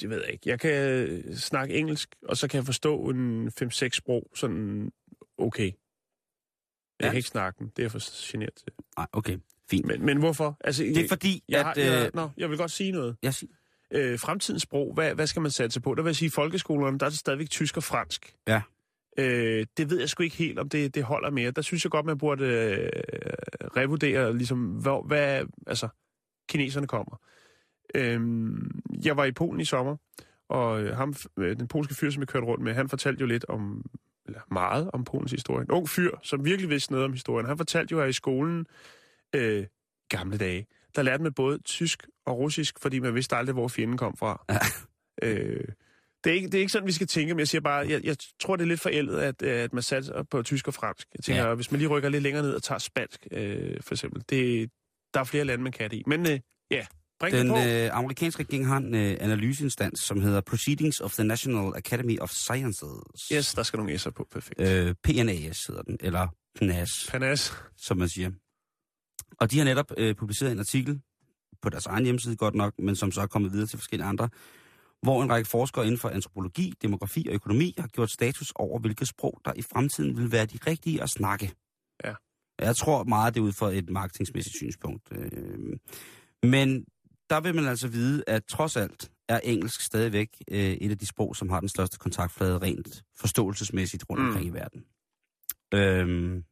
det 0.00 0.10
ved 0.10 0.20
jeg 0.24 0.32
ikke. 0.32 0.48
Jeg 0.50 0.60
kan 0.60 1.36
snakke 1.36 1.74
engelsk, 1.74 2.14
og 2.22 2.36
så 2.36 2.48
kan 2.48 2.56
jeg 2.58 2.66
forstå 2.66 3.10
en 3.10 3.48
5-6 3.48 3.88
sprog 3.96 4.30
sådan 4.34 4.92
okay. 5.38 5.64
Jeg 5.64 5.72
Ja. 7.00 7.08
kan 7.08 7.16
ikke 7.16 7.28
snakke 7.28 7.58
dem. 7.58 7.70
Det 7.70 7.78
er 7.78 7.84
jeg 7.84 7.90
for 7.92 8.30
generet 8.32 8.54
til. 8.54 8.72
Nej, 8.96 9.06
okay, 9.12 9.38
fint. 9.70 9.86
Men, 9.86 10.06
men 10.06 10.18
hvorfor? 10.18 10.56
Altså, 10.60 10.82
Det 10.82 11.04
er 11.04 11.08
fordi, 11.08 11.44
jeg, 11.48 11.60
at... 11.60 11.66
har, 11.66 11.74
jeg, 11.76 12.04
øh, 12.06 12.10
nå, 12.14 12.30
jeg 12.36 12.50
vil 12.50 12.58
godt 12.58 12.70
sige 12.70 12.92
noget. 12.92 13.16
jeg 13.22 13.34
siger, 13.34 13.52
Øh, 13.90 14.18
fremtidens 14.18 14.62
sprog, 14.62 14.94
hvad, 14.94 15.14
hvad 15.14 15.26
skal 15.26 15.42
man 15.42 15.50
satse 15.50 15.80
på? 15.80 15.94
Der 15.94 16.02
vil 16.02 16.08
jeg 16.08 16.16
sige, 16.16 16.26
i 16.26 16.30
folkeskolerne, 16.30 16.98
der 16.98 17.06
er 17.06 17.10
det 17.10 17.18
stadigvæk 17.18 17.50
tysk 17.50 17.76
og 17.76 17.82
fransk. 17.82 18.34
Ja. 18.48 18.62
Øh, 19.18 19.66
det 19.76 19.90
ved 19.90 19.98
jeg 20.00 20.08
sgu 20.08 20.22
ikke 20.22 20.36
helt, 20.36 20.58
om 20.58 20.68
det, 20.68 20.94
det 20.94 21.02
holder 21.04 21.30
mere. 21.30 21.50
Der 21.50 21.62
synes 21.62 21.84
jeg 21.84 21.90
godt, 21.90 22.06
man 22.06 22.18
burde 22.18 22.44
øh, 22.44 22.90
revurdere, 23.76 24.36
ligesom, 24.36 24.58
hvor, 24.58 25.02
hvad, 25.02 25.44
altså, 25.66 25.88
kineserne 26.48 26.86
kommer. 26.86 27.20
Øh, 27.94 28.20
jeg 29.04 29.16
var 29.16 29.24
i 29.24 29.32
Polen 29.32 29.60
i 29.60 29.64
sommer, 29.64 29.96
og 30.48 30.82
øh, 30.82 30.96
ham, 30.96 31.14
øh, 31.38 31.56
den 31.56 31.68
polske 31.68 31.94
fyr, 31.94 32.10
som 32.10 32.20
jeg 32.20 32.28
kørte 32.28 32.46
rundt 32.46 32.64
med, 32.64 32.74
han 32.74 32.88
fortalte 32.88 33.20
jo 33.20 33.26
lidt 33.26 33.44
om, 33.48 33.84
eller 34.26 34.40
meget 34.50 34.90
om 34.92 35.04
Polens 35.04 35.32
historie. 35.32 35.64
En 35.64 35.70
ung 35.70 35.88
fyr, 35.88 36.10
som 36.22 36.44
virkelig 36.44 36.70
vidste 36.70 36.92
noget 36.92 37.04
om 37.04 37.12
historien. 37.12 37.46
Han 37.46 37.56
fortalte 37.56 37.92
jo, 37.92 38.00
at 38.00 38.08
i 38.10 38.12
skolen, 38.12 38.66
øh, 39.34 39.66
gamle 40.08 40.38
dage, 40.38 40.66
der 40.96 41.02
lærte 41.02 41.22
man 41.22 41.32
både 41.32 41.58
tysk 41.58 42.06
og 42.26 42.38
russisk, 42.38 42.74
fordi 42.80 42.98
man 42.98 43.14
vidste 43.14 43.36
aldrig, 43.36 43.52
hvor 43.52 43.68
fjenden 43.68 43.96
kom 43.98 44.16
fra. 44.16 44.44
Øh, 45.22 45.64
det, 46.24 46.30
er 46.30 46.34
ikke, 46.34 46.46
det 46.46 46.54
er 46.54 46.58
ikke 46.60 46.72
sådan, 46.72 46.86
vi 46.86 46.92
skal 46.92 47.06
tænke, 47.06 47.34
men 47.34 47.38
jeg 47.38 47.48
siger 47.48 47.60
bare, 47.60 47.88
jeg, 47.88 48.04
jeg 48.04 48.16
tror, 48.40 48.56
det 48.56 48.62
er 48.64 48.68
lidt 48.68 48.80
forældet, 48.80 49.18
at, 49.18 49.42
øh, 49.42 49.60
at 49.60 49.72
man 49.72 49.82
satser 49.82 50.22
på 50.22 50.42
tysk 50.42 50.68
og 50.68 50.74
fransk. 50.74 51.06
Jeg 51.14 51.24
tænker, 51.24 51.48
Ja. 51.48 51.54
hvis 51.54 51.70
man 51.70 51.78
lige 51.78 51.88
rykker 51.88 52.08
lidt 52.08 52.22
længere 52.22 52.42
ned 52.42 52.54
og 52.54 52.62
tager 52.62 52.78
spansk, 52.78 53.26
øh, 53.30 53.76
for 53.82 53.94
eksempel, 53.94 54.22
det, 54.30 54.70
der 55.14 55.20
er 55.20 55.24
flere 55.24 55.44
lande, 55.44 55.62
man 55.64 55.72
kan 55.72 55.90
det 55.90 55.96
i. 55.96 56.02
Men 56.06 56.20
øh, 56.30 56.40
ja, 56.70 56.86
bring 57.20 57.36
den 57.36 57.50
øh, 57.50 57.96
amerikanske 57.96 58.42
regering 58.42 58.66
har 58.66 58.76
en 58.76 58.94
øh, 58.94 59.16
analyseinstans, 59.20 60.00
som 60.00 60.20
hedder 60.20 60.40
Proceedings 60.40 61.00
of 61.00 61.12
the 61.12 61.24
National 61.24 61.72
Academy 61.76 62.18
of 62.18 62.30
Sciences. 62.30 63.28
Yes, 63.32 63.54
der 63.54 63.62
skal 63.62 63.76
nogle 63.76 63.94
S'er 63.94 64.10
på, 64.10 64.26
perfekt. 64.32 64.60
Øh, 64.60 64.94
PNAS 65.04 65.66
hedder 65.66 65.82
den, 65.82 65.96
eller 66.00 66.28
PNAS, 66.58 66.90
Panas. 67.10 67.52
som 67.76 67.96
man 67.96 68.08
siger. 68.08 68.30
Og 69.40 69.50
de 69.50 69.58
har 69.58 69.64
netop 69.64 69.92
øh, 69.96 70.14
publiceret 70.14 70.52
en 70.52 70.58
artikel 70.58 71.00
på 71.62 71.68
deres 71.68 71.86
egen 71.86 72.04
hjemmeside 72.04 72.36
godt 72.36 72.54
nok, 72.54 72.74
men 72.78 72.96
som 72.96 73.12
så 73.12 73.20
er 73.20 73.26
kommet 73.26 73.52
videre 73.52 73.66
til 73.66 73.78
forskellige 73.78 74.06
andre, 74.06 74.28
hvor 75.02 75.22
en 75.22 75.30
række 75.30 75.48
forskere 75.48 75.84
inden 75.84 75.98
for 75.98 76.08
antropologi, 76.08 76.72
demografi 76.82 77.24
og 77.28 77.34
økonomi 77.34 77.74
har 77.78 77.86
gjort 77.88 78.10
status 78.10 78.52
over, 78.54 78.78
hvilke 78.78 79.06
sprog, 79.06 79.40
der 79.44 79.52
i 79.56 79.62
fremtiden 79.62 80.16
vil 80.16 80.32
være 80.32 80.46
de 80.46 80.58
rigtige 80.66 81.02
at 81.02 81.10
snakke. 81.10 81.52
Ja. 82.04 82.14
Jeg 82.58 82.76
tror 82.76 83.04
meget, 83.04 83.34
det 83.34 83.40
er 83.40 83.44
ud 83.44 83.52
fra 83.52 83.70
et 83.72 83.90
marketingsmæssigt 83.90 84.56
synspunkt. 84.56 85.02
Øh, 85.12 85.76
men 86.42 86.84
der 87.30 87.40
vil 87.40 87.54
man 87.54 87.64
altså 87.66 87.88
vide, 87.88 88.24
at 88.26 88.44
trods 88.44 88.76
alt 88.76 89.10
er 89.28 89.40
engelsk 89.44 89.80
stadigvæk 89.80 90.28
øh, 90.50 90.58
et 90.60 90.90
af 90.90 90.98
de 90.98 91.06
sprog, 91.06 91.36
som 91.36 91.48
har 91.50 91.60
den 91.60 91.68
største 91.68 91.98
kontaktflade 91.98 92.58
rent 92.58 93.02
forståelsesmæssigt 93.16 94.04
rundt 94.10 94.22
Mm. 94.22 94.28
omkring 94.28 94.46
i 94.46 94.50
verden. 94.50 94.84
Øhm, 95.74 96.44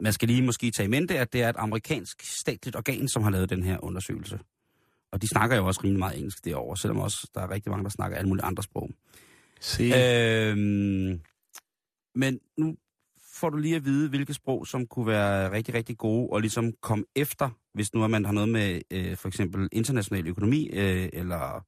man 0.00 0.12
skal 0.12 0.28
lige 0.28 0.42
måske 0.42 0.70
tage 0.70 0.84
i 0.86 0.90
mente, 0.90 1.18
at 1.18 1.32
det 1.32 1.42
er 1.42 1.48
et 1.48 1.56
amerikansk 1.58 2.22
statligt 2.40 2.76
organ, 2.76 3.08
som 3.08 3.22
har 3.22 3.30
lavet 3.30 3.50
den 3.50 3.62
her 3.62 3.84
undersøgelse. 3.84 4.38
Og 5.12 5.22
de 5.22 5.28
snakker 5.28 5.56
jo 5.56 5.66
også 5.66 5.80
rimelig 5.84 5.98
meget 5.98 6.16
engelsk 6.18 6.44
derovre, 6.44 6.76
selvom 6.76 6.98
også 6.98 7.30
der 7.34 7.40
er 7.40 7.50
rigtig 7.50 7.70
mange, 7.70 7.84
der 7.84 7.90
snakker 7.90 8.16
alle 8.18 8.28
mulige 8.28 8.44
andre 8.44 8.62
sprog. 8.62 8.90
Se. 9.60 9.82
Øhm, 9.82 11.20
men 12.14 12.40
nu 12.58 12.76
får 13.34 13.50
du 13.50 13.56
lige 13.56 13.76
at 13.76 13.84
vide, 13.84 14.08
hvilke 14.08 14.34
sprog, 14.34 14.66
som 14.66 14.86
kunne 14.86 15.06
være 15.06 15.52
rigtig, 15.52 15.74
rigtig 15.74 15.98
gode, 15.98 16.28
og 16.32 16.40
ligesom 16.40 16.72
komme 16.80 17.04
efter, 17.16 17.50
hvis 17.74 17.94
nu 17.94 18.04
at 18.04 18.10
man 18.10 18.24
har 18.24 18.32
noget 18.32 18.48
med 18.48 18.80
øh, 18.90 19.16
for 19.16 19.28
eksempel 19.28 19.68
international 19.72 20.26
økonomi, 20.28 20.68
øh, 20.72 21.08
eller 21.12 21.64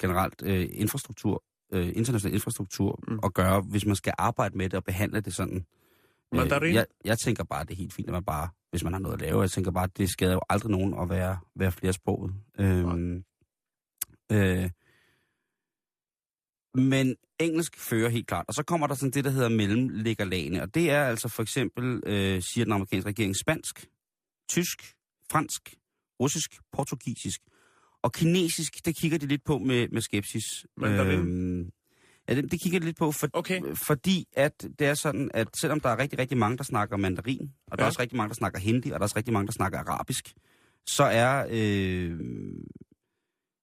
generelt 0.00 0.42
øh, 0.44 0.66
infrastruktur, 0.72 1.44
øh, 1.72 1.92
international 1.96 2.34
infrastruktur, 2.34 3.00
Mm. 3.08 3.12
mm. 3.14 3.20
at 3.24 3.34
gøre, 3.34 3.60
hvis 3.60 3.86
man 3.86 3.96
skal 3.96 4.12
arbejde 4.18 4.58
med 4.58 4.64
det 4.68 4.74
og 4.74 4.84
behandle 4.84 5.20
det 5.20 5.34
sådan. 5.34 5.66
Mandarin? 6.32 6.68
Øh, 6.70 6.74
jeg, 6.74 6.86
jeg 7.04 7.18
tænker 7.18 7.44
bare, 7.44 7.64
det 7.64 7.70
er 7.70 7.76
helt 7.76 7.92
fint, 7.92 8.08
at 8.08 8.12
man 8.12 8.24
bare, 8.24 8.48
hvis 8.70 8.84
man 8.84 8.92
har 8.92 9.00
noget 9.00 9.14
at 9.14 9.20
lave, 9.20 9.40
jeg 9.40 9.50
tænker 9.50 9.70
bare, 9.70 9.84
at 9.84 9.98
det 9.98 10.10
skader 10.10 10.32
jo 10.32 10.40
aldrig 10.48 10.70
nogen 10.70 10.94
at 11.00 11.08
være, 11.08 11.38
være 11.54 11.72
flersproget. 11.72 12.34
Øhm, 12.58 13.24
øh, 14.32 14.70
men 16.74 17.16
engelsk 17.38 17.76
fører 17.78 18.08
helt 18.08 18.26
klart. 18.26 18.44
Og 18.48 18.54
så 18.54 18.62
kommer 18.62 18.86
der 18.86 18.94
sådan 18.94 19.10
det, 19.10 19.24
der 19.24 19.30
hedder 19.30 19.48
mellemliggerlagene. 19.48 20.62
Og 20.62 20.74
det 20.74 20.90
er 20.90 21.04
altså 21.04 21.28
for 21.28 21.42
eksempel, 21.42 22.02
øh, 22.06 22.42
siger 22.42 22.64
den 22.64 22.72
amerikanske 22.72 23.08
regering, 23.08 23.36
spansk, 23.36 23.86
tysk, 24.50 24.94
fransk, 25.30 25.74
russisk, 26.20 26.60
portugisisk. 26.72 27.40
Og 28.02 28.12
kinesisk, 28.12 28.86
det 28.86 28.96
kigger 28.96 29.18
de 29.18 29.26
lidt 29.26 29.44
på 29.44 29.58
med, 29.58 29.88
med 29.88 30.00
skepsis. 30.00 30.44
Mandarin? 30.76 31.18
Øhm, 31.18 31.70
ja, 32.28 32.34
det, 32.34 32.50
det 32.52 32.60
kigger 32.60 32.78
de 32.80 32.84
lidt 32.86 32.96
på, 32.96 33.12
for, 33.12 33.28
Okay. 33.32 33.60
fordi 33.74 34.24
at 34.36 34.66
det 34.78 34.86
er 34.86 34.94
sådan, 34.94 35.30
at 35.34 35.48
selvom 35.60 35.80
der 35.80 35.88
er 35.88 35.98
rigtig, 35.98 36.18
rigtig 36.18 36.38
mange, 36.38 36.56
der 36.58 36.64
snakker 36.64 36.96
mandarin, 36.96 37.50
og 37.66 37.78
der 37.78 37.82
er 37.82 37.86
Ja. 37.86 37.88
også 37.88 38.00
rigtig 38.00 38.16
mange, 38.16 38.28
der 38.28 38.34
snakker 38.34 38.58
hindi, 38.58 38.90
og 38.90 38.92
der 38.94 38.98
er 38.98 39.02
også 39.02 39.16
rigtig 39.16 39.32
mange, 39.32 39.46
der 39.46 39.52
snakker 39.52 39.78
arabisk, 39.78 40.32
så 40.86 41.04
er, 41.04 41.46
øh, 41.50 42.18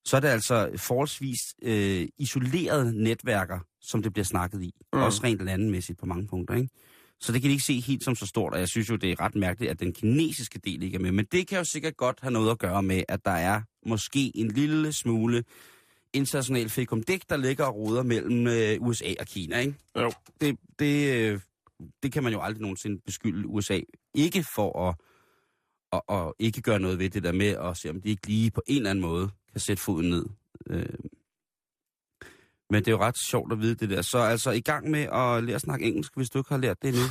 så 0.05 0.15
er 0.17 0.19
det 0.21 0.27
altså 0.27 0.69
forholdsvis 0.77 1.39
øh, 1.63 2.07
isolerede 2.17 3.03
netværker, 3.03 3.59
som 3.81 4.03
det 4.03 4.13
bliver 4.13 4.25
snakket 4.25 4.63
i. 4.63 4.71
Mm. 4.93 4.99
Også 5.01 5.21
rent 5.23 5.45
landmæssigt 5.45 5.99
på 5.99 6.05
mange 6.05 6.27
punkter, 6.27 6.55
ikke? 6.55 6.69
Så 7.19 7.31
det 7.31 7.41
kan 7.41 7.47
de 7.49 7.51
ikke 7.53 7.63
se 7.63 7.79
helt 7.79 8.03
som 8.03 8.15
så 8.15 8.25
stort, 8.25 8.53
og 8.53 8.59
jeg 8.59 8.69
synes 8.69 8.89
jo, 8.89 8.95
det 8.95 9.11
er 9.11 9.19
ret 9.19 9.35
mærkeligt, 9.35 9.71
at 9.71 9.79
den 9.79 9.93
kinesiske 9.93 10.59
del 10.59 10.83
ikke 10.83 10.95
er 10.95 10.99
med. 10.99 11.11
Men 11.11 11.25
det 11.31 11.47
kan 11.47 11.57
jo 11.57 11.63
sikkert 11.63 11.97
godt 11.97 12.19
have 12.21 12.31
noget 12.31 12.51
at 12.51 12.59
gøre 12.59 12.83
med, 12.83 13.03
at 13.07 13.25
der 13.25 13.31
er 13.31 13.61
måske 13.85 14.31
en 14.37 14.47
lille 14.51 14.93
smule 14.93 15.43
international 16.15 16.69
fikumdik, 16.69 17.29
der 17.29 17.37
ligger 17.37 17.65
og 17.65 17.75
roder 17.75 18.03
mellem 18.03 18.47
øh, 18.47 18.87
USA 18.87 19.13
og 19.19 19.25
Kina, 19.25 19.59
ikke? 19.59 19.75
Jo. 19.99 20.11
Det, 20.41 20.57
det, 20.79 21.13
øh, 21.13 21.39
det 22.03 22.11
kan 22.11 22.23
man 22.23 22.33
jo 22.33 22.41
aldrig 22.41 22.61
nogensinde 22.61 23.01
beskylde 23.05 23.47
USA 23.47 23.79
ikke 24.13 24.45
for 24.55 24.89
at, 24.89 24.95
at, 25.93 26.17
at 26.17 26.33
ikke 26.39 26.61
gøre 26.61 26.79
noget 26.79 26.99
ved 26.99 27.09
det 27.09 27.23
der 27.23 27.31
med 27.31 27.47
at 27.47 27.77
se, 27.77 27.89
om 27.89 28.01
de 28.01 28.09
ikke 28.09 28.27
lige 28.27 28.51
på 28.51 28.61
en 28.67 28.77
eller 28.77 28.89
anden 28.89 29.01
måde 29.01 29.29
kan 29.51 29.61
sætte 29.61 29.83
foden 29.83 30.09
ned. 30.09 30.25
Øh, 30.69 30.85
men 32.69 32.79
det 32.79 32.87
er 32.87 32.91
jo 32.91 32.99
ret 32.99 33.17
sjovt 33.17 33.51
at 33.51 33.59
vide 33.59 33.75
det 33.75 33.89
der. 33.89 34.01
Så 34.01 34.17
altså 34.17 34.51
i 34.51 34.61
gang 34.61 34.91
med 34.91 35.01
at 35.01 35.43
lære 35.43 35.55
at 35.55 35.61
snakke 35.61 35.85
engelsk, 35.85 36.15
hvis 36.15 36.29
du 36.29 36.39
ikke 36.39 36.49
har 36.49 36.57
lært 36.57 36.81
det 36.81 36.87
endnu. 36.87 37.03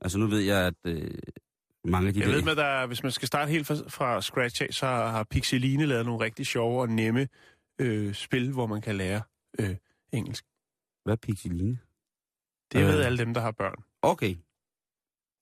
Altså 0.00 0.18
nu 0.18 0.26
ved 0.26 0.40
jeg, 0.40 0.66
at 0.66 0.74
øh, 0.84 1.10
mange 1.84 2.08
af 2.08 2.14
de 2.14 2.20
Jeg 2.20 2.28
der... 2.28 2.34
ved, 2.34 2.42
med, 2.42 2.56
der, 2.56 2.86
hvis 2.86 3.02
man 3.02 3.12
skal 3.12 3.28
starte 3.28 3.50
helt 3.50 3.66
fra, 3.66 3.74
fra 3.88 4.22
scratch 4.22 4.62
af, 4.62 4.68
så 4.70 4.86
har 4.86 5.26
Pixeline 5.30 5.86
lavet 5.86 6.06
nogle 6.06 6.24
rigtig 6.24 6.46
sjove 6.46 6.80
og 6.80 6.88
nemme 6.88 7.28
øh, 7.78 8.14
spil, 8.14 8.52
hvor 8.52 8.66
man 8.66 8.80
kan 8.80 8.96
lære 8.96 9.22
øh, 9.58 9.76
engelsk. 10.12 10.44
Hvad 11.04 11.12
er 11.12 11.16
Pixeline? 11.16 11.78
Det 12.72 12.80
Øh. 12.80 12.88
ved 12.88 13.02
alle 13.02 13.18
dem, 13.18 13.34
der 13.34 13.40
har 13.40 13.50
børn. 13.50 13.84
Okay. 14.02 14.36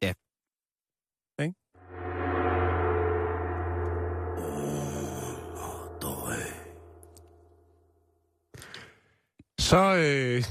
Ja. 0.03 0.13
Ikke? 1.45 1.55
Så 9.59 9.77
øh, 9.97 10.45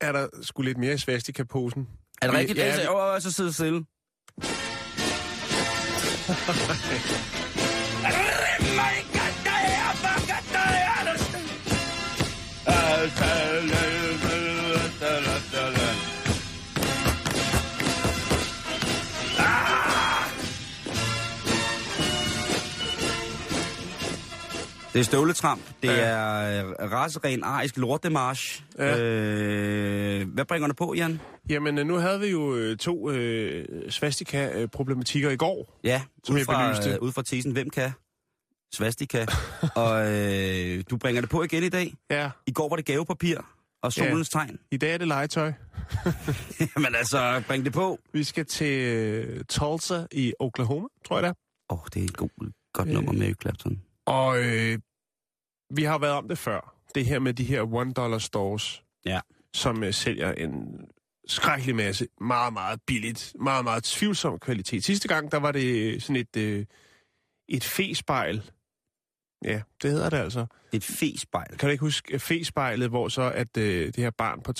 er 0.00 0.12
der 0.12 0.28
sgu 0.42 0.62
lidt 0.62 0.78
mere 0.78 0.94
i 0.94 0.98
svastika-posen. 0.98 1.88
Er 2.22 2.26
det 2.26 2.36
rigtigt? 2.38 2.58
ja, 2.58 2.80
Ja, 2.82 3.14
Åh, 3.14 3.20
så 3.20 3.32
sidder 3.32 3.50
stille. 3.50 3.84
Det 24.94 25.00
er 25.00 25.04
støvletramp. 25.04 25.62
Det 25.82 25.88
Ja. 25.88 25.92
er 26.00 26.66
øh, 26.66 26.92
raseren 26.92 27.42
arisk 27.44 27.76
lortemarsch. 27.76 28.62
Ja. 28.78 28.98
Øh, 29.02 30.28
hvad 30.28 30.44
bringer 30.44 30.68
du 30.68 30.74
på, 30.74 30.94
Jan? 30.94 31.20
Jamen, 31.50 31.78
øh, 31.78 31.86
nu 31.86 31.94
havde 31.96 32.20
vi 32.20 32.26
jo 32.26 32.54
øh, 32.56 32.76
to 32.76 33.10
øh, 33.10 33.64
svastika-problematikker 33.90 35.30
i 35.30 35.36
går. 35.36 35.78
Ja, 35.84 36.02
Som 36.24 36.34
ud 36.34 36.38
jeg 36.38 36.46
fra, 36.46 36.66
belyste. 36.72 36.90
øh, 36.90 36.98
ud 37.00 37.12
fra 37.12 37.22
tesen, 37.22 37.52
hvem 37.52 37.70
kan? 37.70 37.90
Svastika. 38.74 39.26
og 39.76 40.12
øh, 40.12 40.84
du 40.90 40.96
bringer 40.96 41.20
det 41.20 41.30
på 41.30 41.42
igen 41.42 41.62
i 41.62 41.68
dag. 41.68 41.94
Ja, 42.10 42.30
I 42.46 42.52
går 42.52 42.68
var 42.68 42.76
det 42.76 42.84
gavepapir 42.84 43.36
og 43.82 43.92
solens 43.92 44.28
tegn. 44.28 44.58
i 44.70 44.76
dag 44.76 44.94
er 44.94 44.98
det 44.98 45.08
legetøj. 45.08 45.52
Men 46.76 46.94
altså, 46.94 47.42
bring 47.46 47.64
det 47.64 47.72
på. 47.72 47.98
Vi 48.12 48.24
skal 48.24 48.46
til 48.46 49.44
Tulsa 49.48 50.02
i 50.12 50.32
Oklahoma, 50.40 50.86
tror 51.08 51.16
jeg 51.16 51.22
det 51.22 51.28
er. 51.28 51.34
Åh, 51.70 51.78
oh, 51.78 51.84
det 51.94 52.00
er 52.00 52.04
et 52.04 52.16
god, 52.16 52.52
godt 52.72 52.88
nummer 52.88 53.12
med 53.12 53.34
Clapton. 53.42 53.80
Og 54.06 54.42
øh, 54.44 54.78
vi 55.70 55.82
har 55.82 55.98
været 55.98 56.12
om 56.14 56.28
det 56.28 56.38
før. 56.38 56.74
Det 56.94 57.06
her 57.06 57.18
med 57.18 57.34
de 57.34 57.44
her 57.44 57.62
one-dollar 57.62 58.18
stores, 58.18 58.84
Ja. 59.06 59.20
som 59.54 59.84
øh, 59.84 59.92
sælger 59.94 60.32
en 60.32 60.80
skrækkelig 61.26 61.76
masse, 61.76 62.06
meget, 62.20 62.52
meget 62.52 62.80
billigt, 62.86 63.32
meget, 63.40 63.64
meget 63.64 63.84
tvivlsom 63.84 64.38
kvalitet. 64.38 64.84
Sidste 64.84 65.08
gang, 65.08 65.32
der 65.32 65.38
var 65.38 65.52
det 65.52 66.02
sådan 66.02 66.16
et, 66.16 66.36
øh, 66.36 66.64
et 67.48 67.64
fespejl. 67.64 68.50
Ja, 69.44 69.60
det 69.82 69.90
hedder 69.90 70.10
det 70.10 70.16
altså. 70.16 70.46
Et 70.72 70.84
fespejl. 70.84 71.56
Kan 71.56 71.66
du 71.68 71.70
ikke 71.70 71.80
huske 71.84 72.14
øh, 72.14 72.20
fespejlet, 72.20 72.88
hvor 72.88 73.08
så 73.08 73.22
at 73.30 73.56
øh, 73.56 73.86
det 73.86 73.96
her 73.96 74.10
barn 74.10 74.40
på 74.42 74.52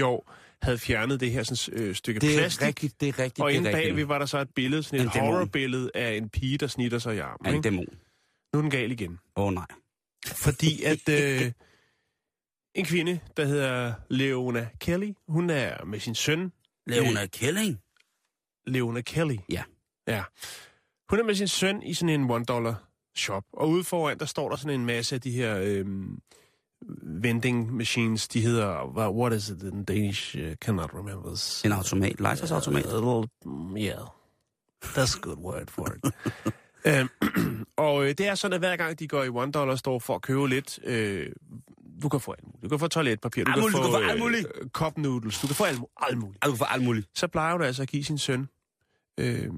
3-4 0.00 0.04
år 0.04 0.32
havde 0.62 0.78
fjernet 0.78 1.20
det 1.20 1.30
her 1.30 1.42
sådan, 1.42 1.80
øh, 1.82 1.94
stykke 1.94 2.20
Det 2.20 2.34
er 2.34 2.38
plastik. 2.38 2.66
rigtigt, 2.66 3.00
det 3.00 3.08
er 3.08 3.18
rigtigt. 3.18 3.40
og 3.40 3.52
inde 3.52 3.72
bagved 3.72 4.04
var 4.04 4.18
der 4.18 4.26
så 4.26 4.38
et 4.38 4.50
billede, 4.54 4.82
sådan 4.82 5.06
et 5.06 5.10
horrorbillede 5.12 5.90
af 5.94 6.14
en 6.16 6.28
pige, 6.28 6.58
der 6.58 6.66
snitter 6.66 6.98
sig 6.98 7.16
i 7.16 7.18
armen. 7.18 7.54
En 7.54 7.62
dæmon. 7.62 7.86
Nu 8.52 8.58
er 8.58 8.62
den 8.62 8.70
gal 8.70 8.92
igen. 8.92 9.18
Åh 9.36 9.44
oh, 9.46 9.52
nej. 9.52 9.66
Fordi 10.26 10.82
at 10.92 11.08
øh, 11.08 11.52
en 12.74 12.84
kvinde, 12.84 13.20
der 13.36 13.44
hedder 13.44 13.94
Leona 14.10 14.68
Kelly, 14.80 15.12
hun 15.28 15.50
er 15.50 15.84
med 15.84 16.00
sin 16.00 16.14
søn, 16.14 16.52
Leona 16.86 17.26
Kelling? 17.26 17.80
Leona 18.66 19.00
Kelly. 19.00 19.36
Ja. 19.50 19.62
Ja. 20.06 20.24
Hun 21.10 21.18
er 21.18 21.24
med 21.24 21.34
sin 21.34 21.48
søn 21.48 21.82
i 21.82 21.94
sådan 21.94 22.20
en 22.20 22.30
one-dollar 22.30 22.74
shop. 23.16 23.44
Og 23.52 23.68
ude 23.68 23.84
foran, 23.84 24.18
der 24.18 24.26
står 24.26 24.48
der 24.48 24.56
sådan 24.56 24.80
en 24.80 24.86
masse 24.86 25.14
af 25.14 25.20
de 25.20 25.30
her 25.30 25.58
øhm, 25.62 26.18
vending 27.02 27.72
machines. 27.72 28.28
De 28.28 28.40
hedder, 28.40 28.86
what, 29.10 29.32
is 29.32 29.48
it 29.48 29.62
in 29.62 29.84
Danish? 29.84 30.36
Uh, 30.38 30.54
cannot 30.54 30.90
remember. 30.94 31.62
En 31.64 31.72
automat. 31.72 32.20
Legetøjsautomat. 32.20 32.84
Little, 32.84 33.28
mm, 33.44 33.76
yeah. 33.76 34.06
That's 34.84 35.16
a 35.16 35.20
good 35.20 35.38
word 35.38 35.70
for 35.70 35.86
it. 35.94 36.14
øhm, 36.86 37.08
og 37.76 38.04
øh, 38.04 38.08
det 38.18 38.20
er 38.28 38.34
sådan, 38.34 38.52
at 38.54 38.60
hver 38.60 38.76
gang 38.76 38.98
de 38.98 39.08
går 39.08 39.22
i 39.24 39.28
one 39.28 39.52
dollar 39.52 39.76
store 39.76 40.00
for 40.00 40.14
at 40.14 40.22
købe 40.22 40.48
lidt, 40.48 40.78
øh, 40.84 41.32
du 42.02 42.08
kan 42.08 42.20
få 42.20 42.32
alt 42.32 42.44
muligt. 42.46 42.62
Du 42.62 42.68
kan 42.68 42.78
få 42.78 42.88
toiletpapir, 42.88 43.44
du 43.44 43.50
Alt 43.50 43.62
kan 43.62 43.72
få, 43.72 43.78
du 43.78 43.82
kan 43.82 43.92
få 43.92 44.08
alt 44.10 44.20
muligt. 44.20 44.46
øh, 44.54 44.68
cup 44.68 44.98
noodles, 44.98 45.40
du 45.40 45.46
kan 45.46 45.56
få 45.56 45.64
alt, 45.64 45.80
alt 45.96 46.18
muligt. 46.18 46.44
Du 46.44 46.54
for 46.56 46.64
alt 46.64 46.82
muligt? 46.84 47.08
Så 47.14 47.26
plejer 47.26 47.52
hun 47.52 47.62
altså 47.62 47.82
at 47.82 47.88
give 47.88 48.04
sin 48.04 48.18
søn, 48.18 48.48
øh, 49.18 49.48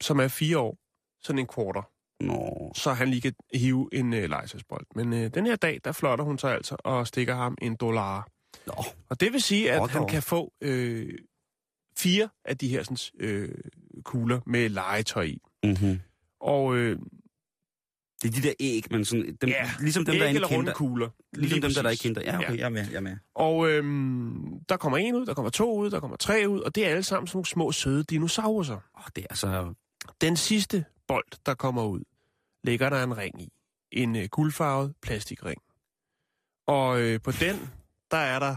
som 0.00 0.20
er 0.20 0.28
fire 0.28 0.58
år, 0.58 0.78
sådan 1.22 1.38
en 1.38 1.46
quarter, 1.54 1.82
Nå. 2.20 2.72
så 2.76 2.92
han 2.92 3.08
lige 3.08 3.20
kan 3.20 3.32
hive 3.54 3.88
en 3.92 4.12
øh, 4.14 4.28
legetøjsbold. 4.30 4.86
Men 4.94 5.12
øh, 5.12 5.30
den 5.34 5.46
her 5.46 5.56
dag, 5.56 5.80
der 5.84 5.92
flotter 5.92 6.24
hun 6.24 6.38
sig 6.38 6.54
altså 6.54 6.76
og 6.78 7.06
stikker 7.06 7.34
ham 7.34 7.56
en 7.62 7.76
dollar. 7.76 8.28
Nå. 8.66 8.74
Og 9.08 9.20
det 9.20 9.32
vil 9.32 9.42
sige, 9.42 9.72
at 9.72 9.80
da 9.80 9.86
han 9.86 10.06
kan 10.08 10.22
få 10.22 10.52
øh, 10.60 11.08
fire 11.96 12.28
af 12.44 12.58
de 12.58 12.68
her 12.68 12.82
sådan, 12.82 12.96
øh, 13.20 13.48
kugler 14.04 14.40
med 14.46 14.68
legetøj 14.68 15.22
i. 15.22 15.40
Mm-hmm. 15.64 16.00
Og 16.40 16.76
øh, 16.76 16.98
Det 18.22 18.28
er 18.28 18.32
de 18.40 18.48
der 18.48 18.54
æg, 18.60 18.84
men 18.90 19.04
sådan... 19.04 19.36
Dem, 19.40 19.48
Ja, 19.50 19.70
ligesom 19.80 20.04
dem, 20.04 20.14
æg 20.14 20.20
der 20.20 20.26
er 20.26 20.30
eller 20.30 20.48
kinder. 20.48 20.74
kugler. 20.74 21.08
Ligesom 21.32 21.54
Lige 21.60 21.62
dem, 21.68 21.74
der 21.74 21.80
er 21.80 21.84
i 21.84 21.88
præcis. 21.90 22.00
kinder. 22.02 22.22
Ja, 22.22 22.36
okay, 22.38 22.48
Ja. 22.50 22.56
jeg 22.56 22.64
er 22.64 22.68
med, 22.68 22.86
jeg 22.88 22.96
er 22.96 23.00
med. 23.00 23.16
Og 23.34 23.68
øhm, 23.68 24.60
der 24.68 24.76
kommer 24.76 24.98
en 24.98 25.14
ud, 25.14 25.26
der 25.26 25.34
kommer 25.34 25.50
to 25.50 25.78
ud, 25.78 25.90
der 25.90 26.00
kommer 26.00 26.16
tre 26.16 26.44
ud, 26.48 26.60
og 26.60 26.74
det 26.74 26.86
er 26.86 26.90
alle 26.90 27.02
sammen 27.02 27.26
sådan 27.26 27.36
nogle 27.36 27.46
små 27.46 27.72
søde 27.72 28.04
dinosaurer. 28.04 28.80
Åh, 28.98 29.02
det 29.16 29.22
er 29.22 29.26
altså... 29.30 29.74
Den 30.20 30.36
sidste 30.36 30.84
bold, 31.08 31.44
der 31.46 31.54
kommer 31.54 31.84
ud, 31.84 32.00
ligger 32.64 32.88
der 32.90 33.02
en 33.04 33.16
ring 33.16 33.42
i. 33.42 33.52
En 33.92 34.16
øh, 34.16 34.28
guldfarvet 34.30 34.94
plastikring. 35.02 35.62
Og 36.66 37.00
øh, 37.00 37.20
på 37.20 37.30
den, 37.32 37.70
der 38.10 38.16
er 38.16 38.38
der 38.38 38.56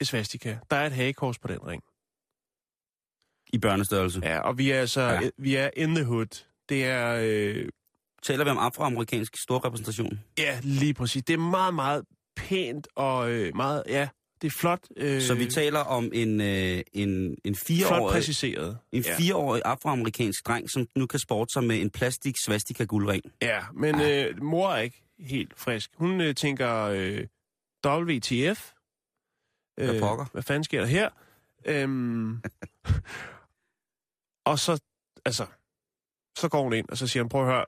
et 0.00 0.06
svastika. 0.06 0.56
Der 0.70 0.76
er 0.76 0.86
et 0.86 0.92
hagekors 0.92 1.38
på 1.38 1.48
den 1.48 1.66
ring. 1.66 1.82
I 3.52 3.58
børnestørrelse. 3.58 4.20
Ja, 4.24 4.38
og 4.40 4.58
vi 4.58 4.70
er 4.70 4.80
altså, 4.80 5.00
ja. 5.00 5.20
vi 5.38 5.54
er 5.54 5.70
in 5.76 5.94
the 5.94 6.04
hood. 6.04 6.44
Det 6.68 6.84
er, 6.84 7.18
øh, 7.22 7.68
Taler 8.22 8.44
vi 8.44 8.50
om 8.50 8.58
afroamerikansk 8.58 9.36
storrepræsentation? 9.36 10.20
ja, 10.38 10.60
lige 10.62 10.94
præcis. 10.94 11.22
Det 11.24 11.34
er 11.34 11.38
meget, 11.38 11.74
meget 11.74 12.04
pænt 12.36 12.88
og 12.96 13.30
øh, 13.30 13.56
meget, 13.56 13.82
ja, 13.88 14.08
det 14.42 14.46
er 14.46 14.50
flot. 14.50 14.80
Øh, 14.96 15.22
Så 15.22 15.34
vi 15.34 15.46
taler 15.46 15.80
om 15.80 16.10
en, 16.14 16.40
øh, 16.40 16.80
en, 16.92 17.36
en 17.44 17.54
flot 17.54 17.66
fireårig, 17.66 18.12
præciseret. 18.12 18.78
en 18.92 19.02
ja. 19.02 19.16
fireårig 19.16 19.62
afroamerikansk 19.64 20.46
dreng, 20.46 20.70
som 20.70 20.86
nu 20.96 21.06
kan 21.06 21.18
sporte 21.18 21.52
sig 21.52 21.64
med 21.64 21.80
en 21.80 21.90
plastik 21.90 22.34
svastika 22.44 22.84
guldring. 22.84 23.22
Ja, 23.42 23.60
men 23.74 24.00
øh, 24.00 24.42
mor 24.42 24.70
er 24.72 24.78
ikke 24.80 25.02
helt 25.20 25.52
frisk. 25.58 25.90
Hun 25.94 26.20
øh, 26.20 26.34
tænker, 26.34 26.74
øh, 26.82 27.26
WTF? 27.86 28.72
Hvad 29.76 30.00
pokker? 30.00 30.24
Hvad 30.32 30.42
fanden 30.42 30.64
sker 30.64 30.80
der 30.80 30.86
her? 30.86 31.10
Øhm, 31.64 32.42
og 34.50 34.58
så, 34.58 34.80
altså, 35.24 35.46
så 36.36 36.48
går 36.48 36.62
hun 36.62 36.72
ind, 36.72 36.88
og 36.88 36.96
så 36.96 37.06
siger 37.06 37.22
hun, 37.22 37.28
prøv 37.28 37.40
at 37.40 37.52
høre, 37.52 37.64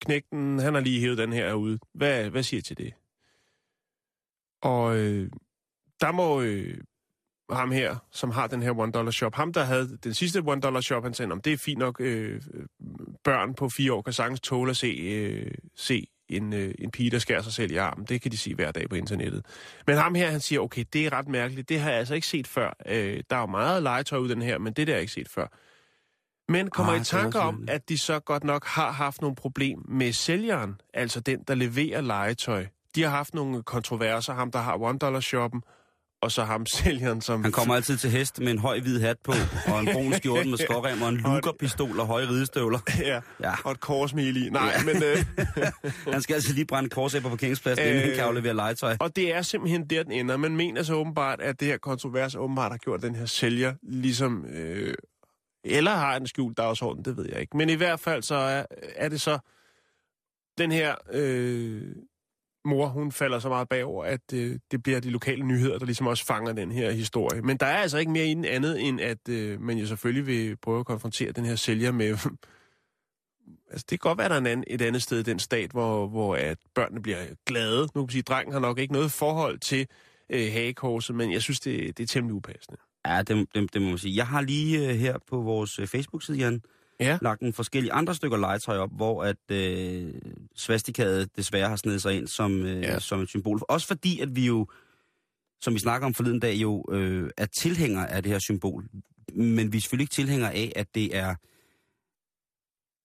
knægten, 0.00 0.58
han 0.58 0.74
har 0.74 0.80
lige 0.80 1.00
hævet 1.00 1.18
den 1.18 1.32
her 1.32 1.46
herude. 1.46 1.78
Hvad, 1.94 2.30
hvad 2.30 2.42
siger 2.42 2.58
I 2.58 2.62
til 2.62 2.78
det? 2.78 2.94
Og 4.62 4.96
øh, 4.96 5.30
der 6.00 6.12
må 6.12 6.42
øh, 6.42 6.78
ham 7.50 7.70
her, 7.70 7.96
som 8.10 8.30
har 8.30 8.46
den 8.46 8.62
her 8.62 8.78
one 8.78 8.92
dollar 8.92 9.10
shop, 9.10 9.34
ham 9.34 9.52
der 9.52 9.64
havde 9.64 9.98
den 10.04 10.14
sidste 10.14 10.42
one 10.46 10.60
dollar 10.60 10.80
shop, 10.80 11.02
han 11.02 11.14
sagde, 11.14 11.32
om 11.32 11.40
det 11.40 11.52
er 11.52 11.56
fint 11.56 11.78
nok, 11.78 12.00
øh, 12.00 12.42
børn 13.24 13.54
på 13.54 13.68
fire 13.68 13.92
år 13.92 14.02
kan 14.02 14.12
sagtens 14.12 14.40
tåle 14.40 14.70
at 14.70 14.76
se, 14.76 14.86
øh, 14.86 15.54
se 15.76 16.06
en, 16.28 16.52
øh, 16.52 16.74
en 16.78 16.90
pige, 16.90 17.10
der 17.10 17.18
skærer 17.18 17.42
sig 17.42 17.52
selv 17.52 17.72
i 17.72 17.76
armen. 17.76 18.06
Det 18.06 18.22
kan 18.22 18.32
de 18.32 18.36
sige 18.36 18.54
hver 18.54 18.72
dag 18.72 18.88
på 18.88 18.94
internettet. 18.94 19.46
Men 19.86 19.96
ham 19.96 20.14
her, 20.14 20.30
han 20.30 20.40
siger, 20.40 20.60
okay, 20.60 20.84
det 20.92 21.06
er 21.06 21.12
ret 21.12 21.28
mærkeligt. 21.28 21.68
Det 21.68 21.80
har 21.80 21.90
jeg 21.90 21.98
altså 21.98 22.14
ikke 22.14 22.26
set 22.26 22.46
før. 22.46 22.76
Øh, 22.86 23.22
der 23.30 23.36
er 23.36 23.40
jo 23.40 23.46
meget 23.46 23.82
legetøj 23.82 24.18
ud 24.18 24.28
den 24.28 24.42
her, 24.42 24.58
men 24.58 24.72
det 24.72 24.86
der 24.86 24.92
har 24.92 24.96
jeg 24.96 25.02
ikke 25.02 25.12
set 25.12 25.28
før. 25.28 25.46
Men 26.48 26.70
kommer 26.70 26.92
Ej, 26.92 27.00
I 27.00 27.04
tanke 27.04 27.38
om, 27.40 27.64
at 27.68 27.88
de 27.88 27.98
så 27.98 28.18
godt 28.18 28.44
nok 28.44 28.66
har 28.66 28.90
haft 28.92 29.20
nogle 29.20 29.36
problem 29.36 29.78
med 29.88 30.12
sælgeren, 30.12 30.74
altså 30.94 31.20
den, 31.20 31.38
der 31.48 31.54
leverer 31.54 32.00
legetøj. 32.00 32.66
De 32.94 33.02
har 33.02 33.10
haft 33.10 33.34
nogle 33.34 33.62
kontroverser, 33.62 34.34
ham 34.34 34.50
der 34.50 34.58
har 34.58 34.76
one 34.82 34.98
dollar 34.98 35.20
shoppen, 35.20 35.62
og 36.22 36.32
så 36.32 36.44
ham 36.44 36.66
sælgeren, 36.76 37.20
som... 37.20 37.42
Han 37.42 37.52
kommer 37.52 37.74
altid 37.74 37.96
til 37.96 38.10
hest 38.10 38.38
med 38.40 38.48
en 38.52 38.58
høj 38.58 38.80
hvid 38.80 39.00
hat 39.00 39.16
på, 39.24 39.32
og 39.66 39.80
en 39.80 39.88
brun 39.92 40.12
skjorte 40.12 40.48
med 40.48 40.58
skrårem, 40.58 41.02
og 41.02 41.08
en 41.08 41.16
lukerpistol 41.34 42.00
og 42.00 42.06
høje 42.06 42.28
ridestøvler. 42.28 42.78
ja, 43.00 43.20
Ja. 43.40 43.52
og 43.64 43.72
et 43.72 43.80
korsmil 43.80 44.46
i. 44.46 44.50
Nej, 44.50 44.72
men... 44.84 45.02
Øh, 45.02 45.24
Han 46.12 46.22
skal 46.22 46.34
altid 46.34 46.54
lige 46.54 46.64
brænde 46.66 46.88
kors 46.90 47.14
af 47.14 47.22
på 47.22 47.28
parkeringspladsen, 47.28 47.86
inden 47.86 48.00
han 48.00 48.10
Øh, 48.10 48.16
kan 48.16 48.24
aflevere 48.24 48.54
legetøj. 48.54 48.96
og 49.00 49.16
det 49.16 49.34
er 49.34 49.42
simpelthen 49.42 49.86
der, 49.90 50.02
den 50.02 50.12
ender. 50.12 50.36
Man 50.36 50.56
mener 50.56 50.82
så 50.82 50.94
åbenbart, 50.94 51.40
at 51.40 51.60
det 51.60 51.68
her 51.68 51.76
kontrovers 51.78 52.34
åbenbart 52.34 52.70
har 52.72 52.78
gjort 52.78 53.02
den 53.02 53.14
her 53.14 53.26
sælger 53.26 53.74
ligesom... 53.82 54.44
Øh, 54.46 54.94
eller 55.64 55.90
har 55.90 56.16
en 56.16 56.26
skjult 56.26 56.56
dagsorden, 56.56 57.04
det 57.04 57.16
ved 57.16 57.28
jeg 57.28 57.40
ikke. 57.40 57.56
Men 57.56 57.68
i 57.68 57.74
hvert 57.74 58.00
fald 58.00 58.22
så 58.22 58.34
er, 58.34 58.64
er 58.96 59.08
det 59.08 59.20
så 59.20 59.38
den 60.58 60.72
her 60.72 60.94
øh, 61.12 61.94
mor, 62.64 62.86
hun 62.86 63.12
falder 63.12 63.38
så 63.38 63.48
meget 63.48 63.68
bagover, 63.68 64.04
at 64.04 64.20
øh, 64.34 64.58
det 64.70 64.82
bliver 64.82 65.00
de 65.00 65.10
lokale 65.10 65.44
nyheder, 65.44 65.78
der 65.78 65.86
ligesom 65.86 66.06
også 66.06 66.24
fanger 66.24 66.52
den 66.52 66.72
her 66.72 66.90
historie. 66.90 67.42
Men 67.42 67.56
der 67.56 67.66
er 67.66 67.76
altså 67.76 67.98
ikke 67.98 68.12
mere 68.12 68.26
i 68.26 68.34
den 68.34 68.44
andet, 68.44 68.88
end 68.88 69.00
at 69.00 69.28
øh, 69.28 69.60
man 69.60 69.78
jo 69.78 69.86
selvfølgelig 69.86 70.26
vil 70.26 70.56
prøve 70.56 70.80
at 70.80 70.86
konfrontere 70.86 71.32
den 71.32 71.44
her 71.44 71.56
sælger 71.56 71.92
med... 71.92 72.08
altså, 73.70 73.86
det 73.90 74.00
kan 74.00 74.08
godt 74.08 74.18
være, 74.18 74.24
at 74.24 74.30
der 74.30 74.36
er 74.36 74.40
en 74.40 74.46
anden, 74.46 74.64
et 74.66 74.82
andet 74.82 75.02
sted 75.02 75.18
i 75.18 75.22
den 75.22 75.38
stat, 75.38 75.70
hvor, 75.70 76.06
hvor 76.06 76.36
at 76.36 76.58
børnene 76.74 77.02
bliver 77.02 77.26
glade. 77.46 77.80
Nu 77.80 77.86
kan 77.86 78.00
man 78.00 78.08
sige, 78.08 78.18
at 78.18 78.28
drengen 78.28 78.52
har 78.52 78.60
nok 78.60 78.78
ikke 78.78 78.92
noget 78.92 79.12
forhold 79.12 79.58
til 79.58 79.86
øh, 80.30 80.52
hagekorset, 80.52 81.16
men 81.16 81.32
jeg 81.32 81.42
synes, 81.42 81.60
det, 81.60 81.98
det 81.98 82.02
er 82.02 82.06
temmelig 82.06 82.34
upassende. 82.34 82.78
Ja, 83.06 83.22
det, 83.22 83.46
det, 83.54 83.74
det 83.74 83.82
må 83.82 83.88
man 83.88 83.98
sige. 83.98 84.16
Jeg 84.16 84.26
har 84.26 84.40
lige 84.40 84.88
uh, 84.88 84.94
her 84.94 85.18
på 85.28 85.40
vores 85.40 85.78
uh, 85.78 85.86
Facebook-side, 85.86 86.38
Jan, 86.38 86.62
Ja. 87.00 87.18
lagt 87.22 87.40
en 87.42 87.52
forskellige 87.52 87.92
andre 87.92 88.14
stykker 88.14 88.36
legetøj 88.36 88.76
op, 88.78 88.90
hvor 88.96 89.24
at 89.24 89.36
uh, 89.52 90.10
svastikaet 90.56 91.36
desværre 91.36 91.68
har 91.68 91.76
snedet 91.76 92.02
sig 92.02 92.16
ind 92.16 92.26
som, 92.28 92.52
uh, 92.60 92.66
Ja. 92.66 92.78
ja. 92.92 92.98
som 92.98 93.20
et 93.20 93.28
symbol. 93.28 93.60
Også 93.68 93.86
fordi, 93.86 94.20
at 94.20 94.36
vi 94.36 94.46
jo, 94.46 94.66
som 95.60 95.74
vi 95.74 95.78
snakker 95.78 96.06
om 96.06 96.14
forleden 96.14 96.40
dag, 96.40 96.54
jo 96.54 96.84
uh, 96.88 97.28
er 97.36 97.46
tilhængere 97.46 98.10
af 98.10 98.22
det 98.22 98.32
her 98.32 98.38
symbol. 98.38 98.84
Men 99.34 99.72
vi 99.72 99.76
er 99.76 99.80
selvfølgelig 99.80 100.04
ikke 100.04 100.12
tilhængere 100.14 100.52
af, 100.54 100.72
at 100.76 100.94
det 100.94 101.16
er, 101.16 101.34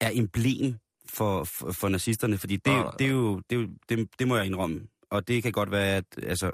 er 0.02 0.10
emblem 0.14 0.76
for, 1.10 1.44
for, 1.44 1.72
for 1.72 1.90
nazisterne, 1.90 2.38
fordi 2.38 2.56
det, 2.56 2.66
Nej, 2.66 2.82
nej, 2.84 2.92
det, 3.00 3.08
er 3.08 3.12
jo, 3.12 3.42
det, 3.50 3.56
er 3.56 3.62
jo, 3.62 3.68
det, 3.90 4.10
det 4.20 4.28
må 4.28 4.36
jeg 4.38 4.46
indrømme. 4.46 4.82
Og 5.10 5.28
det 5.28 5.44
kan 5.44 5.52
godt 5.52 5.72
være, 5.72 5.96
at 5.96 6.06
altså, 6.24 6.52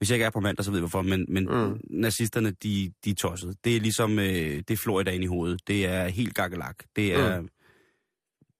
hvis 0.00 0.10
jeg 0.10 0.14
ikke 0.16 0.24
er 0.24 0.30
på 0.30 0.40
mandag, 0.40 0.64
så 0.64 0.70
ved 0.70 0.78
jeg 0.78 0.82
hvorfor, 0.82 1.02
men, 1.02 1.26
men 1.28 1.44
Mm. 1.44 1.80
nazisterne, 1.90 2.50
de, 2.50 2.92
de 3.04 3.10
er 3.10 3.14
tossede. 3.14 3.54
Det 3.64 3.76
er 3.76 3.80
ligesom, 3.80 4.18
øh, 4.18 4.24
det 4.26 4.70
er 4.70 4.76
Florida 4.76 5.10
ind 5.10 5.24
i 5.24 5.26
hovedet. 5.26 5.68
Det 5.68 5.86
er 5.86 6.08
helt 6.08 6.34
gakkelak. 6.34 6.76
Det 6.96 7.14
er... 7.14 7.40
Mm. 7.40 7.48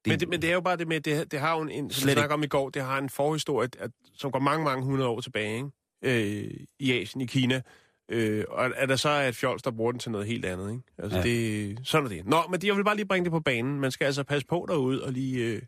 Men 0.06 0.20
det, 0.20 0.28
men 0.28 0.42
det 0.42 0.50
er 0.50 0.54
jo 0.54 0.60
bare 0.60 0.76
det 0.76 0.88
med, 0.88 1.00
det, 1.00 1.32
det 1.32 1.40
har 1.40 1.56
jo 1.56 1.62
en, 1.62 1.70
en 1.70 1.90
som 1.90 2.08
vi 2.08 2.12
snakker 2.12 2.34
om 2.34 2.42
i 2.42 2.46
går, 2.46 2.70
det 2.70 2.82
har 2.82 2.98
en 2.98 3.08
forhistorie, 3.10 3.68
at, 3.78 3.90
som 4.14 4.30
går 4.32 4.38
mange, 4.38 4.64
mange 4.64 4.84
hundrede 4.84 5.08
år 5.08 5.20
tilbage, 5.20 5.56
ikke? 5.56 6.44
Øh, 6.44 6.50
i 6.78 6.92
Asien, 6.92 7.20
i 7.20 7.26
Kina. 7.26 7.60
Øh, 8.08 8.44
og 8.48 8.76
at 8.76 8.88
der 8.88 8.96
så 8.96 9.08
er 9.08 9.28
et 9.28 9.36
fjols, 9.36 9.62
der 9.62 9.70
bruger 9.70 9.92
den 9.92 9.98
til 9.98 10.10
noget 10.10 10.26
helt 10.26 10.44
andet, 10.44 10.70
ikke? 10.70 10.82
Altså, 10.98 11.18
ja. 11.18 11.24
Det, 11.24 11.78
sådan 11.84 12.04
er 12.04 12.08
det. 12.08 12.26
Nå, 12.26 12.36
men 12.50 12.60
det, 12.60 12.66
jeg 12.68 12.76
vil 12.76 12.84
bare 12.84 12.96
lige 12.96 13.06
bringe 13.06 13.24
det 13.24 13.32
på 13.32 13.40
banen. 13.40 13.80
Man 13.80 13.90
skal 13.90 14.04
altså 14.04 14.24
passe 14.24 14.46
på 14.46 14.66
derude 14.68 15.04
og 15.04 15.12
lige 15.12 15.44
øh, 15.44 15.62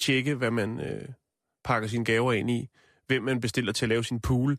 tjekke, 0.00 0.34
hvad 0.34 0.50
man 0.50 0.80
øh, 0.80 1.08
pakker 1.64 1.88
sine 1.88 2.04
gaver 2.04 2.32
ind 2.32 2.50
i, 2.50 2.68
hvem 3.06 3.22
man 3.22 3.40
bestiller 3.40 3.72
til 3.72 3.84
at 3.84 3.88
lave 3.88 4.04
sin 4.04 4.20
pool, 4.20 4.56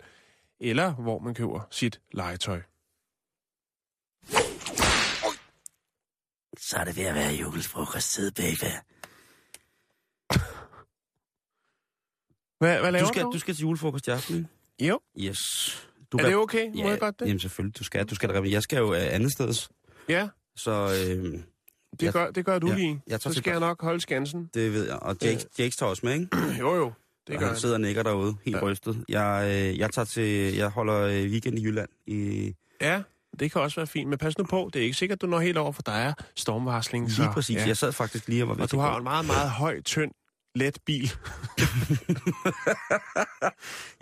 eller 0.59 0.93
hvor 0.93 1.19
man 1.19 1.33
køber 1.35 1.67
sit 1.71 2.01
legetøj. 2.11 2.61
Så 6.59 6.77
er 6.77 6.83
det 6.83 6.97
ved 6.97 7.03
at 7.03 7.15
være 7.15 7.33
julefrokosttid, 7.33 8.31
baby. 8.31 8.71
Hvad, 12.59 12.79
hvad 12.79 12.91
laver 12.91 13.03
Du 13.05 13.07
skal, 13.13 13.23
du? 13.23 13.31
du 13.31 13.39
skal 13.39 13.53
til 13.55 13.61
julefrokost 13.61 14.07
i 14.07 14.09
aften? 14.09 14.47
Jo. 14.81 14.99
Yes. 15.19 15.39
Du 16.11 16.17
Er 16.17 16.21
det 16.25 16.35
okay? 16.35 16.67
Må 16.67 16.73
Ja, 16.81 16.87
jeg 16.89 16.99
godt 16.99 17.19
det? 17.19 17.25
Jamen 17.25 17.39
selvfølgelig, 17.39 17.79
du 17.79 17.83
skal. 17.83 18.05
Du 18.05 18.15
skal 18.15 18.29
da, 18.29 18.41
jeg 18.49 18.63
skal 18.63 18.77
jo 18.77 18.89
uh, 18.89 18.97
andet 18.99 19.31
sted. 19.31 19.69
Ja, 20.09 20.27
Så 20.55 20.71
øh, 20.71 21.23
det, 21.23 21.43
Jeg- 22.01 22.13
gør, 22.13 22.31
det 22.31 22.45
gør 22.45 22.59
du 22.59 22.67
ja, 22.67 22.75
lige. 22.75 23.01
jeg 23.07 23.21
tager 23.21 23.33
Så 23.33 23.37
skal 23.39 23.51
jeg 23.51 23.59
nok 23.59 23.81
holde 23.81 23.99
skansen. 24.01 24.49
det 24.53 24.73
ved 24.73 24.87
jeg. 24.87 24.95
Og 24.95 25.15
Jake, 25.21 25.45
Jake 25.59 25.75
tager 25.75 25.89
også 25.89 26.05
med, 26.05 26.13
ikke? 26.13 26.37
Jo, 26.59 26.75
jo. 26.75 26.91
Det 27.27 27.39
gør 27.39 27.47
han 27.47 27.57
sidder 27.57 27.75
og 27.75 27.81
nikker 27.81 28.03
derude, 28.03 28.35
helt 28.45 28.57
Ja. 28.57 28.61
rystet. 28.63 29.05
Jeg, 29.09 29.43
øh, 29.71 29.77
jeg 29.79 29.89
tager 29.93 30.05
til, 30.05 30.55
jeg 30.55 30.69
holder 30.69 30.99
øh, 30.99 31.31
weekend 31.31 31.59
i 31.59 31.63
Jylland. 31.63 31.89
I, 32.07 32.53
Ja, 32.81 33.01
det 33.39 33.51
kan 33.51 33.61
også 33.61 33.75
være 33.79 33.87
fint, 33.87 34.09
men 34.09 34.17
pas 34.17 34.37
nu 34.37 34.43
på, 34.43 34.69
det 34.73 34.79
er 34.79 34.83
ikke 34.83 34.97
sikkert, 34.97 35.21
du 35.21 35.27
når 35.27 35.39
helt 35.39 35.57
over, 35.57 35.71
for 35.71 35.81
der 35.81 35.91
er 35.91 36.13
stormvarsling. 36.35 37.05
lige 37.05 37.15
så, 37.15 37.29
præcis. 37.33 37.55
Ja. 37.55 37.67
Jeg 37.67 37.77
sad 37.77 37.91
faktisk 37.91 38.27
lige 38.27 38.43
og 38.43 38.47
var 38.47 38.53
ved 38.53 38.63
Og 38.63 38.71
du 38.71 38.79
har 38.79 38.97
en 38.97 39.03
meget, 39.03 39.25
meget 39.25 39.49
høj, 39.51 39.81
tynd, 39.81 40.11
let 40.55 40.77
bil. 40.85 41.11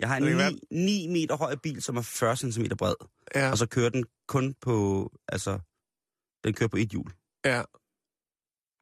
Jeg 0.00 0.08
har 0.08 0.16
en 0.16 0.22
9, 0.70 0.76
9 0.84 1.06
meter 1.08 1.36
høj 1.36 1.54
bil, 1.62 1.82
som 1.82 1.96
er 1.96 2.02
40 2.02 2.36
cm 2.36 2.64
bred. 2.78 2.94
Ja, 3.34 3.50
Og 3.50 3.58
så 3.58 3.66
kører 3.66 3.88
den 3.90 4.04
kun 4.28 4.54
på, 4.60 5.10
altså, 5.28 5.58
den 6.44 6.54
kører 6.54 6.68
på 6.68 6.76
et 6.76 6.88
hjul. 6.88 7.10
ja. 7.44 7.62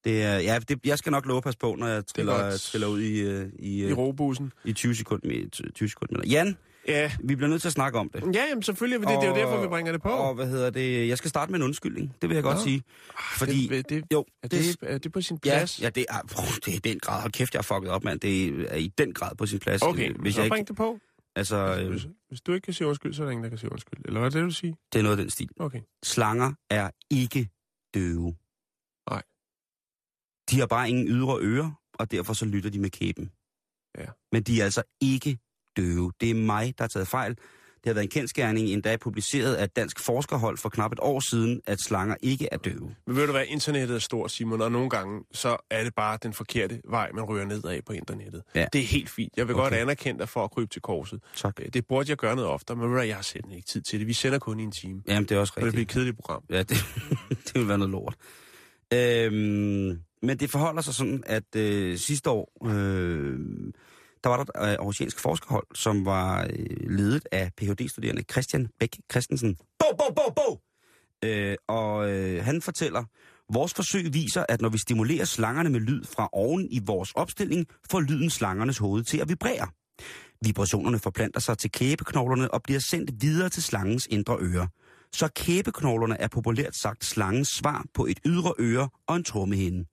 Det 0.05 0.23
er, 0.23 0.39
ja, 0.39 0.59
det, 0.59 0.79
jeg 0.87 0.99
skal 0.99 1.13
nok 1.13 1.27
love 1.27 1.43
passe 1.43 1.59
på, 1.59 1.75
når 1.79 1.87
jeg 1.87 2.07
triller, 2.07 2.57
triller 2.57 2.89
ud 2.89 3.01
i, 3.01 3.21
øh, 3.21 3.49
i, 3.59 3.81
i 3.83 3.85
øh, 3.85 3.99
robussen. 3.99 4.53
i 4.65 4.73
20 4.73 4.95
sekunder. 4.95 5.29
med- 5.29 5.73
20 5.73 5.89
sekunder. 5.89 6.21
Jan, 6.27 6.57
Ja. 6.89 7.13
vi 7.25 7.35
bliver 7.37 7.49
nødt 7.49 7.61
til 7.63 7.69
at 7.69 7.73
snakke 7.73 7.99
om 7.99 8.11
det. 8.15 8.23
ja, 8.35 8.45
jamen 8.49 8.63
selvfølgelig, 8.63 9.01
det, 9.01 9.09
det 9.09 9.25
er 9.25 9.29
jo 9.29 9.35
derfor, 9.35 9.63
vi 9.63 9.69
bringer 9.69 9.93
det 9.93 10.03
på. 10.03 10.09
Og 10.09 10.35
hvad 10.35 10.47
hedder 10.47 10.71
det? 10.71 11.09
Jeg 11.09 11.19
skal 11.19 11.31
starte 11.31 11.53
med 11.53 11.59
en 11.59 11.65
undskyldning. 11.65 12.15
Det 12.23 12.29
vil 12.31 12.35
jeg 12.35 12.43
godt 12.45 12.57
Nå. 12.57 12.63
sige. 12.63 12.83
Fordi, 13.39 13.67
det, 13.69 13.89
det, 13.89 14.05
jo, 14.13 14.25
er, 14.43 14.49
det, 14.49 14.77
er 14.83 14.99
det 14.99 15.13
på 15.13 15.21
sin 15.21 15.39
ja, 15.45 15.51
plads? 15.51 15.83
ja, 15.83 15.89
det 15.89 16.07
er, 16.09 16.19
oh, 16.39 16.45
det 16.65 16.69
er 16.69 16.77
i 16.77 16.79
den 16.79 16.99
grad. 17.01 17.21
Hold 17.21 17.33
kæft, 17.33 17.55
jeg 17.55 17.59
har 17.59 17.63
fucket 17.63 17.91
op, 17.91 18.05
mand. 18.05 18.21
Det 18.21 18.49
er 18.73 18.77
i 18.77 18.93
den 18.99 19.13
grad 19.13 19.37
på 19.37 19.47
sin 19.47 19.59
plads. 19.59 19.83
Okay, 19.83 20.11
Øh, 20.11 20.21
hvis 20.21 20.35
så 20.35 20.41
jeg 20.43 20.49
bring 20.51 20.61
ikke, 20.63 20.69
det 20.69 20.77
på. 20.77 20.99
altså, 21.37 21.57
øh, 21.81 21.91
Hvis, 21.91 22.07
hvis 22.29 22.41
du 22.41 22.53
ikke 22.53 22.65
kan 22.65 22.75
sige 22.75 22.87
undskyld, 22.89 23.15
så 23.15 23.23
er 23.23 23.25
der 23.25 23.31
ingen, 23.33 23.45
der 23.45 23.49
kan 23.51 23.59
sige 23.59 23.73
undskyld. 23.73 23.99
Eller 24.05 24.21
hvad 24.21 24.27
er 24.35 24.41
det, 24.41 24.45
du 24.45 24.51
siger? 24.55 24.75
det 24.93 24.99
er 24.99 25.03
noget 25.03 25.17
af 25.19 25.23
den 25.23 25.31
stil. 25.31 25.49
Okay. 25.61 25.81
Slanger 26.03 26.53
er 26.71 26.91
ikke 27.11 27.49
døve. 27.95 28.35
De 30.55 30.59
har 30.61 30.67
bare 30.67 30.89
ingen 30.89 31.09
ydre 31.09 31.39
ører, 31.41 31.71
og 31.99 32.11
derfor 32.11 32.33
så 32.33 32.45
lytter 32.45 32.71
de 32.71 32.79
med 32.79 32.91
kæben. 32.91 33.31
Ja. 33.99 34.05
Men 34.33 34.43
de 34.43 34.61
er 34.61 34.65
altså 34.65 34.83
ikke 35.01 35.39
døve. 35.77 36.13
Det 36.21 36.31
er 36.31 36.35
mig, 36.35 36.75
der 36.79 36.85
har 36.85 36.89
taget 36.89 37.09
fejl. 37.09 37.31
Det 37.35 37.91
har 37.91 37.95
været 37.95 38.05
en 38.05 38.11
kendskærning, 38.11 38.69
endda 38.69 38.97
publiceret 38.97 39.55
af 39.55 39.65
et 39.65 39.77
dansk 39.77 40.01
forskerhold 40.01 40.59
for 40.59 40.69
knap 40.69 40.93
et 40.93 40.99
år 41.03 41.21
siden, 41.31 41.61
at 41.67 41.81
slanger 41.81 42.17
ikke 42.23 42.49
er 42.53 42.57
døve. 42.57 42.95
Men 43.07 43.17
ved 43.17 43.27
du 43.27 43.33
hvad, 43.33 43.45
internettet 43.49 43.95
er 43.95 43.99
stort, 43.99 44.31
Simon, 44.31 44.61
og 44.61 44.73
nogle 44.73 44.91
gange, 44.91 45.25
så 45.33 45.57
er 45.71 45.85
det 45.85 45.95
bare 45.95 46.19
den 46.23 46.33
forkerte 46.33 46.81
vej, 46.89 47.11
man 47.15 47.25
ryger 47.25 47.45
nedad 47.45 47.83
på 47.87 47.93
internettet. 47.93 48.43
Ja. 48.55 48.67
Det 48.73 48.81
er 48.81 48.85
helt 48.85 49.11
fint. 49.11 49.33
Jeg 49.37 49.49
vil 49.49 49.55
okay. 49.55 49.63
Godt 49.65 49.75
anerkende 49.75 50.19
dig 50.21 50.29
for 50.29 50.45
at 50.45 50.51
krybe 50.51 50.67
til 50.73 50.83
korset. 50.83 51.21
Tak. 51.37 51.61
Øh, 51.61 51.69
Det 51.75 51.87
burde 51.87 52.11
jeg 52.11 52.17
gøre 52.17 52.37
noget 52.37 52.51
oftere, 52.51 52.77
men 52.77 52.91
ved 52.91 52.97
du 52.97 53.03
jeg 53.03 53.15
har 53.17 53.23
simpelthen 53.23 53.57
ikke 53.57 53.67
tid 53.69 53.83
til 53.83 53.99
det. 53.99 54.07
Vi 54.09 54.13
sender 54.13 54.39
kun 54.39 54.61
i 54.61 54.63
en 54.63 54.73
time. 54.73 55.03
Jamen, 55.09 55.29
det 55.29 55.35
er 55.35 55.41
også 55.41 55.53
Og 55.57 55.63
det 55.63 55.73
bliver 55.73 55.81
rigtigt. 55.81 55.91
et 55.91 55.95
kedeligt 55.95 56.17
program. 56.17 56.43
Ja, 56.51 56.59
det, 56.63 56.77
det 57.45 57.55
vil 57.55 57.69
være 57.69 57.79
noget 57.79 57.91
lort. 57.91 58.15
Øhm, 58.93 59.99
men 60.23 60.39
det 60.41 60.51
forholder 60.51 60.83
sig 60.83 60.95
sådan, 60.95 61.23
at 61.27 61.57
øh, 61.57 61.99
sidste 61.99 62.31
år, 62.31 62.53
øh, 62.67 63.39
der 64.25 64.29
var 64.29 64.37
der 64.37 64.43
et 64.43 64.69
øh, 64.69 64.73
aarhusiansk 64.73 65.21
forskerhold, 65.21 65.67
som 65.75 66.05
var 66.05 66.43
øh, 66.43 66.91
ledet 66.91 67.27
af 67.33 67.51
Ph.D.-studerende 67.57 68.23
Christian 68.33 68.69
Bæk 68.81 68.99
Christensen. 69.11 69.57
Bo, 69.79 69.97
bo, 69.99 70.15
bo, 70.15 70.33
bo! 70.37 70.61
Øh, 71.25 71.57
og 71.69 72.11
øh, 72.11 72.45
han 72.45 72.63
fortæller, 72.63 73.05
vores 73.53 73.75
forsøg 73.75 74.15
viser, 74.15 74.45
at 74.49 74.61
når 74.61 74.69
vi 74.69 74.79
stimulerer 74.79 75.25
slangerne 75.25 75.71
med 75.71 75.81
lyd 75.81 76.05
fra 76.05 76.29
oven 76.33 76.69
i 76.71 76.81
vores 76.87 77.13
opstilling, 77.13 77.67
får 77.91 78.01
lyden 78.01 78.31
slangernes 78.31 78.79
hoved 78.79 79.05
til 79.05 79.19
at 79.19 79.29
vibrere. 79.29 79.69
Vibrationerne 80.43 80.99
forplanter 80.99 81.41
sig 81.41 81.59
til 81.59 81.71
kæbeknoglerne 81.71 82.51
og 82.55 82.63
bliver 82.63 82.81
sendt 82.81 83.11
videre 83.23 83.49
til 83.49 83.63
slangens 83.63 84.07
indre 84.11 84.37
øre. 84.41 84.69
Så 85.15 85.29
kæbeknoglerne 85.35 86.21
er 86.21 86.29
populært 86.29 86.77
sagt 86.77 87.05
slangens 87.05 87.49
svar 87.49 87.85
på 87.95 88.07
et 88.07 88.21
ydre 88.27 88.53
øre 88.59 88.89
og 89.07 89.17
en 89.17 89.25
trommehinde. 89.25 89.85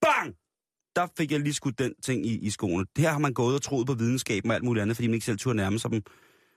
Bang! 0.00 0.34
Der 0.96 1.06
fik 1.18 1.32
jeg 1.32 1.40
lige 1.40 1.54
skudt 1.54 1.78
den 1.78 1.94
ting 2.02 2.26
i, 2.26 2.38
i 2.38 2.50
skoene. 2.50 2.86
Her 2.98 3.10
har 3.10 3.18
man 3.18 3.32
gået 3.32 3.54
og 3.54 3.62
troet 3.62 3.86
på 3.86 3.94
videnskaben 3.94 4.50
og 4.50 4.54
alt 4.54 4.64
muligt 4.64 4.82
andet, 4.82 4.96
fordi 4.96 5.06
man 5.06 5.14
ikke 5.14 5.26
selv 5.26 5.38
turde 5.38 5.56
nærme 5.56 5.78
sig 5.78 5.90
dem. 5.90 6.02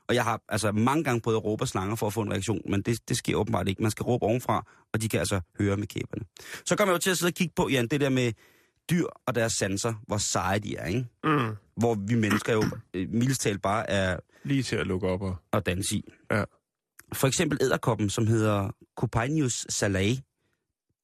Og 0.07 0.15
jeg 0.15 0.23
har 0.23 0.41
altså 0.49 0.71
mange 0.71 1.03
gange 1.03 1.21
prøvet 1.21 1.37
at 1.37 1.43
råbe 1.43 1.67
slanger 1.67 1.95
for 1.95 2.07
at 2.07 2.13
få 2.13 2.21
en 2.21 2.31
reaktion, 2.31 2.61
men 2.69 2.81
det, 2.81 3.09
det 3.09 3.17
sker 3.17 3.35
åbenbart 3.35 3.67
ikke. 3.67 3.81
Man 3.81 3.91
skal 3.91 4.03
råbe 4.03 4.25
ovenfra, 4.25 4.65
og 4.93 5.01
de 5.01 5.09
kan 5.09 5.19
altså 5.19 5.41
høre 5.59 5.77
med 5.77 5.87
kæberne. 5.87 6.25
Så 6.65 6.75
kommer 6.75 6.91
jeg 6.91 6.97
jo 6.97 7.01
til 7.01 7.09
at 7.09 7.17
sidde 7.17 7.29
og 7.29 7.33
kigge 7.33 7.53
på, 7.55 7.69
Jan, 7.69 7.87
det 7.87 8.01
der 8.01 8.09
med 8.09 8.33
dyr 8.89 9.05
og 9.25 9.35
deres 9.35 9.53
sanser, 9.53 9.93
hvor 10.07 10.17
seje 10.17 10.59
de 10.59 10.75
er, 10.75 10.85
ikke? 10.85 11.05
Mm. 11.23 11.55
Hvor 11.75 11.95
vi 12.07 12.15
mennesker 12.15 12.53
jo 12.53 12.63
øh, 12.93 13.09
mildest 13.09 13.41
talt 13.41 13.61
bare 13.61 13.89
er 13.89 14.19
Lige 14.43 14.63
til 14.63 14.75
at 14.75 14.87
lukke 14.87 15.07
op 15.07 15.21
og... 15.21 15.35
at 15.53 15.65
danse 15.65 15.95
i. 15.95 16.13
Ja. 16.31 16.43
For 17.13 17.27
eksempel 17.27 17.57
æderkoppen, 17.61 18.09
som 18.09 18.27
hedder 18.27 18.69
Copainius 18.97 19.65
salae. 19.69 20.17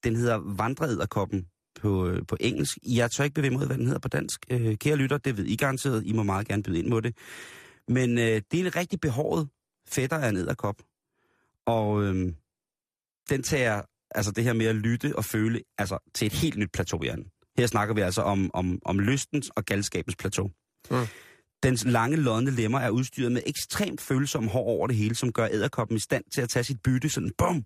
Den 0.03 0.15
hedder 0.15 0.55
vandreæderkoppen 0.57 1.47
på, 1.81 2.07
øh, 2.07 2.25
på 2.27 2.37
engelsk. 2.39 2.77
Jeg 2.87 3.11
tør 3.11 3.23
ikke 3.23 3.33
bevæge 3.33 3.51
mig 3.51 3.61
ud, 3.61 3.67
hvad 3.67 3.77
den 3.77 3.85
hedder 3.85 3.99
på 3.99 4.07
dansk. 4.07 4.45
Øh, 4.49 4.77
kære 4.77 4.95
lytter, 4.95 5.17
det 5.17 5.37
ved 5.37 5.45
I 5.45 5.55
garanteret. 5.55 6.05
I 6.05 6.13
må 6.13 6.23
meget 6.23 6.47
gerne 6.47 6.63
byde 6.63 6.79
ind 6.79 6.87
mod 6.87 7.01
det. 7.01 7.17
Men 7.87 8.17
øh, 8.17 8.41
det 8.51 8.59
er 8.59 8.65
en 8.65 8.75
rigtig 8.75 8.99
behåret 8.99 9.49
fætter 9.87 10.17
af 10.17 10.29
en 10.29 10.37
æderkop. 10.37 10.75
Og 11.65 12.03
øh, 12.03 12.33
den 13.29 13.43
tager 13.43 13.81
altså 14.11 14.31
det 14.31 14.43
her 14.43 14.53
med 14.53 14.65
at 14.65 14.75
lytte 14.75 15.15
og 15.15 15.25
føle, 15.25 15.61
altså 15.77 16.11
til 16.13 16.25
et 16.25 16.33
helt 16.33 16.57
nyt 16.57 16.71
plateau, 16.71 17.03
Jan. 17.03 17.25
Her 17.57 17.67
snakker 17.67 17.95
vi 17.95 18.01
altså 18.01 18.21
om, 18.21 18.51
om, 18.53 18.79
om 18.85 18.99
lystens 18.99 19.49
og 19.49 19.65
galskabens 19.65 20.15
plateau. 20.15 20.51
Mm. 20.91 20.97
Dens 21.65 21.85
lange, 21.85 22.17
lodne 22.17 22.51
lemmer 22.51 22.79
er 22.79 22.89
udstyret 22.89 23.31
med 23.31 23.41
ekstremt 23.45 24.01
følsomme 24.01 24.49
hår 24.49 24.63
over 24.63 24.87
det 24.87 24.95
hele, 24.95 25.15
som 25.15 25.31
gør 25.31 25.47
æderkoppen 25.51 25.97
i 25.97 25.99
stand 25.99 26.23
til 26.33 26.41
at 26.41 26.49
tage 26.49 26.63
sit 26.63 26.81
bytte 26.83 27.09
sådan, 27.09 27.31
bum, 27.37 27.65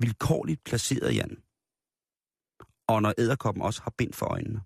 vilkårligt 0.00 0.64
placeret, 0.64 1.14
Jan. 1.14 1.36
Og 2.88 3.02
når 3.02 3.14
æderkoppen 3.18 3.62
også 3.62 3.82
har 3.82 3.92
bind 3.98 4.12
for 4.12 4.26
øjnene. 4.26 4.60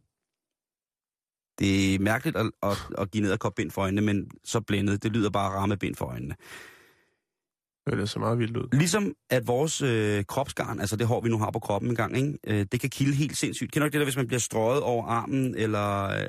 Det 1.58 1.94
er 1.94 1.98
mærkeligt 1.98 2.36
at, 2.36 2.50
at, 2.62 2.76
at 2.98 3.10
give 3.10 3.20
en 3.20 3.26
æderkop 3.26 3.54
bind 3.54 3.70
for 3.70 3.82
øjnene, 3.82 4.02
men 4.02 4.30
så 4.44 4.60
blændet. 4.60 5.02
Det 5.02 5.12
lyder 5.12 5.30
bare 5.30 5.50
ramme 5.50 5.76
bind 5.76 5.94
for 5.96 6.06
øjnene. 6.06 6.34
Det 7.86 8.00
er 8.00 8.04
så 8.04 8.18
meget 8.18 8.38
vildt 8.38 8.56
ud. 8.56 8.68
Ligesom 8.72 9.14
at 9.30 9.46
vores 9.46 9.82
øh, 9.82 10.24
kropsgarn, 10.24 10.80
altså 10.80 10.96
det 10.96 11.06
hår, 11.06 11.20
vi 11.20 11.28
nu 11.28 11.38
har 11.38 11.50
på 11.50 11.58
kroppen 11.58 11.90
en 11.90 11.96
gang, 11.96 12.16
ikke? 12.16 12.38
Øh, 12.46 12.66
det 12.72 12.80
kan 12.80 12.90
kilde 12.90 13.14
helt 13.14 13.36
sindssygt. 13.36 13.72
Kender 13.72 13.84
du 13.84 13.86
ikke 13.86 13.92
det 13.92 14.00
der, 14.00 14.06
hvis 14.06 14.16
man 14.16 14.26
bliver 14.26 14.40
strøget 14.40 14.82
over 14.82 15.06
armen, 15.06 15.54
eller 15.54 16.04
øh, 16.04 16.28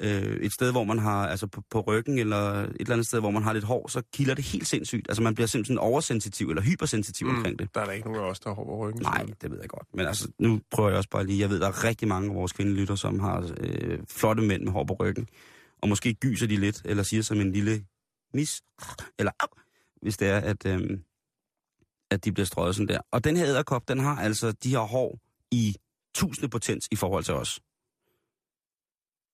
et 0.00 0.52
sted, 0.52 0.70
hvor 0.70 0.84
man 0.84 0.98
har, 0.98 1.28
altså 1.28 1.46
på, 1.46 1.62
på 1.70 1.80
ryggen, 1.80 2.18
eller 2.18 2.36
et 2.36 2.76
eller 2.80 2.92
andet 2.92 3.06
sted, 3.06 3.20
hvor 3.20 3.30
man 3.30 3.42
har 3.42 3.52
lidt 3.52 3.64
hår, 3.64 3.88
så 3.88 4.02
kilder 4.14 4.34
det 4.34 4.44
helt 4.44 4.66
sindssygt. 4.66 5.08
Altså 5.08 5.22
man 5.22 5.34
bliver 5.34 5.46
simpelthen 5.46 5.78
oversensitiv, 5.78 6.48
eller 6.48 6.62
hypersensitiv 6.62 7.26
mm. 7.28 7.36
omkring 7.36 7.58
det. 7.58 7.74
Der 7.74 7.80
er 7.80 7.84
der 7.84 7.92
ikke 7.92 8.06
nogen 8.06 8.24
af 8.24 8.30
os, 8.30 8.40
der 8.40 8.50
har 8.50 8.54
hår 8.54 8.64
på 8.64 8.76
ryggen. 8.76 9.02
Nej, 9.02 9.26
det 9.42 9.50
ved 9.50 9.58
jeg 9.60 9.68
godt. 9.68 9.86
Men 9.94 10.06
altså, 10.06 10.28
nu 10.38 10.60
prøver 10.70 10.88
jeg 10.88 10.98
også 10.98 11.10
bare 11.10 11.26
lige, 11.26 11.40
jeg 11.40 11.50
ved, 11.50 11.60
der 11.60 11.68
er 11.68 11.84
rigtig 11.84 12.08
mange 12.08 12.30
af 12.30 12.34
vores 12.34 12.52
kvindelytter, 12.52 12.94
som 12.94 13.20
har 13.20 13.50
øh, 13.60 13.98
flotte 14.10 14.42
mænd 14.42 14.62
med 14.62 14.72
hår 14.72 14.84
på 14.84 14.96
ryggen. 15.00 15.28
Og 15.82 15.88
måske 15.88 16.14
gyser 16.14 16.46
de 16.46 16.56
lidt, 16.56 16.82
eller 16.84 17.02
siger 17.02 17.22
som 17.22 17.40
en 17.40 17.52
lille 17.52 17.84
nis, 18.34 18.62
eller 19.18 19.32
au, 19.40 19.48
hvis 20.02 20.16
det 20.16 20.28
er, 20.28 20.38
at, 20.38 20.66
øh, 20.66 20.98
at 22.10 22.24
de 22.24 22.32
bliver 22.32 22.46
strøget 22.46 22.74
sådan 22.74 22.88
der. 22.88 23.00
Og 23.12 23.24
den 23.24 23.36
her 23.36 23.46
æderkop, 23.46 23.88
den 23.88 23.98
har 23.98 24.16
altså 24.16 24.52
de 24.52 24.70
her 24.70 24.78
hår 24.78 25.18
i 25.50 25.76
tusinde 26.14 26.48
potens 26.48 26.88
i 26.90 26.96
forhold 26.96 27.24
til 27.24 27.34
os. 27.34 27.60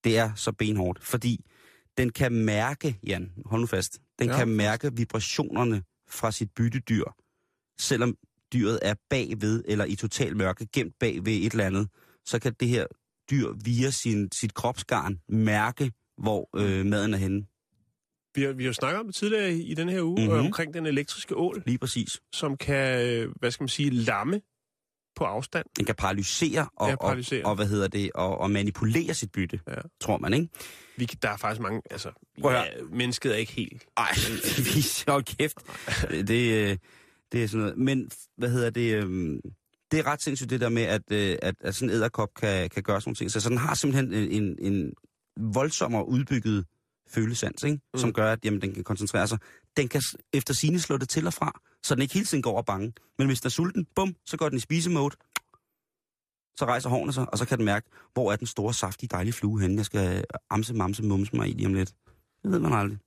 Det 0.03 0.17
er 0.17 0.31
så 0.35 0.51
benhårdt, 0.51 1.03
fordi 1.03 1.45
den 1.97 2.09
kan 2.11 2.31
mærke, 2.33 2.99
Jan, 3.07 3.31
hold 3.45 3.61
nu 3.61 3.67
fast, 3.67 3.99
den 4.19 4.27
Ja. 4.29 4.37
kan 4.37 4.47
mærke 4.47 4.95
vibrationerne 4.95 5.83
fra 6.09 6.31
sit 6.31 6.49
byttedyr, 6.55 7.03
selvom 7.79 8.15
dyret 8.53 8.79
er 8.81 8.93
bagved 9.09 9.63
eller 9.67 9.85
i 9.85 9.95
total 9.95 10.37
mørke, 10.37 10.67
gemt 10.73 10.93
bagved 10.99 11.33
et 11.33 11.51
eller 11.51 11.65
andet, 11.65 11.87
så 12.25 12.39
kan 12.39 12.53
det 12.59 12.67
her 12.67 12.85
dyr 13.31 13.47
via 13.65 13.89
sin, 13.89 14.31
sit 14.31 14.53
kropsgarn 14.53 15.19
mærke, 15.29 15.91
hvor 16.17 16.49
øh, 16.55 16.85
maden 16.85 17.13
er 17.13 17.17
henne. 17.17 17.45
Vi 18.35 18.41
har, 18.43 18.51
vi 18.53 18.65
har 18.65 18.71
snakket 18.71 18.99
om 18.99 19.05
det 19.05 19.15
tidligere 19.15 19.53
i, 19.53 19.63
i 19.63 19.73
den 19.73 19.89
her 19.89 20.01
uge, 20.01 20.21
Mhm. 20.21 20.31
mm-hmm. 20.31 20.45
omkring 20.45 20.73
den 20.73 20.85
elektriske 20.85 21.35
ål, 21.35 21.63
Lige 21.65 21.77
præcis. 21.77 22.21
som 22.33 22.57
kan, 22.57 23.07
øh, 23.07 23.31
hvad 23.39 23.51
skal 23.51 23.63
man 23.63 23.69
sige, 23.69 23.89
lamme 23.89 24.41
på 25.15 25.23
afstand. 25.23 25.65
Den 25.77 25.85
kan 25.85 25.95
paralysere 25.95 26.67
og, 26.75 26.87
Ja, 26.87 26.93
og, 26.95 26.99
paralysere. 27.01 27.45
og, 27.45 27.55
hvad 27.55 27.67
hedder 27.67 27.87
det, 27.87 28.11
og, 28.15 28.37
og 28.37 28.51
manipulere 28.51 29.13
sit 29.13 29.31
bytte, 29.31 29.59
Ja. 29.67 29.73
tror 30.01 30.17
man, 30.17 30.33
ikke? 30.33 30.47
Vi, 30.97 31.05
der 31.05 31.29
er 31.29 31.37
faktisk 31.37 31.61
mange, 31.61 31.81
altså, 31.91 32.11
Prøv 32.41 32.51
ja, 32.53 32.63
mennesket 32.91 33.31
er 33.31 33.35
ikke 33.35 33.51
helt. 33.51 33.83
Ej, 33.97 34.09
vi 34.65 34.85
hold 35.11 35.23
kæft. 35.23 35.57
Det, 36.27 36.69
øh, 36.69 36.77
det 37.31 37.43
er 37.43 37.47
sådan 37.47 37.61
noget. 37.61 37.77
Men 37.77 38.09
hvad 38.37 38.49
hedder 38.49 38.69
det? 38.69 38.95
øhm, 38.95 39.39
Det 39.91 39.99
er 39.99 40.05
ret 40.07 40.23
sindssygt 40.23 40.49
det 40.49 40.61
der 40.61 40.69
med, 40.69 40.81
at, 40.83 41.01
øh, 41.11 41.37
at, 41.41 41.55
at 41.61 41.75
sådan 41.75 41.89
en 41.89 41.95
æderkop 41.95 42.29
kan, 42.41 42.69
kan 42.69 42.83
gøre 42.83 43.01
sådan 43.01 43.09
nogle 43.09 43.15
ting. 43.15 43.31
Så, 43.31 43.39
så 43.39 43.49
den 43.49 43.57
har 43.57 43.75
simpelthen 43.75 44.13
en, 44.13 44.43
en, 44.43 44.73
en 44.73 44.93
voldsommere 45.53 46.07
udbygget 46.07 46.65
følesans, 47.09 47.63
ikke? 47.63 47.79
Mm. 47.93 47.99
som 47.99 48.13
gør, 48.13 48.31
at 48.31 48.45
jamen, 48.45 48.61
den 48.61 48.73
kan 48.73 48.83
koncentrere 48.83 49.27
sig. 49.27 49.37
Den 49.77 49.87
kan 49.87 50.01
efter 50.33 50.53
sine 50.53 50.79
slå 50.79 50.97
det 50.97 51.09
til 51.09 51.27
og 51.27 51.33
fra, 51.33 51.61
så 51.83 51.95
den 51.95 52.01
ikke 52.01 52.13
hele 52.13 52.25
tiden 52.25 52.41
går 52.41 52.57
og 52.57 52.65
bange. 52.65 52.93
Men 53.17 53.27
hvis 53.27 53.41
den 53.41 53.47
er 53.47 53.51
sulten, 53.51 53.87
bum, 53.95 54.15
så 54.25 54.37
går 54.37 54.49
den 54.49 54.57
i 54.57 54.61
spisemode. 54.61 55.15
Så 56.55 56.65
rejser 56.65 56.89
hårene 56.89 57.13
sig, 57.13 57.31
og 57.31 57.37
så 57.37 57.45
kan 57.45 57.57
den 57.57 57.65
mærke, 57.65 57.89
hvor 58.13 58.31
er 58.31 58.35
den 58.35 58.47
store, 58.47 58.73
saftige, 58.73 59.09
dejlige 59.11 59.33
flue 59.33 59.61
henne, 59.61 59.77
jeg 59.77 59.85
skal 59.85 60.25
amse, 60.49 60.73
mamse, 60.73 61.03
mumse 61.03 61.35
mig 61.35 61.49
i 61.49 61.53
lige 61.53 61.67
om 61.67 61.73
lidt. 61.73 61.93
Det 62.43 62.51
ved 62.51 62.59
man 62.59 62.73
aldrig. 62.73 62.99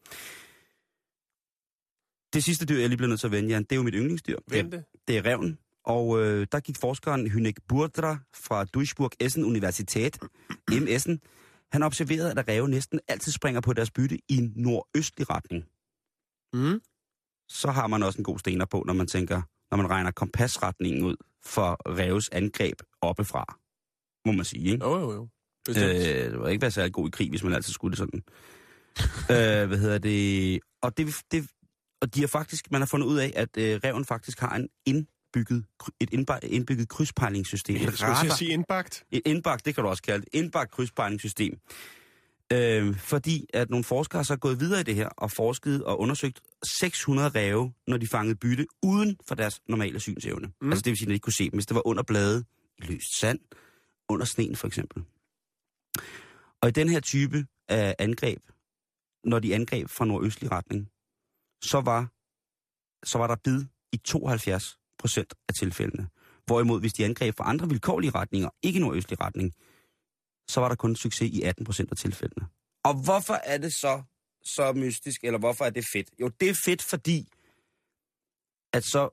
Det 2.35 2.45
sidste 2.45 2.66
dyr, 2.66 2.81
jeg 2.81 2.89
lige 2.89 2.97
bliver 2.97 3.09
nødt 3.09 3.20
til 3.20 3.27
at 3.27 3.33
vende, 3.33 3.49
Jan, 3.49 3.62
det 3.62 3.72
er 3.72 3.77
jo 3.77 3.83
mit 3.83 3.95
yndlingsdyr. 3.95 4.39
Vente. 4.51 4.85
Det 5.09 5.18
er 5.18 5.25
revnen. 5.25 5.59
Og 5.85 6.20
øh, 6.20 6.47
der 6.53 6.61
gik 6.61 6.77
forskeren 6.77 7.27
Hynek 7.31 7.59
Burdra 7.68 8.18
fra 8.35 8.64
Duisburg 8.64 9.11
Essen 9.20 9.45
Universitet, 9.45 10.18
MS'en, 10.70 11.18
han 11.72 11.83
observerede, 11.83 12.31
at 12.31 12.49
ræve 12.49 12.68
næsten 12.68 13.01
altid 13.09 13.33
springer 13.33 13.61
på 13.61 13.72
deres 13.72 13.91
bytte 13.91 14.18
i 14.29 14.37
en 14.37 14.53
nordøstlig 14.57 15.31
retning. 15.31 15.64
Mm. 16.53 16.81
Så 17.49 17.70
har 17.70 17.86
man 17.86 18.03
også 18.03 18.18
en 18.18 18.24
god 18.24 18.38
stener 18.38 18.64
på, 18.64 18.82
når 18.86 18.95
man 18.95 19.07
tænker, 19.07 19.42
når 19.70 19.76
man 19.76 19.90
regner 19.90 20.11
kompasretningen 20.11 21.05
ud 21.05 21.16
for 21.45 21.99
ræves 21.99 22.28
angreb 22.28 22.82
oppefra. 23.01 23.59
Må 24.26 24.32
man 24.32 24.45
sige, 24.45 24.72
ikke? 24.72 24.84
Jo, 24.84 24.99
jo, 24.99 25.12
jo. 25.12 25.28
Bestemt. 25.64 25.86
Øh, 25.86 26.30
det 26.30 26.40
var 26.40 26.49
ikke 26.49 26.62
være 26.62 26.70
særlig 26.70 26.92
god 26.92 27.09
i 27.09 27.11
krig, 27.11 27.30
hvis 27.30 27.45
man 27.45 27.53
altid 27.53 27.72
skulle 27.72 27.97
det 27.97 27.99
sådan. 27.99 28.22
øh, 29.62 29.68
hvad 29.68 29.78
hedder 29.78 29.99
det? 29.99 30.61
Og, 30.82 30.97
det, 30.97 31.16
det, 31.30 31.51
og 32.03 32.14
de 32.14 32.20
har 32.20 32.26
faktisk, 32.26 32.70
man 32.70 32.80
har 32.80 32.86
fundet 32.86 33.07
ud 33.07 33.18
af, 33.18 33.32
at 33.36 33.49
øh, 33.59 33.80
reven 33.84 34.05
faktisk 34.05 34.40
har 34.40 34.57
en 34.57 34.68
indbygget, 34.86 35.64
et 36.01 36.11
indbygget 36.42 36.88
krydspejlingssystem. 36.88 37.76
Jeg 37.76 37.92
skulle 37.92 38.32
sige 38.32 38.51
indbagt. 38.51 39.05
et 39.11 39.22
indbagt, 39.26 39.66
det 39.66 39.74
kan 39.74 39.84
du 39.84 39.90
også 39.90 40.03
kalde 40.03 40.24
det, 40.24 40.28
indbagt 40.32 40.70
krydspejlingssystem. 40.70 41.59
Øh, 42.53 42.97
fordi 42.97 43.47
at 43.55 43.70
nogle 43.70 43.84
forskere 43.84 44.24
så 44.24 44.32
er 44.32 44.36
gået 44.36 44.61
videre 44.61 44.80
i 44.80 44.82
det 44.82 44.95
her 44.95 45.09
og 45.09 45.30
forsket 45.30 45.84
og 45.84 46.01
undersøgt 46.01 46.40
600 46.64 47.28
ræve, 47.28 47.72
når 47.86 47.97
de 47.97 48.07
fangede 48.07 48.36
bytte 48.36 48.66
uden 48.82 49.16
for 49.28 49.34
deres 49.34 49.61
normale 49.68 50.01
synsevne. 50.01 50.53
Mm. 50.61 50.70
Altså 50.70 50.82
det 50.82 50.90
vil 50.90 50.99
sige, 50.99 51.07
at 51.07 51.09
de 51.09 51.14
ikke 51.14 51.24
kunne 51.24 51.32
se 51.32 51.45
dem, 51.45 51.53
hvis 51.53 51.66
det 51.66 51.74
var 51.74 51.86
under 51.86 52.03
blade, 52.03 52.45
i 52.78 52.82
løst 52.82 53.20
sand, 53.20 53.38
under 54.09 54.26
sneen 54.26 54.57
for 54.57 54.66
eksempel. 54.66 55.05
Og 56.61 56.68
i 56.68 56.72
den 56.72 56.88
her 56.88 57.01
type 57.01 57.47
af 57.68 57.95
angreb, 57.99 58.42
når 59.24 59.38
de 59.38 59.55
angreb 59.55 59.88
fra 59.88 60.05
nordøstlig 60.05 60.51
retning, 60.51 60.88
så 61.62 61.80
var, 61.80 62.09
så 63.07 63.18
var 63.18 63.26
der 63.26 63.36
bid 63.45 63.64
i 63.92 63.97
72 63.97 64.78
procent 64.99 65.34
af 65.49 65.55
tilfældene. 65.59 66.09
Hvorimod, 66.47 66.80
hvis 66.80 66.92
de 66.92 67.05
angreb 67.05 67.36
fra 67.36 67.49
andre 67.49 67.68
vilkårlige 67.68 68.11
retninger, 68.11 68.49
ikke 68.62 68.80
nordøstlig 68.80 69.20
retning, 69.20 69.53
så 70.49 70.61
var 70.61 70.68
der 70.68 70.74
kun 70.74 70.97
succes 70.97 71.30
i 71.30 71.42
18 71.42 71.64
procent 71.64 71.90
af 71.90 71.97
tilfældene. 71.97 72.49
Og 72.84 72.95
hvorfor 73.05 73.34
er 73.34 73.59
det 73.59 73.72
så 73.72 74.03
så 74.45 74.72
mystisk, 74.72 75.24
eller 75.24 75.38
hvorfor 75.38 75.64
er 75.64 75.70
det 75.70 75.84
fedt? 75.92 76.11
Jo, 76.20 76.28
det 76.28 76.49
er 76.49 76.55
fedt, 76.64 76.82
fordi 76.82 77.28
at 78.72 78.84
så 78.84 79.11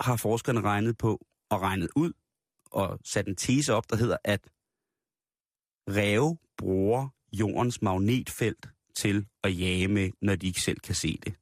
har 0.00 0.16
forskerne 0.16 0.60
regnet 0.60 0.98
på 0.98 1.26
og 1.50 1.60
regnet 1.60 1.88
ud 1.96 2.12
og 2.70 2.98
sat 3.04 3.28
en 3.28 3.36
tese 3.36 3.74
op, 3.74 3.90
der 3.90 3.96
hedder, 3.96 4.16
at 4.24 4.50
ræve 5.88 6.38
bruger 6.56 7.08
jordens 7.32 7.82
magnetfelt 7.82 8.68
til 8.94 9.26
at 9.44 9.60
jage 9.60 9.88
med, 9.88 10.10
når 10.22 10.36
de 10.36 10.46
ikke 10.46 10.60
selv 10.60 10.80
kan 10.80 10.94
se 10.94 11.18
det. 11.24 11.34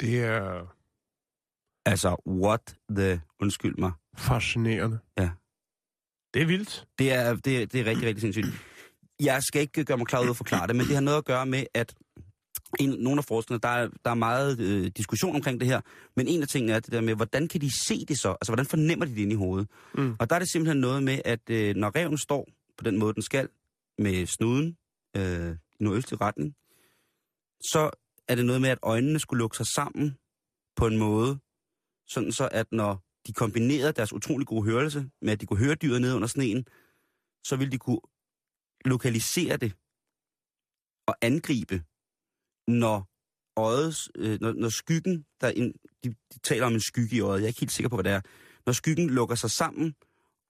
Det 0.00 0.24
er 0.24 0.76
Altså, 1.86 2.16
what 2.26 2.76
the... 2.90 3.22
Undskyld 3.40 3.76
mig. 3.78 3.92
fascinerende. 4.16 4.98
Ja. 5.18 5.30
Det 6.34 6.42
er 6.42 6.46
vildt. 6.46 6.86
Det 6.98 7.12
er, 7.12 7.34
det, 7.34 7.72
det 7.72 7.80
er 7.80 7.84
rigtig, 7.84 8.08
rigtig 8.08 8.20
sindssygt. 8.20 8.46
Jeg 9.20 9.42
skal 9.42 9.60
ikke 9.60 9.84
gøre 9.84 9.98
mig 9.98 10.06
klar 10.06 10.22
ud 10.22 10.30
at 10.30 10.36
forklare 10.36 10.66
det, 10.66 10.76
men 10.76 10.86
det 10.86 10.94
har 10.94 11.00
noget 11.00 11.18
at 11.18 11.24
gøre 11.24 11.46
med, 11.46 11.64
at 11.74 11.94
en, 12.80 12.90
nogle 12.90 13.18
af 13.18 13.24
forskerne, 13.24 13.60
der 13.60 13.68
er, 13.68 13.88
der 14.04 14.10
er 14.10 14.14
meget 14.14 14.60
øh, 14.60 14.90
diskussion 14.96 15.36
omkring 15.36 15.60
det 15.60 15.68
her, 15.68 15.80
men 16.16 16.28
en 16.28 16.42
af 16.42 16.48
tingene 16.48 16.72
er 16.72 16.80
det 16.80 16.92
der 16.92 17.00
med, 17.00 17.14
hvordan 17.14 17.48
kan 17.48 17.60
de 17.60 17.86
se 17.86 18.04
det 18.04 18.18
så? 18.18 18.28
Altså, 18.28 18.52
hvordan 18.52 18.66
fornemmer 18.66 19.04
de 19.04 19.10
det 19.10 19.18
inde 19.18 19.32
i 19.32 19.36
hovedet? 19.36 19.68
Mm. 19.94 20.16
Og 20.18 20.30
der 20.30 20.36
er 20.36 20.38
det 20.38 20.52
simpelthen 20.52 20.80
noget 20.80 21.02
med, 21.02 21.20
at 21.24 21.50
øh, 21.50 21.76
når 21.76 21.96
reven 21.96 22.18
står 22.18 22.48
på 22.78 22.84
den 22.84 22.98
måde, 22.98 23.14
den 23.14 23.22
skal, 23.22 23.48
med 23.98 24.26
snuden 24.26 24.76
øh, 25.16 25.56
i 25.80 25.84
nordøstlig 25.84 26.20
retning, 26.20 26.54
så 27.60 27.90
er 28.28 28.34
det 28.34 28.44
noget 28.44 28.60
med, 28.60 28.70
at 28.70 28.78
øjnene 28.82 29.18
skulle 29.18 29.38
lukke 29.38 29.56
sig 29.56 29.66
sammen 29.66 30.16
på 30.76 30.86
en 30.86 30.98
måde, 30.98 31.38
sådan 32.08 32.32
så 32.32 32.48
at 32.52 32.66
når 32.72 33.09
de 33.26 33.32
kombinerede 33.32 33.92
deres 33.92 34.12
utrolig 34.12 34.46
gode 34.46 34.64
hørelse 34.64 35.10
med, 35.22 35.32
at 35.32 35.40
de 35.40 35.46
kunne 35.46 35.64
høre 35.64 35.74
dyret 35.74 36.00
nede 36.00 36.16
under 36.16 36.28
sneen, 36.28 36.64
så 37.44 37.56
ville 37.56 37.72
de 37.72 37.78
kunne 37.78 38.00
lokalisere 38.84 39.56
det 39.56 39.72
og 41.06 41.16
angribe, 41.22 41.82
når 42.68 43.10
øjets, 43.56 44.10
øh, 44.14 44.40
når, 44.40 44.52
når 44.52 44.68
skyggen, 44.68 45.24
der 45.40 45.48
en, 45.48 45.72
de, 46.04 46.08
de 46.08 46.38
taler 46.42 46.66
om 46.66 46.74
en 46.74 46.80
skygge 46.80 47.16
i 47.16 47.20
øjet, 47.20 47.40
jeg 47.40 47.44
er 47.44 47.48
ikke 47.48 47.60
helt 47.60 47.72
sikker 47.72 47.88
på, 47.88 47.96
hvad 47.96 48.04
det 48.04 48.12
er, 48.12 48.20
når 48.66 48.72
skyggen 48.72 49.10
lukker 49.10 49.34
sig 49.34 49.50
sammen 49.50 49.94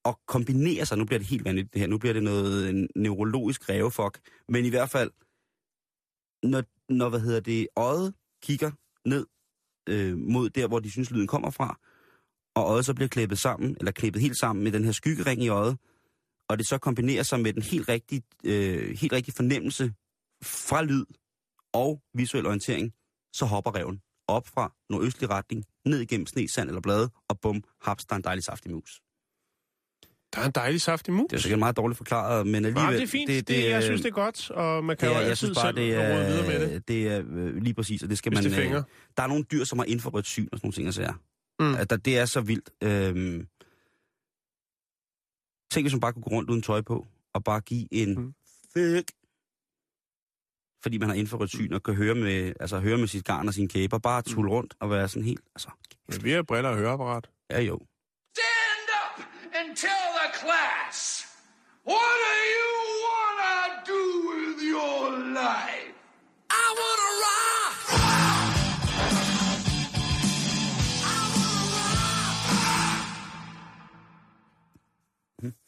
og 0.04 0.20
kombinerer 0.26 0.84
sig, 0.84 0.98
nu 0.98 1.04
bliver 1.04 1.18
det 1.18 1.28
helt 1.28 1.44
vanvittigt 1.44 1.74
det 1.74 1.80
her, 1.80 1.88
nu 1.88 1.98
bliver 1.98 2.12
det 2.12 2.22
noget 2.22 2.68
en 2.68 2.88
neurologisk 2.96 3.68
rævefok, 3.68 4.18
men 4.48 4.64
i 4.64 4.68
hvert 4.68 4.90
fald, 4.90 5.10
når, 6.42 6.62
når 6.92 7.08
hvad 7.08 7.20
hedder 7.20 7.40
det, 7.40 7.68
øjet 7.76 8.14
kigger 8.42 8.70
ned 9.04 9.26
øh, 9.88 10.18
mod 10.18 10.50
der, 10.50 10.68
hvor 10.68 10.78
de 10.78 10.90
synes, 10.90 11.10
lyden 11.10 11.26
kommer 11.26 11.50
fra, 11.50 11.80
og 12.56 12.64
øjet 12.72 12.84
så 12.84 12.94
bliver 12.94 13.08
klippet 13.08 13.38
sammen, 13.38 13.76
eller 13.78 13.92
klippet 13.92 14.22
helt 14.22 14.38
sammen 14.38 14.64
med 14.64 14.72
den 14.72 14.84
her 14.84 14.92
skyggering 14.92 15.42
i 15.42 15.48
øjet, 15.48 15.78
og 16.48 16.58
det 16.58 16.66
så 16.66 16.78
kombinerer 16.78 17.22
sig 17.22 17.40
med 17.40 17.52
den 17.52 17.62
helt 17.62 17.88
rigtige, 17.88 18.22
øh, 18.44 18.96
helt 18.98 19.12
rigtige 19.12 19.34
fornemmelse 19.34 19.92
fra 20.42 20.82
lyd 20.82 21.04
og 21.72 22.02
visuel 22.14 22.46
orientering, 22.46 22.92
så 23.32 23.44
hopper 23.44 23.74
reven 23.74 24.00
op 24.28 24.46
fra 24.46 24.72
nordøstlig 24.90 25.30
retning, 25.30 25.64
ned 25.84 26.00
igennem 26.00 26.26
sne, 26.26 26.48
sand 26.48 26.68
eller 26.68 26.80
blade, 26.80 27.10
og 27.28 27.40
bum, 27.40 27.64
haps, 27.82 28.04
der 28.04 28.14
er 28.14 28.16
en 28.16 28.24
dejlig 28.24 28.44
saftig 28.44 28.70
mus. 28.70 29.00
Der 30.34 30.40
er 30.40 30.46
en 30.46 30.52
dejlig 30.54 30.80
saftig 30.80 31.14
mus. 31.14 31.26
Det 31.30 31.36
er 31.36 31.40
sikkert 31.40 31.58
meget 31.58 31.76
dårligt 31.76 31.96
forklaret, 31.96 32.46
men 32.46 32.54
alligevel... 32.54 32.82
Nej, 32.82 32.92
det 32.92 33.02
er 33.02 33.06
fint. 33.06 33.28
Det, 33.28 33.48
det, 33.48 33.68
jeg 33.68 33.82
synes, 33.82 34.00
det 34.00 34.08
er 34.08 34.14
godt, 34.14 34.50
og 34.50 34.84
man 34.84 34.96
kan 34.96 35.08
det 35.08 35.14
jo 35.14 35.16
er, 35.16 35.18
altid 35.18 35.28
jeg 35.28 35.36
synes 35.38 35.58
bare, 35.58 35.66
selv 35.66 35.76
det 35.76 35.98
råde 35.98 36.26
videre 36.26 36.46
med 36.46 36.62
er, 36.62 36.68
det. 36.68 36.88
det 36.88 37.08
er 37.08 37.22
øh, 37.26 37.56
lige 37.56 37.74
præcis, 37.74 38.02
og 38.02 38.08
det 38.08 38.18
skal 38.18 38.30
Hvis 38.30 38.36
man... 38.36 38.44
det 38.44 38.54
fænger. 38.54 38.78
Øh, 38.78 38.84
der 39.16 39.22
er 39.22 39.26
nogle 39.26 39.44
dyr, 39.52 39.64
som 39.64 39.78
har 39.78 39.86
infrarødt 39.86 40.26
syn 40.26 40.48
og 40.52 40.58
sådan 40.58 40.66
nogle 40.66 40.72
ting, 40.72 40.84
jeg 40.84 40.94
siger. 40.94 41.12
Mm. 41.60 41.74
At 41.74 41.90
der, 41.90 41.96
det 41.96 42.18
er 42.18 42.24
så 42.24 42.40
vildt. 42.40 42.70
Øhm, 42.82 43.46
tænk, 45.72 45.84
hvis 45.84 45.92
man 45.92 46.00
bare 46.00 46.12
kunne 46.12 46.22
gå 46.22 46.30
rundt 46.30 46.50
uden 46.50 46.62
tøj 46.62 46.80
på, 46.80 47.06
og 47.34 47.44
bare 47.44 47.60
give 47.60 47.88
en 47.94 48.18
Mm. 48.18 48.34
fuck. 48.72 49.10
Fordi 50.82 50.98
man 50.98 51.08
har 51.08 51.16
infrarødt 51.16 51.50
syn 51.50 51.72
og 51.72 51.82
kan 51.82 51.94
høre 51.94 52.14
med, 52.14 52.52
altså, 52.60 52.78
høre 52.80 52.98
med 52.98 53.06
sit 53.08 53.24
garn 53.24 53.48
og 53.48 53.54
sine 53.54 53.68
kæber. 53.68 53.98
Bare 53.98 54.22
Mm. 54.26 54.32
tulle 54.32 54.50
rundt 54.50 54.74
og 54.80 54.90
være 54.90 55.08
sådan 55.08 55.24
helt... 55.24 55.40
Altså, 55.54 55.70
Men 56.08 56.24
vi 56.24 56.30
har 56.30 56.42
briller 56.42 56.70
og 56.70 56.76
høreapparat. 56.76 57.30
ja 57.50 57.60
jo. 57.60 57.76
Stand 58.36 58.88
up 59.02 59.24
and 59.54 59.76
tell 59.76 60.06
the 60.20 60.28
class 60.42 61.26
what 61.86 62.14
do 62.24 62.34
you 62.56 62.72
wanna 63.06 63.56
do 63.92 64.02
with 64.30 64.58
your 64.74 65.02
life? 65.40 65.79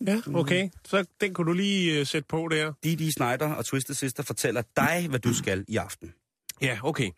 Ja, 0.06 0.20
okay. 0.34 0.70
Så 0.84 1.06
den 1.20 1.34
kunne 1.34 1.46
du 1.46 1.52
lige 1.52 2.00
uh, 2.00 2.06
sætte 2.06 2.26
på 2.28 2.48
der. 2.48 2.72
Didi 2.84 3.10
Snyder 3.10 3.54
og 3.54 3.64
Twisted 3.64 3.94
Sister 3.94 4.22
fortæller 4.22 4.62
dig, 4.76 5.06
hvad 5.08 5.18
du 5.18 5.34
skal 5.34 5.64
i 5.68 5.76
aften. 5.76 6.14
Ja, 6.60 6.78
okay. 6.82 7.10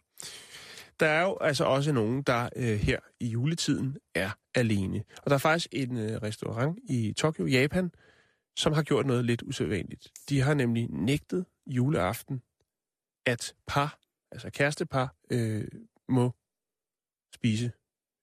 Der 1.01 1.07
er 1.07 1.23
jo 1.23 1.39
altså 1.41 1.65
også 1.65 1.93
nogen, 1.93 2.23
der 2.23 2.49
øh, 2.57 2.79
her 2.79 2.99
i 3.21 3.27
juletiden 3.27 3.97
er 4.15 4.31
alene. 4.55 5.05
Og 5.23 5.31
der 5.31 5.35
er 5.35 5.39
faktisk 5.39 5.69
en 5.73 5.97
øh, 5.97 6.23
restaurant 6.23 6.79
i 6.85 7.13
Tokyo, 7.17 7.47
Japan, 7.47 7.91
som 8.57 8.73
har 8.73 8.83
gjort 8.83 9.07
noget 9.07 9.25
lidt 9.25 9.43
usædvanligt. 9.43 10.13
De 10.29 10.41
har 10.41 10.55
nemlig 10.55 10.89
nægtet 10.91 11.45
juleaften, 11.67 12.43
at 13.27 13.55
par, 13.67 13.99
altså 14.33 14.51
kærestepar, 14.51 15.15
øh, 15.31 15.69
må 16.09 16.33
spise 17.35 17.73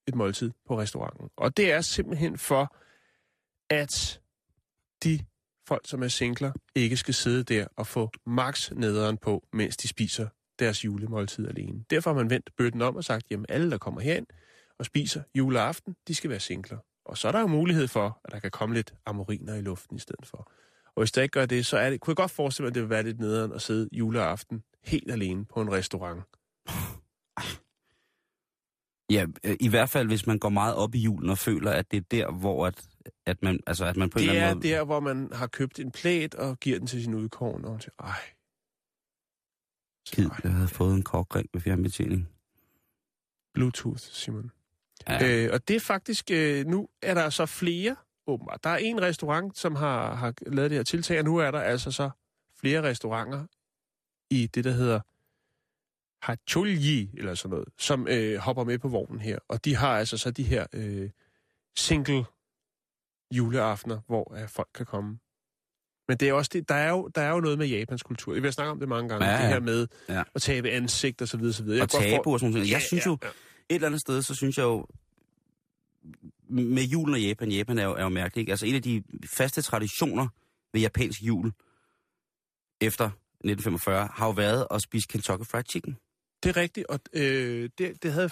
et 0.08 0.16
måltid 0.16 0.52
på 0.68 0.80
restauranten. 0.80 1.30
Og 1.38 1.58
det 1.58 1.72
er 1.72 1.82
simpelthen 1.82 2.38
for, 2.38 2.76
at 3.70 4.21
de 5.04 5.20
folk, 5.68 5.88
som 5.88 6.04
er 6.04 6.08
singler, 6.08 6.52
ikke 6.76 6.98
skal 6.98 7.14
sidde 7.14 7.44
der 7.44 7.68
og 7.78 7.88
få 7.88 8.10
max 8.26 8.72
nederen 8.72 9.18
på, 9.18 9.48
mens 9.54 9.78
de 9.78 9.88
spiser 9.88 10.28
deres 10.60 10.86
julemåltid 10.86 11.48
alene. 11.48 11.84
Derfor 11.90 12.10
har 12.10 12.18
man 12.18 12.30
vendt 12.30 12.50
bøtten 12.58 12.82
om 12.82 12.96
og 12.96 13.04
sagt, 13.04 13.26
jamen 13.32 13.46
alle, 13.50 13.72
der 13.72 13.78
kommer 13.78 14.02
herind 14.02 14.28
og 14.80 14.86
spiser 14.86 15.24
juleaften, 15.36 15.96
de 16.08 16.16
skal 16.16 16.30
være 16.30 16.40
singler. 16.40 16.78
Og 17.06 17.18
så 17.18 17.28
er 17.28 17.32
der 17.32 17.40
jo 17.40 17.48
mulighed 17.48 17.88
for, 17.88 18.20
at 18.26 18.32
der 18.32 18.40
kan 18.40 18.52
komme 18.52 18.76
lidt 18.76 18.94
amoriner 19.06 19.56
i 19.56 19.62
luften 19.62 19.96
i 19.96 20.00
stedet 20.00 20.26
for. 20.26 20.52
Og 20.96 21.02
hvis 21.02 21.12
der 21.12 21.22
ikke 21.22 21.34
gør 21.34 21.46
det, 21.46 21.66
så 21.66 21.78
er 21.78 21.90
det, 21.90 22.00
kunne 22.00 22.12
jeg 22.12 22.16
godt 22.16 22.32
forestille 22.32 22.66
mig, 22.66 22.70
at 22.70 22.76
det 22.76 22.82
vil 22.82 22.90
være 22.90 23.04
lidt 23.04 23.20
nederen 23.20 23.52
at 23.52 23.62
sidde 23.62 23.90
juleaften 23.92 24.64
helt 24.84 25.12
alene 25.12 25.46
på 25.46 25.62
en 25.62 25.72
restaurant. 25.72 26.24
Ja, 29.10 29.26
i 29.60 29.68
hvert 29.68 29.90
fald, 29.90 30.08
hvis 30.08 30.28
man 30.28 30.40
går 30.40 30.50
meget 30.50 30.76
op 30.76 30.96
i 30.96 31.00
julen 31.00 31.30
og 31.30 31.38
føler, 31.38 31.72
at 31.72 31.92
det 31.92 31.98
er 31.98 32.08
der, 32.12 32.32
hvor 32.32 32.68
at, 32.68 32.88
at, 33.26 33.44
man, 33.44 33.60
altså, 33.68 33.86
at 33.86 33.98
man 33.98 34.10
på 34.10 34.20
en 34.20 34.24
Det 34.24 34.30
eller 34.30 34.42
er 34.42 34.50
anden 34.50 34.58
måde... 34.58 34.74
der, 34.74 34.84
hvor 34.84 35.00
man 35.00 35.30
har 35.34 35.48
købt 35.48 35.80
en 35.80 35.92
plæt 35.92 36.36
og 36.36 36.60
giver 36.60 36.78
den 36.78 36.88
til 36.88 37.04
sin 37.04 37.14
udkårn, 37.14 37.66
og 37.66 37.82
siger, 37.82 37.94
ej. 38.00 38.22
Kid, 40.08 40.30
jeg 40.44 40.52
havde 40.52 40.68
fået 40.68 40.96
en 40.96 41.04
kokring 41.04 41.50
med 41.54 41.62
fjernbetjening. 41.62 42.30
Bluetooth, 43.54 44.00
Simon. 44.00 44.52
Ja. 45.10 45.46
Øh, 45.46 45.50
og 45.54 45.68
det 45.68 45.76
er 45.76 45.80
faktisk, 45.80 46.32
øh, 46.32 46.66
nu 46.66 46.90
er 47.02 47.14
der 47.14 47.30
så 47.30 47.46
flere, 47.46 47.96
åbenbart. 48.28 48.64
Der 48.64 48.70
er 48.70 48.78
en 48.78 49.02
restaurant, 49.02 49.58
som 49.58 49.76
har, 49.76 50.16
har 50.16 50.34
lavet 50.48 50.70
det 50.72 50.78
her 50.78 50.84
tiltag, 50.84 51.20
og 51.20 51.26
nu 51.26 51.38
er 51.38 51.52
der 51.52 51.60
altså 51.60 51.92
så 51.92 52.10
flere 52.60 52.82
restauranter 52.82 53.46
i 54.30 54.48
det, 54.48 54.64
der 54.64 54.72
hedder 54.72 55.00
Hachulji, 56.26 57.10
eller 57.14 57.36
sådan 57.36 57.50
noget, 57.50 57.68
som 57.80 58.08
øh, 58.08 58.38
hopper 58.38 58.64
med 58.64 58.80
på 58.80 58.88
vognen 58.88 59.20
her. 59.20 59.40
Og 59.48 59.66
de 59.66 59.76
har 59.76 59.98
altså 59.98 60.18
så 60.18 60.32
de 60.32 60.44
her 60.44 60.68
øh, 60.74 61.10
single 61.78 62.26
juleaftener, 63.32 64.00
hvor 64.08 64.38
øh, 64.42 64.50
folk 64.50 64.68
kan 64.76 64.86
komme. 64.86 65.20
Men 66.08 66.18
det 66.18 66.30
er 66.30 66.34
også 66.34 66.50
det, 66.54 66.70
der 66.70 66.76
er 66.76 66.90
jo, 66.90 67.08
der 67.16 67.22
er 67.22 67.30
jo 67.30 67.40
noget 67.40 67.58
med 67.58 67.68
Japans 67.68 68.04
kultur. 68.04 68.34
Vi 68.34 68.40
har 68.42 68.52
snakket 68.52 68.72
om 68.72 68.80
det 68.80 68.90
mange 68.90 69.10
gange, 69.10 69.26
Ja, 69.26 69.38
det 69.42 69.48
her 69.48 69.60
med 69.60 69.88
Ja. 70.10 70.24
at 70.36 70.42
tabe 70.42 70.70
ansigt 70.70 71.22
og 71.22 71.28
så 71.28 71.38
videre, 71.38 71.54
så 71.54 71.64
videre. 71.64 71.78
Jeg 71.78 71.84
Og 71.84 71.90
tabu 71.90 72.24
for- 72.24 72.34
og 72.34 72.40
sådan 72.40 72.52
noget. 72.54 72.66
Jeg 72.68 72.74
Ja, 72.74 72.80
synes 72.88 73.06
jo, 73.06 73.18
ja. 73.24 73.28
et 73.28 73.34
eller 73.70 73.88
andet 73.88 74.02
sted, 74.02 74.22
så 74.22 74.36
synes 74.36 74.58
jeg 74.58 74.64
jo, 74.64 74.86
med 76.50 76.84
julen 76.84 77.14
og 77.16 77.22
Japan, 77.22 77.52
Japan 77.52 77.78
er 77.78 77.84
jo, 77.84 77.94
er 77.94 78.04
jo 78.04 78.10
mærkeligt? 78.10 78.50
Altså 78.50 78.66
en 78.66 78.76
af 78.76 78.82
de 78.82 79.04
faste 79.26 79.62
traditioner 79.62 80.28
ved 80.74 80.82
japansk 80.82 81.22
jul, 81.24 81.52
efter 82.82 83.06
1945, 83.06 84.10
har 84.14 84.26
jo 84.26 84.32
været 84.32 84.68
at 84.72 84.82
spise 84.82 85.08
Kentucky 85.08 85.46
Fried 85.46 85.64
Chicken. 85.70 85.98
Det 86.44 86.50
er 86.50 86.58
rigtigt, 86.58 86.88
og 86.88 87.00
øh, 87.14 87.70
det, 87.78 88.04
det 88.04 88.14
havde... 88.14 88.30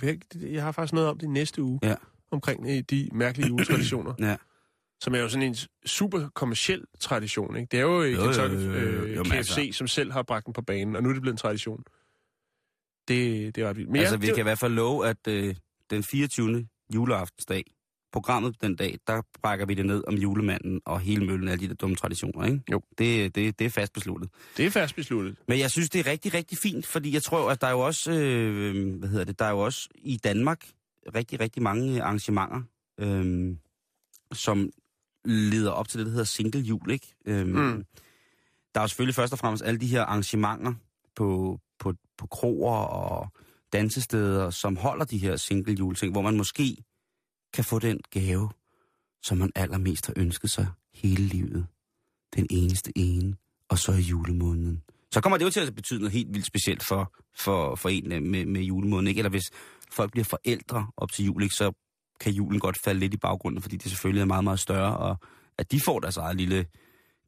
Det- 0.00 0.52
jeg 0.52 0.62
har 0.62 0.72
faktisk 0.72 0.92
noget 0.92 1.08
om 1.08 1.18
det 1.18 1.30
næste 1.30 1.62
uge, 1.62 1.80
Ja. 1.82 1.94
Omkring 2.30 2.66
øh, 2.70 2.82
de 2.90 3.08
mærkelige 3.12 3.48
juletraditioner, 3.52 4.14
Ja. 4.18 4.36
som 5.00 5.14
er 5.14 5.18
jo 5.18 5.28
sådan 5.28 5.46
en 5.48 5.56
super 5.86 6.28
kommersiel 6.34 6.84
tradition, 7.00 7.56
ikke? 7.56 7.68
Det 7.70 7.78
er 7.78 7.82
jo, 7.82 8.02
Jo, 8.02 8.08
jo, 8.10 8.22
Kentucky, 8.24 8.54
øh, 8.54 9.16
Jo, 9.16 9.22
KFC, 9.22 9.32
altså- 9.32 9.68
som 9.72 9.86
selv 9.86 10.12
har 10.12 10.22
bragt 10.22 10.46
den 10.46 10.52
på 10.52 10.62
banen, 10.62 10.96
og 10.96 11.02
nu 11.02 11.08
er 11.08 11.12
det 11.12 11.22
blevet 11.22 11.34
en 11.34 11.38
tradition. 11.38 11.82
Det, 13.08 13.54
det 13.56 13.64
er 13.64 13.68
ret 13.68 13.76
vildt. 13.76 13.90
Men 13.90 14.00
altså, 14.00 14.14
ja, 14.14 14.18
vi 14.20 14.26
det, 14.26 14.34
kan 14.34 14.42
i 14.42 14.48
hvert 14.48 14.58
fald 14.58 14.72
love, 14.72 15.06
at 15.08 15.16
øh, 15.28 15.54
den 15.90 16.02
24. 16.02 16.66
juleaftensdag, 16.94 17.64
programmet 18.12 18.56
den 18.62 18.76
dag, 18.76 18.98
der 19.06 19.22
brækker 19.42 19.66
vi 19.66 19.74
det 19.74 19.86
ned 19.86 20.04
om 20.06 20.14
julemanden 20.14 20.80
og 20.84 21.00
hele 21.00 21.26
møllen 21.26 21.48
af 21.48 21.58
de 21.58 21.68
der 21.68 21.74
dumme 21.74 21.96
traditioner, 21.96 22.44
ikke? 22.46 22.60
Jo. 22.72 22.82
Det, 22.98 23.34
det, 23.34 23.58
det 23.58 23.64
er 23.64 23.70
fast 23.70 23.92
besluttet. 23.92 24.30
det 24.56 24.66
er 24.66 24.70
fast 24.70 24.94
besluttet. 24.96 25.36
Men 25.48 25.58
jeg 25.58 25.70
synes, 25.70 25.90
det 25.90 25.98
er 26.06 26.10
rigtig, 26.10 26.34
rigtig 26.34 26.58
fint, 26.58 26.86
fordi 26.86 27.14
jeg 27.14 27.22
tror, 27.22 27.50
at 27.50 27.60
der 27.60 27.66
er 27.66 27.70
jo 27.70 27.80
også, 27.80 28.12
øh, 28.12 28.98
hvad 28.98 29.08
hedder 29.08 29.24
det, 29.24 29.38
der 29.38 29.44
er 29.44 29.50
jo 29.50 29.58
også 29.58 29.88
i 29.94 30.16
Danmark 30.16 30.66
rigtig, 31.14 31.40
rigtig 31.40 31.62
mange 31.62 32.02
arrangementer, 32.02 32.62
øh, 32.98 33.56
som 34.32 34.70
leder 35.24 35.70
op 35.70 35.88
til 35.88 35.98
det, 35.98 36.06
der 36.06 36.10
hedder 36.10 36.24
single 36.24 36.60
jul, 36.60 36.90
ikke? 36.90 37.14
Øh, 37.26 37.46
Mm. 37.46 37.84
Der 38.74 38.80
er 38.80 38.84
jo 38.84 38.88
selvfølgelig 38.88 39.14
først 39.14 39.32
og 39.32 39.38
fremmest 39.38 39.64
alle 39.64 39.80
de 39.80 39.86
her 39.86 40.02
arrangementer 40.02 40.74
på, 41.16 41.58
på, 41.78 41.94
på 42.18 42.26
kroer 42.26 42.76
og 42.76 43.28
dansesteder, 43.72 44.50
som 44.50 44.76
holder 44.76 45.04
de 45.04 45.18
her 45.18 45.36
single 45.36 45.72
juleting, 45.72 46.12
hvor 46.12 46.22
man 46.22 46.36
måske 46.36 46.76
kan 47.52 47.64
få 47.64 47.78
den 47.78 48.00
gave, 48.10 48.50
som 49.22 49.38
man 49.38 49.52
allermest 49.54 50.06
har 50.06 50.14
ønsket 50.16 50.50
sig 50.50 50.66
hele 50.94 51.24
livet. 51.24 51.66
Den 52.36 52.46
eneste 52.50 52.92
ene, 52.98 53.36
og 53.68 53.78
så 53.78 53.92
i 53.92 54.00
julemåneden. 54.00 54.82
Så 55.12 55.20
kommer 55.20 55.36
det 55.38 55.44
jo 55.44 55.50
til 55.50 55.60
at 55.60 55.74
betyde 55.74 55.98
noget 55.98 56.12
helt 56.12 56.28
vildt 56.34 56.46
specielt 56.46 56.86
for, 56.86 57.12
for, 57.36 57.74
for 57.74 57.88
en 57.88 58.12
øh, 58.12 58.22
med, 58.22 58.46
med 58.46 58.60
julemåden, 58.60 59.06
ikke? 59.06 59.18
Eller 59.18 59.30
hvis 59.30 59.50
folk 59.92 60.10
bliver 60.10 60.24
forældre 60.24 60.86
op 60.96 61.12
til 61.12 61.24
jul, 61.24 61.42
ikke? 61.42 61.54
så 61.54 61.72
kan 62.20 62.32
julen 62.32 62.60
godt 62.60 62.78
falde 62.78 63.00
lidt 63.00 63.14
i 63.14 63.16
baggrunden, 63.16 63.62
fordi 63.62 63.76
det 63.76 63.90
selvfølgelig 63.90 64.20
er 64.20 64.26
meget, 64.26 64.44
meget 64.44 64.60
større, 64.60 64.96
og 64.96 65.16
at 65.58 65.72
de 65.72 65.80
får 65.80 66.00
deres 66.00 66.16
eget 66.16 66.36
lille 66.36 66.66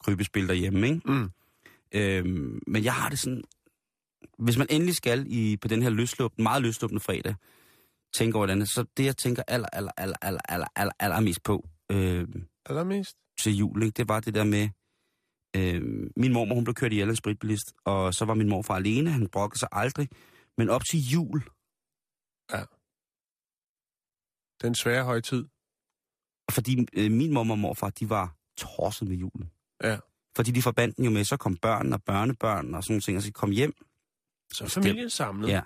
krybespil 0.00 0.48
derhjemme, 0.48 0.88
ikke? 0.88 1.00
Mm. 1.04 1.30
Øhm, 1.94 2.62
men 2.66 2.84
jeg 2.84 2.94
har 2.94 3.08
det 3.08 3.18
sådan, 3.18 3.42
hvis 4.38 4.58
man 4.58 4.66
endelig 4.70 4.96
skal 4.96 5.24
i, 5.28 5.56
på 5.56 5.68
den 5.68 5.82
her 5.82 5.90
løsluppende, 5.90 6.42
meget 6.42 6.62
løsluppende 6.62 7.00
fredag, 7.00 7.34
tænke 8.14 8.36
over 8.38 8.46
det 8.46 8.68
så 8.68 8.84
det 8.96 9.04
jeg 9.04 9.16
tænker 9.16 9.42
aller, 9.48 9.68
aller, 9.72 9.92
aller, 9.96 10.16
aller, 10.22 10.40
aller, 10.48 10.66
aller, 10.76 10.92
aller 11.00 11.20
mest 11.20 11.42
på 11.42 11.68
øh, 11.90 12.28
Allermest. 12.66 13.16
til 13.40 13.56
jul, 13.56 13.82
ikke? 13.82 13.94
det 13.96 14.08
var 14.08 14.20
det 14.20 14.34
der 14.34 14.44
med, 14.44 14.68
øh, 15.56 16.10
min 16.16 16.32
mormor 16.32 16.54
hun 16.54 16.64
blev 16.64 16.74
kørt 16.74 16.92
ihjel 16.92 17.08
af 17.08 17.12
en 17.12 17.16
spritbilist, 17.16 17.74
og 17.84 18.14
så 18.14 18.24
var 18.24 18.34
min 18.34 18.48
morfar 18.48 18.74
alene, 18.76 19.10
han 19.10 19.28
brokkede 19.28 19.58
sig 19.58 19.68
aldrig, 19.72 20.08
men 20.58 20.68
op 20.68 20.84
til 20.84 21.00
jul, 21.00 21.42
Den 24.62 24.74
svære 24.74 25.04
højtid. 25.04 25.44
fordi 26.50 26.86
øh, 26.92 27.10
min 27.10 27.32
mormor 27.32 27.54
og 27.54 27.58
morfar, 27.58 27.90
de 27.90 28.10
var 28.10 28.36
tosset 28.56 29.08
med 29.08 29.16
julen. 29.16 29.50
Ja. 29.82 29.98
Fordi 30.36 30.50
de 30.50 30.62
forbandt 30.62 30.96
den 30.96 31.04
jo 31.04 31.10
med, 31.10 31.24
så 31.24 31.36
kom 31.36 31.56
børn 31.56 31.92
og 31.92 32.02
børnebørn 32.02 32.74
og 32.74 32.84
sådan 32.84 32.92
nogle 32.92 33.02
ting, 33.02 33.16
og 33.16 33.22
så 33.22 33.32
kom 33.32 33.50
hjem, 33.50 33.72
Så 34.52 34.68
familien 34.68 35.10
samlet. 35.10 35.48
Ja. 35.48 35.60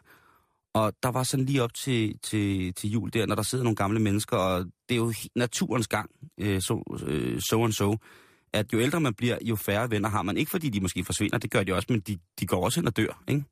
Og 0.74 0.92
der 1.02 1.08
var 1.08 1.22
sådan 1.22 1.46
lige 1.46 1.62
op 1.62 1.74
til, 1.74 2.18
til, 2.18 2.74
til 2.74 2.90
jul 2.90 3.10
der, 3.12 3.26
når 3.26 3.34
der 3.34 3.42
sidder 3.42 3.64
nogle 3.64 3.76
gamle 3.76 4.00
mennesker, 4.00 4.36
og 4.36 4.64
det 4.64 4.94
er 4.94 4.96
jo 4.96 5.12
naturens 5.36 5.88
gang, 5.88 6.10
øh, 6.38 6.60
så 6.62 7.02
øh, 7.06 7.40
so 7.40 7.64
and 7.64 7.72
so, 7.72 7.96
at 8.56 8.72
jo 8.72 8.80
ældre 8.80 9.00
man 9.00 9.14
bliver, 9.14 9.38
jo 9.42 9.56
færre 9.56 9.90
venner 9.90 10.08
har 10.08 10.22
man. 10.22 10.36
Ikke 10.36 10.50
fordi 10.50 10.68
de 10.68 10.80
måske 10.80 11.04
forsvinder, 11.04 11.38
det 11.38 11.50
gør 11.50 11.62
de 11.62 11.74
også, 11.74 11.86
men 11.90 12.00
de, 12.00 12.18
de 12.40 12.46
går 12.46 12.64
også 12.64 12.80
hen 12.80 12.86
og 12.86 12.96
dør, 12.96 13.22
ikke? 13.28 13.44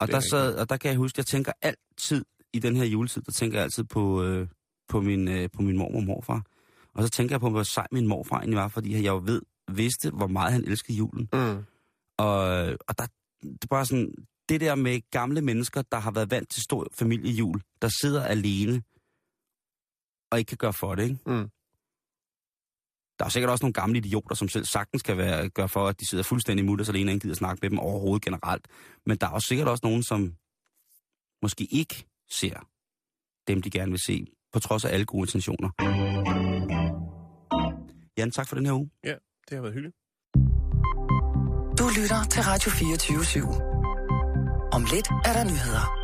Og 0.00 0.08
er 0.08 0.12
der, 0.12 0.20
sad, 0.20 0.54
og 0.54 0.68
der 0.68 0.76
kan 0.76 0.90
jeg 0.90 0.98
huske, 0.98 1.18
jeg 1.18 1.26
tænker 1.26 1.52
altid 1.62 2.24
i 2.52 2.58
den 2.58 2.76
her 2.76 2.84
juletid, 2.84 3.22
der 3.22 3.32
tænker 3.32 3.58
jeg 3.58 3.64
altid 3.64 3.84
på, 3.84 4.24
øh, 4.24 4.48
på, 4.88 5.00
min, 5.00 5.28
øh, 5.28 5.48
på 5.50 5.62
min 5.62 5.76
mormor 5.78 5.98
og 5.98 6.04
morfar. 6.04 6.42
Og 6.94 7.02
så 7.02 7.08
tænker 7.08 7.34
jeg 7.34 7.40
på, 7.40 7.50
hvor 7.50 7.62
sej 7.62 7.86
min 7.92 8.06
morfar 8.06 8.36
egentlig 8.36 8.56
var, 8.56 8.68
fordi 8.68 8.92
jeg 8.92 9.06
jo 9.06 9.22
ved, 9.24 9.42
vidste, 9.72 10.10
hvor 10.10 10.26
meget 10.26 10.52
han 10.52 10.64
elskede 10.64 10.98
julen. 10.98 11.28
Mm. 11.32 11.64
Og, 12.18 12.38
og 12.88 12.98
der, 12.98 13.06
det 13.42 13.64
er 13.64 13.66
bare 13.70 13.86
sådan, 13.86 14.14
det 14.48 14.60
der 14.60 14.74
med 14.74 15.00
gamle 15.10 15.40
mennesker, 15.40 15.82
der 15.82 15.98
har 15.98 16.10
været 16.10 16.30
vant 16.30 16.50
til 16.50 16.62
stor 16.62 16.86
familiejul, 16.92 17.60
der 17.82 17.88
sidder 18.00 18.24
alene 18.24 18.82
og 20.30 20.38
ikke 20.38 20.48
kan 20.48 20.58
gøre 20.58 20.72
for 20.72 20.94
det, 20.94 21.02
ikke? 21.02 21.18
Mm. 21.26 21.50
Der 23.20 23.26
er 23.26 23.30
sikkert 23.30 23.50
også 23.50 23.64
nogle 23.64 23.72
gamle 23.72 23.98
idioter, 23.98 24.34
som 24.34 24.48
selv 24.48 24.64
sagtens 24.64 25.02
kan 25.02 25.16
være, 25.16 25.48
gøre 25.48 25.68
for, 25.68 25.88
at 25.88 26.00
de 26.00 26.08
sidder 26.08 26.24
fuldstændig 26.24 26.66
mutters 26.66 26.88
alene, 26.88 27.10
og 27.10 27.12
ikke 27.14 27.24
gider 27.24 27.34
snakke 27.34 27.58
med 27.62 27.70
dem 27.70 27.78
overhovedet 27.78 28.24
generelt. 28.24 28.68
Men 29.06 29.16
der 29.16 29.26
er 29.26 29.30
også 29.30 29.48
sikkert 29.48 29.68
også 29.68 29.80
nogen, 29.84 30.02
som 30.02 30.34
måske 31.42 31.64
ikke 31.64 32.06
ser 32.30 32.68
dem, 33.48 33.62
de 33.62 33.70
gerne 33.70 33.90
vil 33.90 34.00
se, 34.06 34.26
på 34.52 34.58
trods 34.58 34.84
af 34.84 34.94
alle 34.94 35.06
gode 35.06 35.22
intentioner. 35.22 35.70
Jan, 38.18 38.30
tak 38.30 38.48
for 38.48 38.56
den 38.56 38.66
her 38.66 38.72
uge. 38.72 38.90
Ja, 39.04 39.14
det 39.48 39.54
har 39.56 39.60
været 39.60 39.74
hyggeligt. 39.74 39.96
Du 41.78 41.84
lytter 42.00 42.24
til 42.30 42.42
Radio 42.42 42.70
24 42.70 43.18
/7. 43.18 44.72
Om 44.72 44.82
lidt 44.92 45.08
er 45.24 45.32
der 45.32 45.44
nyheder. 45.44 45.99